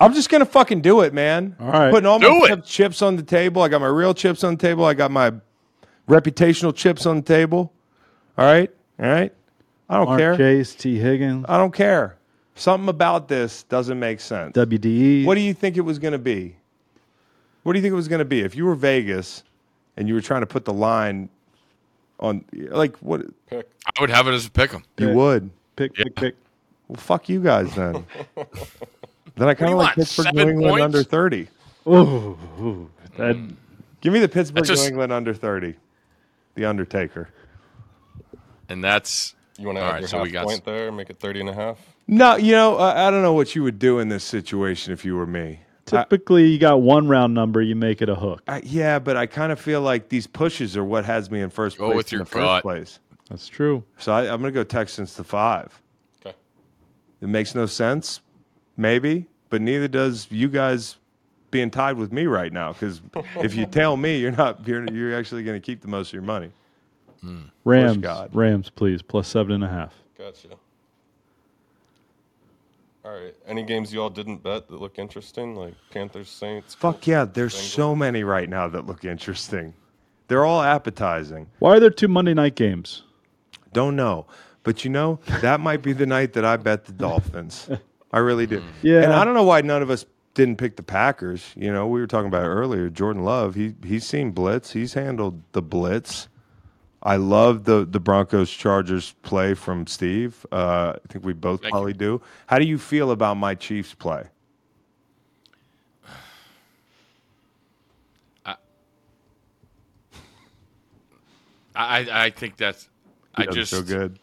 I'm 0.00 0.14
just 0.14 0.30
gonna 0.30 0.46
fucking 0.46 0.80
do 0.80 1.02
it, 1.02 1.12
man. 1.12 1.56
All 1.60 1.70
right. 1.70 1.90
putting 1.92 2.06
all 2.06 2.18
Do 2.18 2.38
my 2.40 2.52
it. 2.52 2.64
chips 2.64 3.02
on 3.02 3.16
the 3.16 3.22
table. 3.22 3.60
I 3.60 3.68
got 3.68 3.82
my 3.82 3.86
real 3.86 4.14
chips 4.14 4.42
on 4.44 4.56
the 4.56 4.66
table. 4.66 4.86
I 4.86 4.94
got 4.94 5.10
my 5.10 5.34
reputational 6.08 6.74
chips 6.74 7.04
on 7.04 7.16
the 7.16 7.22
table. 7.22 7.70
All 8.38 8.46
right, 8.46 8.70
all 8.98 9.10
right. 9.10 9.34
I 9.90 9.96
don't 9.98 10.06
Mark 10.06 10.18
care. 10.18 10.36
Chase, 10.38 10.74
Tee 10.74 10.98
Higgins, 10.98 11.44
I 11.50 11.58
don't 11.58 11.74
care. 11.74 12.16
Something 12.54 12.88
about 12.88 13.28
this 13.28 13.62
doesn't 13.64 13.98
make 13.98 14.20
sense. 14.20 14.54
WDE. 14.56 15.24
What 15.24 15.34
do 15.36 15.40
you 15.40 15.54
think 15.54 15.76
it 15.76 15.80
was 15.82 15.98
going 15.98 16.12
to 16.12 16.18
be? 16.18 16.56
What 17.62 17.72
do 17.72 17.78
you 17.78 17.82
think 17.82 17.92
it 17.92 17.96
was 17.96 18.08
going 18.08 18.18
to 18.18 18.24
be 18.24 18.40
if 18.40 18.54
you 18.54 18.64
were 18.64 18.74
Vegas 18.74 19.42
and 19.96 20.06
you 20.08 20.14
were 20.14 20.20
trying 20.20 20.40
to 20.42 20.46
put 20.46 20.64
the 20.64 20.72
line 20.72 21.28
on? 22.20 22.44
Like 22.52 22.96
what? 22.98 23.22
Pick. 23.46 23.70
I 23.86 24.00
would 24.00 24.10
have 24.10 24.26
it 24.28 24.32
as 24.32 24.46
a 24.46 24.50
pick 24.50 24.74
'em. 24.74 24.84
You 24.98 25.10
would. 25.10 25.50
pick, 25.76 25.94
pick, 25.94 26.14
pick. 26.14 26.34
Well, 26.88 26.96
fuck 26.96 27.28
you 27.28 27.40
guys 27.42 27.74
then. 27.74 28.04
then 29.36 29.48
I 29.48 29.54
kind 29.54 29.72
of 29.72 29.78
like 29.78 29.86
want, 29.88 29.94
Pittsburgh, 29.96 30.26
New 30.34 30.40
seven 30.40 30.48
England 30.50 30.70
points? 30.72 30.84
under 30.84 31.02
thirty. 31.04 31.48
Ooh, 31.86 31.90
ooh, 32.60 32.90
that 33.16 33.36
mm. 33.36 33.54
Give 34.02 34.12
me 34.12 34.18
the 34.18 34.28
Pittsburgh 34.28 34.56
That's 34.64 34.68
just- 34.68 34.82
New 34.82 34.88
England 34.88 35.12
under 35.12 35.32
30. 35.32 35.74
The 36.56 36.64
Undertaker. 36.64 37.28
And 38.68 38.82
that's 38.82 39.34
You 39.58 39.66
want 39.66 39.78
to 39.78 39.82
All 39.82 39.88
add 39.88 39.92
right, 39.92 40.00
your 40.00 40.08
so 40.08 40.16
half 40.18 40.26
we 40.26 40.32
got 40.32 40.44
point 40.46 40.64
there, 40.64 40.90
make 40.92 41.08
it 41.08 41.18
30 41.20 41.40
and 41.40 41.48
a 41.48 41.54
half? 41.54 41.78
No, 42.06 42.36
you 42.36 42.52
know, 42.52 42.76
I, 42.76 43.08
I 43.08 43.10
don't 43.10 43.22
know 43.22 43.32
what 43.32 43.54
you 43.54 43.62
would 43.62 43.78
do 43.78 43.98
in 43.98 44.08
this 44.08 44.24
situation 44.24 44.92
if 44.92 45.04
you 45.04 45.16
were 45.16 45.26
me. 45.26 45.60
typically 45.86 46.48
you 46.48 46.58
got 46.58 46.80
one 46.80 47.08
round 47.08 47.34
number, 47.34 47.62
you 47.62 47.76
make 47.76 48.02
it 48.02 48.08
a 48.08 48.14
hook. 48.14 48.42
I, 48.48 48.62
yeah, 48.64 48.98
but 48.98 49.16
I 49.16 49.26
kind 49.26 49.52
of 49.52 49.60
feel 49.60 49.80
like 49.80 50.08
these 50.08 50.26
pushes 50.26 50.76
are 50.76 50.84
what 50.84 51.04
has 51.04 51.30
me 51.30 51.40
in 51.40 51.50
first 51.50 51.76
oh, 51.78 51.80
Go 51.80 51.86
place 51.86 51.96
with 51.96 52.12
in 52.12 52.18
your 52.18 52.24
the 52.24 52.30
first 52.30 52.62
place. 52.62 52.98
That's 53.30 53.48
true. 53.48 53.82
So 53.98 54.12
I, 54.12 54.22
I'm 54.22 54.40
going 54.40 54.52
to 54.52 54.60
go 54.60 54.64
Texans 54.64 55.14
to 55.14 55.24
five. 55.24 55.80
Okay. 56.20 56.36
It 57.20 57.28
makes 57.28 57.54
no 57.54 57.66
sense, 57.66 58.20
maybe, 58.76 59.26
but 59.48 59.62
neither 59.62 59.88
does 59.88 60.26
you 60.30 60.48
guys 60.48 60.96
being 61.50 61.70
tied 61.70 61.96
with 61.96 62.12
me 62.12 62.26
right 62.26 62.52
now. 62.52 62.72
Because 62.72 63.00
if 63.36 63.54
you 63.54 63.64
tell 63.66 63.96
me, 63.96 64.18
you're 64.18 64.32
not. 64.32 64.66
You're, 64.66 64.92
you're 64.92 65.16
actually 65.16 65.44
going 65.44 65.60
to 65.60 65.64
keep 65.64 65.80
the 65.82 65.88
most 65.88 66.08
of 66.08 66.14
your 66.14 66.22
money. 66.22 66.50
Hmm. 67.20 67.42
Rams, 67.64 67.98
God. 67.98 68.34
Rams, 68.34 68.68
please, 68.68 69.00
plus 69.00 69.28
seven 69.28 69.52
and 69.52 69.62
a 69.62 69.68
half. 69.68 69.94
Gotcha. 70.18 70.48
All 73.04 73.12
right. 73.12 73.34
Any 73.46 73.64
games 73.64 73.92
you 73.92 74.00
all 74.00 74.10
didn't 74.10 74.42
bet 74.42 74.68
that 74.68 74.80
look 74.80 74.98
interesting, 74.98 75.56
like 75.56 75.74
Panthers, 75.90 76.28
Saints? 76.30 76.74
Fuck 76.74 76.94
Colts, 76.96 77.06
yeah, 77.08 77.24
there's 77.24 77.54
Bengals? 77.54 77.74
so 77.74 77.96
many 77.96 78.22
right 78.22 78.48
now 78.48 78.68
that 78.68 78.86
look 78.86 79.04
interesting. 79.04 79.74
They're 80.28 80.44
all 80.44 80.62
appetizing. 80.62 81.48
Why 81.58 81.72
are 81.76 81.80
there 81.80 81.90
two 81.90 82.08
Monday 82.08 82.32
night 82.34 82.54
games? 82.54 83.02
Don't 83.72 83.96
know. 83.96 84.26
But 84.62 84.84
you 84.84 84.90
know, 84.90 85.18
that 85.40 85.58
might 85.60 85.82
be 85.82 85.92
the 85.92 86.06
night 86.06 86.34
that 86.34 86.44
I 86.44 86.56
bet 86.56 86.84
the 86.84 86.92
Dolphins. 86.92 87.68
I 88.12 88.18
really 88.18 88.46
do. 88.46 88.62
Yeah. 88.82 89.02
And 89.02 89.12
I 89.12 89.24
don't 89.24 89.34
know 89.34 89.42
why 89.42 89.60
none 89.62 89.82
of 89.82 89.90
us 89.90 90.06
didn't 90.34 90.56
pick 90.56 90.76
the 90.76 90.82
Packers. 90.82 91.52
You 91.56 91.72
know, 91.72 91.86
we 91.88 92.00
were 92.00 92.06
talking 92.06 92.28
about 92.28 92.44
it 92.44 92.48
earlier. 92.48 92.88
Jordan 92.88 93.24
Love, 93.24 93.54
he 93.56 93.74
he's 93.84 94.06
seen 94.06 94.30
blitz. 94.30 94.72
He's 94.72 94.94
handled 94.94 95.42
the 95.52 95.62
blitz. 95.62 96.28
I 97.04 97.16
love 97.16 97.64
the 97.64 97.84
the 97.84 97.98
Broncos 98.00 98.50
Chargers 98.50 99.14
play 99.22 99.54
from 99.54 99.86
Steve. 99.86 100.46
Uh, 100.52 100.94
I 100.96 101.12
think 101.12 101.24
we 101.24 101.32
both 101.32 101.60
Thank 101.62 101.72
probably 101.72 101.92
do. 101.94 102.20
How 102.46 102.58
do 102.58 102.64
you 102.64 102.78
feel 102.78 103.10
about 103.10 103.36
my 103.36 103.54
Chiefs 103.56 103.94
play? 103.94 104.24
I 108.46 108.56
I- 111.74 112.24
I 112.26 112.30
think 112.30 112.56
that's 112.56 112.88
I 113.34 113.46
Doesn't 113.46 113.60
just 113.60 113.72
feel 113.72 113.82
good. 113.82 114.18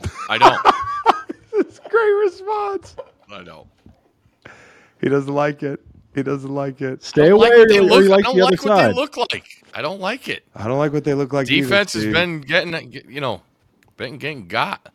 I 0.30 0.38
don't 0.38 0.58
It's 1.52 1.78
a 1.78 1.88
great 1.88 2.12
response. 2.24 2.96
I 3.32 3.42
don't. 3.42 3.66
He 5.00 5.08
doesn't 5.08 5.32
like 5.32 5.62
it. 5.62 5.80
He 6.16 6.22
doesn't 6.24 6.52
like 6.52 6.80
it. 6.80 7.04
Stay 7.04 7.28
away, 7.28 7.50
like 7.50 7.68
they 7.68 7.78
or, 7.78 7.82
or 7.82 7.84
look, 7.84 8.04
you 8.04 8.12
I 8.12 8.16
like 8.16 8.24
don't 8.24 8.36
the 8.36 8.42
like 8.44 8.50
what 8.52 8.60
side. 8.62 8.90
they 8.90 8.94
look 8.94 9.16
like. 9.18 9.64
I 9.74 9.82
don't 9.82 10.00
like 10.00 10.28
it. 10.28 10.44
I 10.54 10.66
don't 10.66 10.78
like 10.78 10.92
what 10.92 11.04
they 11.04 11.12
look 11.14 11.32
like. 11.34 11.48
either, 11.50 11.68
Defense 11.68 11.92
has 11.92 12.04
been 12.06 12.40
getting 12.40 12.90
you 13.08 13.20
know 13.20 13.42
been 13.98 14.16
getting 14.18 14.48
got. 14.48 14.92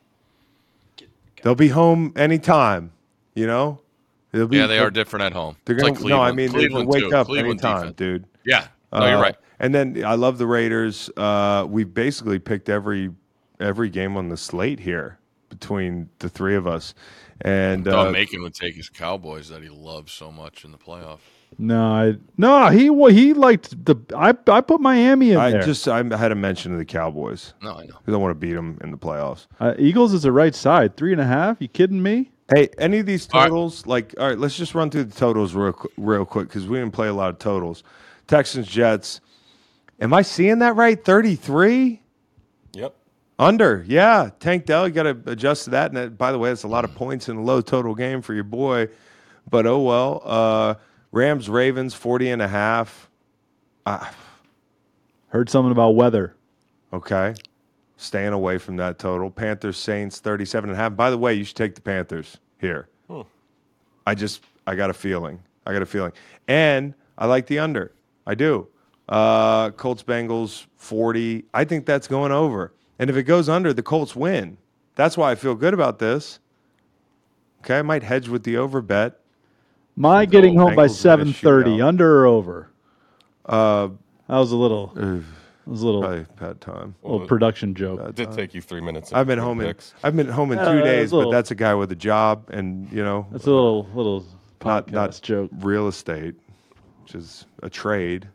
They'll 1.44 1.56
be 1.56 1.70
home 1.70 2.14
anytime. 2.16 2.92
You 3.36 3.48
know. 3.48 3.80
They'll 4.32 4.48
be, 4.48 4.58
Yeah, 4.58 4.68
they 4.68 4.80
are 4.80 4.90
different 4.90 5.26
at 5.26 5.34
home. 5.34 5.58
They're 5.66 5.76
gonna 5.76 5.94
like 5.94 6.02
no. 6.04 6.22
I 6.22 6.32
Cleveland. 6.32 6.38
mean, 6.38 6.48
they 6.48 6.54
Cleveland 6.54 6.92
can 6.92 7.02
wake 7.02 7.10
too. 7.12 7.16
up 7.16 7.28
Cleveland 7.28 7.50
anytime, 7.64 7.78
defense. 7.82 7.96
dude. 7.98 8.26
Yeah, 8.46 8.68
no, 8.94 9.06
you're 9.06 9.18
Uh, 9.18 9.22
right. 9.22 9.36
And 9.60 9.76
then 9.76 10.04
I 10.06 10.16
love 10.16 10.38
the 10.40 10.48
Raiders. 10.48 11.10
Uh, 11.16 11.68
we 11.70 11.84
basically 11.84 12.40
picked 12.40 12.68
every 12.70 13.12
every 13.60 13.90
game 13.90 14.18
on 14.18 14.30
the 14.30 14.38
slate 14.38 14.80
here 14.80 15.20
between 15.52 16.10
the 16.20 16.30
three 16.30 16.56
of 16.56 16.66
us, 16.66 16.95
and 17.41 17.86
Thought 17.86 18.08
uh, 18.08 18.12
Macon 18.12 18.41
would 18.41 18.56
take 18.56 18.76
his 18.76 18.89
Cowboys 18.89 19.49
that 19.49 19.62
he 19.62 19.70
loves 19.70 20.12
so 20.12 20.32
much 20.32 20.66
in 20.66 20.72
the 20.72 20.78
playoff. 20.80 21.20
No, 21.60 21.82
I, 21.91 22.16
no, 22.38 22.70
he 22.70 22.86
he 23.14 23.34
liked 23.34 23.86
the. 23.86 23.95
I 24.16 24.34
I 24.52 24.62
put 24.62 24.82
Miami 24.82 25.32
in 25.32 25.38
I 25.38 25.52
there. 25.52 25.64
just 25.64 25.88
I 25.88 25.97
had 26.18 26.32
a 26.32 26.36
mention 26.36 26.72
of 26.72 26.80
the 26.80 26.86
Cowboys 26.86 27.54
No, 27.62 27.74
I 27.74 27.86
know. 27.86 27.97
because 27.99 28.14
I 28.14 28.18
want 28.18 28.32
to 28.32 28.36
beat 28.39 28.54
them 28.54 28.80
in 28.82 28.89
the 28.89 28.97
playoffs. 28.97 29.47
uh, 29.60 29.74
Eagles 29.78 30.14
is 30.14 30.24
the 30.24 30.32
right 30.32 30.56
side, 30.56 30.95
three 30.97 31.12
and 31.12 31.22
a 31.22 31.26
half. 31.26 31.58
You 31.62 31.68
kidding 31.68 32.02
me? 32.02 32.32
Hey, 32.54 32.70
any 32.80 32.99
of 32.99 33.06
these 33.06 33.28
All 33.34 33.41
right. 33.41 33.47
totals? 33.49 33.86
Like, 33.86 34.14
all 34.18 34.28
right, 34.28 34.38
let's 34.38 34.58
just 34.58 34.74
run 34.76 34.89
through 34.89 35.06
the 35.06 35.16
totals 35.16 35.54
real 35.54 35.78
real 35.97 36.26
quick 36.26 36.47
because 36.47 36.68
we 36.68 36.78
didn't 36.80 36.93
play 36.93 37.10
a 37.10 37.14
lot 37.14 37.30
of 37.30 37.38
totals. 37.39 37.84
Texans 38.28 38.68
Jets. 38.68 39.20
Am 39.99 40.14
I 40.14 40.22
seeing 40.22 40.60
that 40.60 40.76
right? 40.76 41.04
Thirty 41.04 41.36
three. 41.36 42.02
Yep. 43.42 43.48
Under, 43.48 43.86
yeah. 43.88 44.30
Tank 44.39 44.66
Dell, 44.66 44.88
you 44.88 44.94
got 44.94 45.04
to 45.04 45.18
adjust 45.26 45.66
to 45.66 45.72
that. 45.72 45.88
And 45.88 45.98
that, 45.98 46.18
by 46.18 46.32
the 46.32 46.38
way, 46.38 46.52
it's 46.52 46.64
a 46.64 46.68
lot 46.68 46.86
of 46.86 46.94
points 46.94 47.28
in 47.28 47.38
a 47.38 47.42
low 47.44 47.62
total 47.62 47.96
game 47.96 48.22
for 48.22 48.34
your 48.34 48.44
boy. 48.44 48.88
But 49.50 49.66
oh 49.66 49.82
well. 49.82 50.22
Uh, 50.24 50.76
Rams, 51.12 51.50
Ravens, 51.50 51.94
40 51.94 52.30
and 52.30 52.42
a 52.42 52.48
half. 52.48 53.10
Heard 55.30 55.50
something 55.50 55.72
about 55.72 55.96
weather. 55.96 56.36
Okay. 56.94 57.34
Staying 57.98 58.34
away 58.34 58.58
from 58.58 58.78
that 58.78 59.00
total. 59.00 59.32
Panthers, 59.32 59.78
Saints, 59.78 60.20
37 60.20 60.70
and 60.70 60.78
a 60.78 60.82
half. 60.82 60.96
By 60.96 61.10
the 61.10 61.18
way, 61.18 61.34
you 61.34 61.44
should 61.44 61.56
take 61.56 61.76
the 61.76 61.82
Panthers 61.82 62.38
here. 62.60 62.88
I 64.06 64.16
just, 64.16 64.44
I 64.68 64.76
got 64.76 64.89
a 64.89 64.94
feeling. 64.94 65.42
I 65.66 65.74
got 65.74 65.82
a 65.82 65.86
feeling. 65.86 66.12
And 66.48 66.94
I 67.18 67.28
like 67.28 67.48
the 67.48 67.60
under. 67.60 67.92
I 68.26 68.36
do. 68.36 68.68
Uh, 69.10 69.72
Colts, 69.72 70.04
Bengals, 70.04 70.66
40. 70.78 71.46
I 71.54 71.66
think 71.66 71.86
that's 71.86 72.08
going 72.08 72.32
over. 72.32 72.74
And 73.02 73.10
if 73.10 73.16
it 73.18 73.24
goes 73.24 73.49
under, 73.49 73.74
the 73.74 73.82
Colts 73.82 74.16
win. 74.16 74.58
That's 74.93 75.18
why 75.18 75.32
I 75.32 75.36
feel 75.36 75.56
good 75.56 75.74
about 75.74 75.97
this. 75.97 76.39
Okay. 77.62 77.80
I 77.80 77.82
might 77.82 78.04
hedge 78.04 78.28
with 78.30 78.43
the 78.43 78.58
over 78.58 78.80
bet. 78.80 79.20
My 79.95 80.26
getting 80.26 80.56
home 80.56 80.76
by 80.76 80.86
Bengals 80.86 80.89
in 80.89 80.91
a 80.91 80.93
seven 80.93 81.34
thirty, 81.34 81.82
under 81.82 82.20
or 82.20 82.26
over. 82.28 82.70
Uh, 83.43 83.88
that 84.30 84.38
was 84.38 84.52
a 84.52 84.56
little. 84.56 84.88
That 84.95 85.24
was 85.66 85.82
a 85.82 85.86
little 85.86 86.02
Probably 86.02 86.26
bad 86.39 86.62
time. 86.62 86.93
little 87.02 87.26
production 87.26 87.74
joke. 87.74 88.02
It 88.10 88.16
did 88.16 88.32
take 88.34 88.54
you 88.54 88.62
three 88.62 88.82
minutes. 88.82 89.12
I've 89.14 89.26
been 89.26 89.38
to 89.39 89.43
home 89.43 89.62
in. 89.62 89.76
I've 90.04 90.16
been 90.16 90.28
home 90.30 90.52
in 90.52 90.60
Uh, 90.60 90.72
two 90.72 90.78
it's 90.78 90.86
days, 90.86 91.12
little- 91.14 91.32
but 91.32 91.36
that's 91.38 91.49
a 91.49 91.56
guy 91.56 91.74
with 91.74 91.91
a 91.91 91.95
job 91.95 92.43
and 92.52 92.88
you 92.91 93.04
know 93.04 93.26
That's 93.32 93.47
a 93.47 93.52
little 93.52 93.88
little 93.95 94.26
not 94.64 94.91
not 94.91 95.20
joke. 95.24 95.49
real 95.60 95.88
estate, 95.88 96.36
which 97.04 97.16
is 97.16 97.45
a 97.64 97.70
trade. 97.70 98.28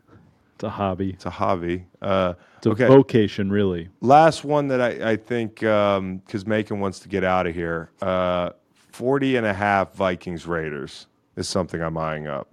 It's 0.57 0.63
a 0.63 0.69
hobby. 0.71 1.11
It's 1.11 1.27
a 1.27 1.29
hobby. 1.29 1.85
Uh, 2.01 2.33
It's 2.57 2.65
a 2.65 2.71
okay, 2.71 2.87
vocation, 2.87 3.51
really. 3.51 3.89
last 4.01 4.43
one 4.43 4.67
that 4.69 4.81
I, 4.81 5.11
I 5.11 5.15
think 5.15 5.59
because 5.59 6.47
Macon 6.47 6.79
wants 6.79 6.97
to 7.01 7.07
get 7.07 7.23
out 7.23 7.45
of 7.45 7.53
here. 7.53 7.91
Uh, 8.01 8.49
40 8.73 9.35
and 9.35 9.45
a 9.45 9.53
half 9.53 9.93
Vikings 9.93 10.47
Raiders 10.47 11.05
is 11.35 11.47
something 11.47 11.79
I'm 11.79 11.95
eyeing 11.95 12.25
up. 12.25 12.49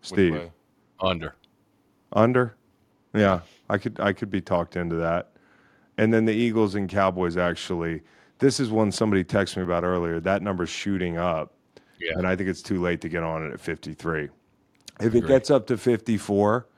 Steve. 0.00 0.48
Under. 1.00 1.34
under? 2.12 2.54
Yeah, 3.12 3.40
I 3.68 3.78
could 3.78 3.98
I 3.98 4.12
could 4.12 4.30
be 4.30 4.40
talked 4.40 4.76
into 4.76 4.94
that. 4.94 5.32
And 5.98 6.14
then 6.14 6.26
the 6.26 6.32
Eagles 6.32 6.76
and 6.76 6.88
Cowboys 6.88 7.36
actually. 7.36 8.02
This 8.38 8.60
is 8.60 8.70
one 8.70 8.92
somebody 8.92 9.24
texted 9.24 9.56
me 9.56 9.64
about 9.64 9.82
earlier. 9.82 10.20
That 10.20 10.40
number's 10.40 10.70
shooting 10.70 11.16
up. 11.18 11.52
Yeah. 11.98 12.12
And 12.14 12.28
I 12.28 12.36
think 12.36 12.48
it's 12.48 12.62
too 12.62 12.80
late 12.80 13.00
to 13.00 13.08
get 13.08 13.24
on 13.24 13.44
it 13.44 13.52
at 13.52 13.58
53. 13.58 14.28
If 15.00 15.16
it 15.16 15.26
gets 15.26 15.50
up 15.50 15.66
to 15.66 15.76
54, 15.76 16.68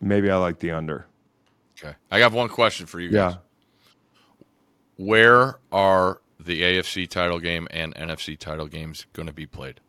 maybe 0.00 0.30
I 0.30 0.36
like 0.36 0.58
the 0.58 0.70
under. 0.72 1.06
Okay. 1.78 1.94
I 2.10 2.18
have 2.18 2.34
one 2.34 2.48
question 2.48 2.86
for 2.86 3.00
you 3.00 3.10
guys. 3.10 3.34
Yeah. 3.34 3.38
Where 4.96 5.58
are 5.70 6.20
the 6.40 6.62
AFC 6.62 7.08
title 7.08 7.38
game 7.38 7.68
and 7.70 7.94
NFC 7.94 8.36
title 8.36 8.66
games 8.66 9.06
going 9.12 9.26
to 9.26 9.32
be 9.32 9.46
played? 9.46 9.80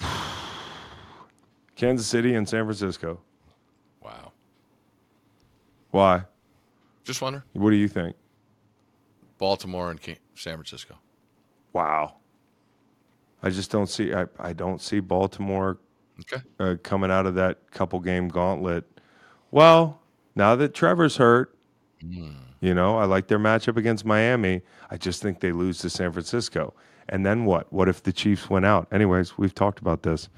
Kansas 1.76 2.06
City 2.06 2.34
and 2.34 2.48
San 2.48 2.64
Francisco. 2.64 3.20
Wow. 4.00 4.32
Why? 5.90 6.22
Just 7.04 7.20
wonder. 7.20 7.44
What 7.54 7.70
do 7.70 7.76
you 7.76 7.88
think? 7.88 8.14
Baltimore 9.38 9.90
and 9.90 10.00
San 10.00 10.54
Francisco. 10.54 10.96
Wow. 11.72 12.16
I 13.42 13.50
just 13.50 13.70
don't 13.70 13.88
see 13.88 14.12
I, 14.12 14.26
I 14.38 14.52
don't 14.52 14.80
see 14.80 15.00
Baltimore 15.00 15.78
Okay. 16.20 16.42
uh, 16.58 16.76
coming 16.82 17.10
out 17.10 17.26
of 17.26 17.34
that 17.36 17.70
couple 17.70 18.00
game 18.00 18.28
gauntlet. 18.28 18.84
Well, 19.50 20.00
now 20.34 20.56
that 20.56 20.74
Trevor's 20.74 21.16
hurt, 21.16 21.54
you 22.00 22.74
know, 22.74 22.98
I 22.98 23.04
like 23.04 23.28
their 23.28 23.38
matchup 23.38 23.76
against 23.76 24.04
Miami. 24.04 24.62
I 24.90 24.96
just 24.96 25.22
think 25.22 25.40
they 25.40 25.52
lose 25.52 25.78
to 25.78 25.90
San 25.90 26.12
Francisco. 26.12 26.74
And 27.08 27.24
then 27.24 27.44
what? 27.44 27.72
What 27.72 27.88
if 27.88 28.02
the 28.02 28.12
Chiefs 28.12 28.50
went 28.50 28.66
out? 28.66 28.88
Anyways, 28.92 29.38
we've 29.38 29.54
talked 29.54 29.78
about 29.78 30.02
this. 30.02 30.28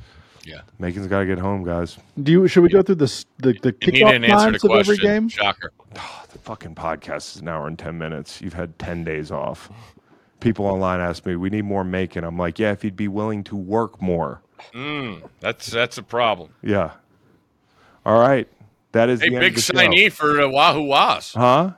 Yeah. 0.45 0.61
Macon's 0.79 1.07
got 1.07 1.21
to 1.21 1.27
get 1.27 1.39
home, 1.39 1.65
guys. 1.65 1.99
Do 2.23 2.33
you? 2.33 2.49
Should 2.49 2.63
we 2.63 2.69
go 2.71 2.81
through 2.83 2.95
the 2.97 3.05
s- 3.05 3.27
the, 3.39 3.53
the 3.61 3.69
And 3.83 3.83
he 3.83 3.91
didn't 3.91 4.23
kickoff 4.23 4.31
answer 4.31 4.53
the 4.53 4.59
times 4.59 4.65
of 4.65 4.71
every 4.73 4.97
game? 4.97 5.29
Shocker. 5.29 5.73
The 5.93 6.39
fucking 6.39 6.75
podcast 6.77 7.35
is 7.37 7.43
an 7.43 7.49
hour 7.49 7.67
and 7.67 7.79
10 7.79 7.99
minutes. 7.99 8.41
You've 8.41 8.55
had 8.55 8.79
10 8.79 9.05
days 9.05 9.31
off. 9.31 9.71
People 10.41 10.65
online 10.67 11.01
ask 11.01 11.27
me, 11.27 11.37
we 11.37 11.51
need 11.51 11.65
more 11.67 11.85
Macon. 11.85 12.25
I'm 12.25 12.39
like, 12.39 12.59
yeah, 12.59 12.73
if 12.73 12.81
he'd 12.83 12.97
be 12.97 13.09
willing 13.09 13.45
to 13.45 13.57
work 13.57 14.01
more. 14.01 14.41
Mm, 14.73 15.29
that's 15.41 15.67
that's 15.67 15.99
a 15.99 16.03
problem. 16.03 16.51
Yeah. 16.63 16.93
All 18.05 18.19
right. 18.19 18.49
That 18.93 19.09
is 19.09 19.23
a 19.23 19.27
hey, 19.27 19.39
big 19.39 19.55
signee 19.55 20.11
for 20.11 20.41
uh, 20.41 20.49
Wahoo 20.49 20.83
Was. 20.83 21.33
Huh? 21.35 21.73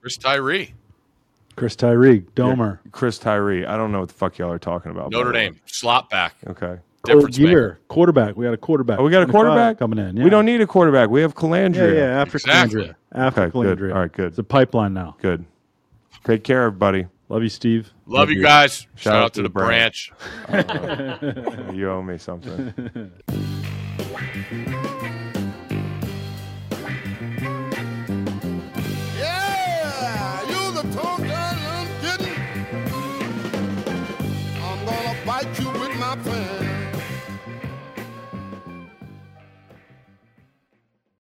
Chris 0.00 0.16
Tyree. 0.16 0.74
Chris 1.56 1.76
Tyree, 1.76 2.20
Domer. 2.34 2.78
Yeah, 2.84 2.90
Chris 2.92 3.18
Tyree. 3.18 3.66
I 3.66 3.76
don't 3.76 3.92
know 3.92 4.00
what 4.00 4.08
the 4.08 4.14
fuck 4.14 4.38
y'all 4.38 4.50
are 4.50 4.58
talking 4.58 4.90
about. 4.90 5.10
Notre 5.10 5.32
Dame, 5.32 5.60
slot 5.66 6.08
back. 6.08 6.34
Okay. 6.46 6.78
Difference 7.04 7.36
year 7.36 7.80
quarterback. 7.88 8.36
We 8.36 8.44
got 8.44 8.54
a 8.54 8.56
quarterback. 8.56 9.00
Oh, 9.00 9.04
we 9.04 9.10
got 9.10 9.24
a 9.24 9.26
quarterback 9.26 9.78
coming 9.78 9.98
in. 9.98 10.16
Yeah. 10.16 10.24
We 10.24 10.30
don't 10.30 10.44
need 10.44 10.60
a 10.60 10.66
quarterback. 10.66 11.10
We 11.10 11.20
have 11.22 11.34
Colandrea. 11.34 11.94
Yeah, 11.94 12.00
yeah 12.00 12.20
after 12.20 12.36
exactly. 12.36 12.84
Colandrea. 12.84 12.94
After 13.12 13.42
okay, 13.42 13.50
Colandrea. 13.50 13.78
Good. 13.78 13.92
All 13.92 13.98
right, 13.98 14.12
good. 14.12 14.26
It's 14.28 14.38
a 14.38 14.44
pipeline 14.44 14.94
now. 14.94 15.16
Good. 15.20 15.44
Take 16.24 16.44
care, 16.44 16.62
everybody. 16.62 17.06
Love 17.32 17.42
you, 17.44 17.48
Steve. 17.48 17.90
Love, 18.04 18.28
Love 18.28 18.30
you 18.30 18.42
guys. 18.42 18.80
Shout, 18.80 18.98
Shout 19.00 19.14
out, 19.14 19.24
out, 19.24 19.32
to 19.32 19.42
the, 19.42 19.48
branch. 19.48 20.12
branch. 20.48 20.68
uh, 20.68 21.72
you 21.72 21.90
owe 21.90 22.02
me 22.02 22.18
something. 22.18 23.10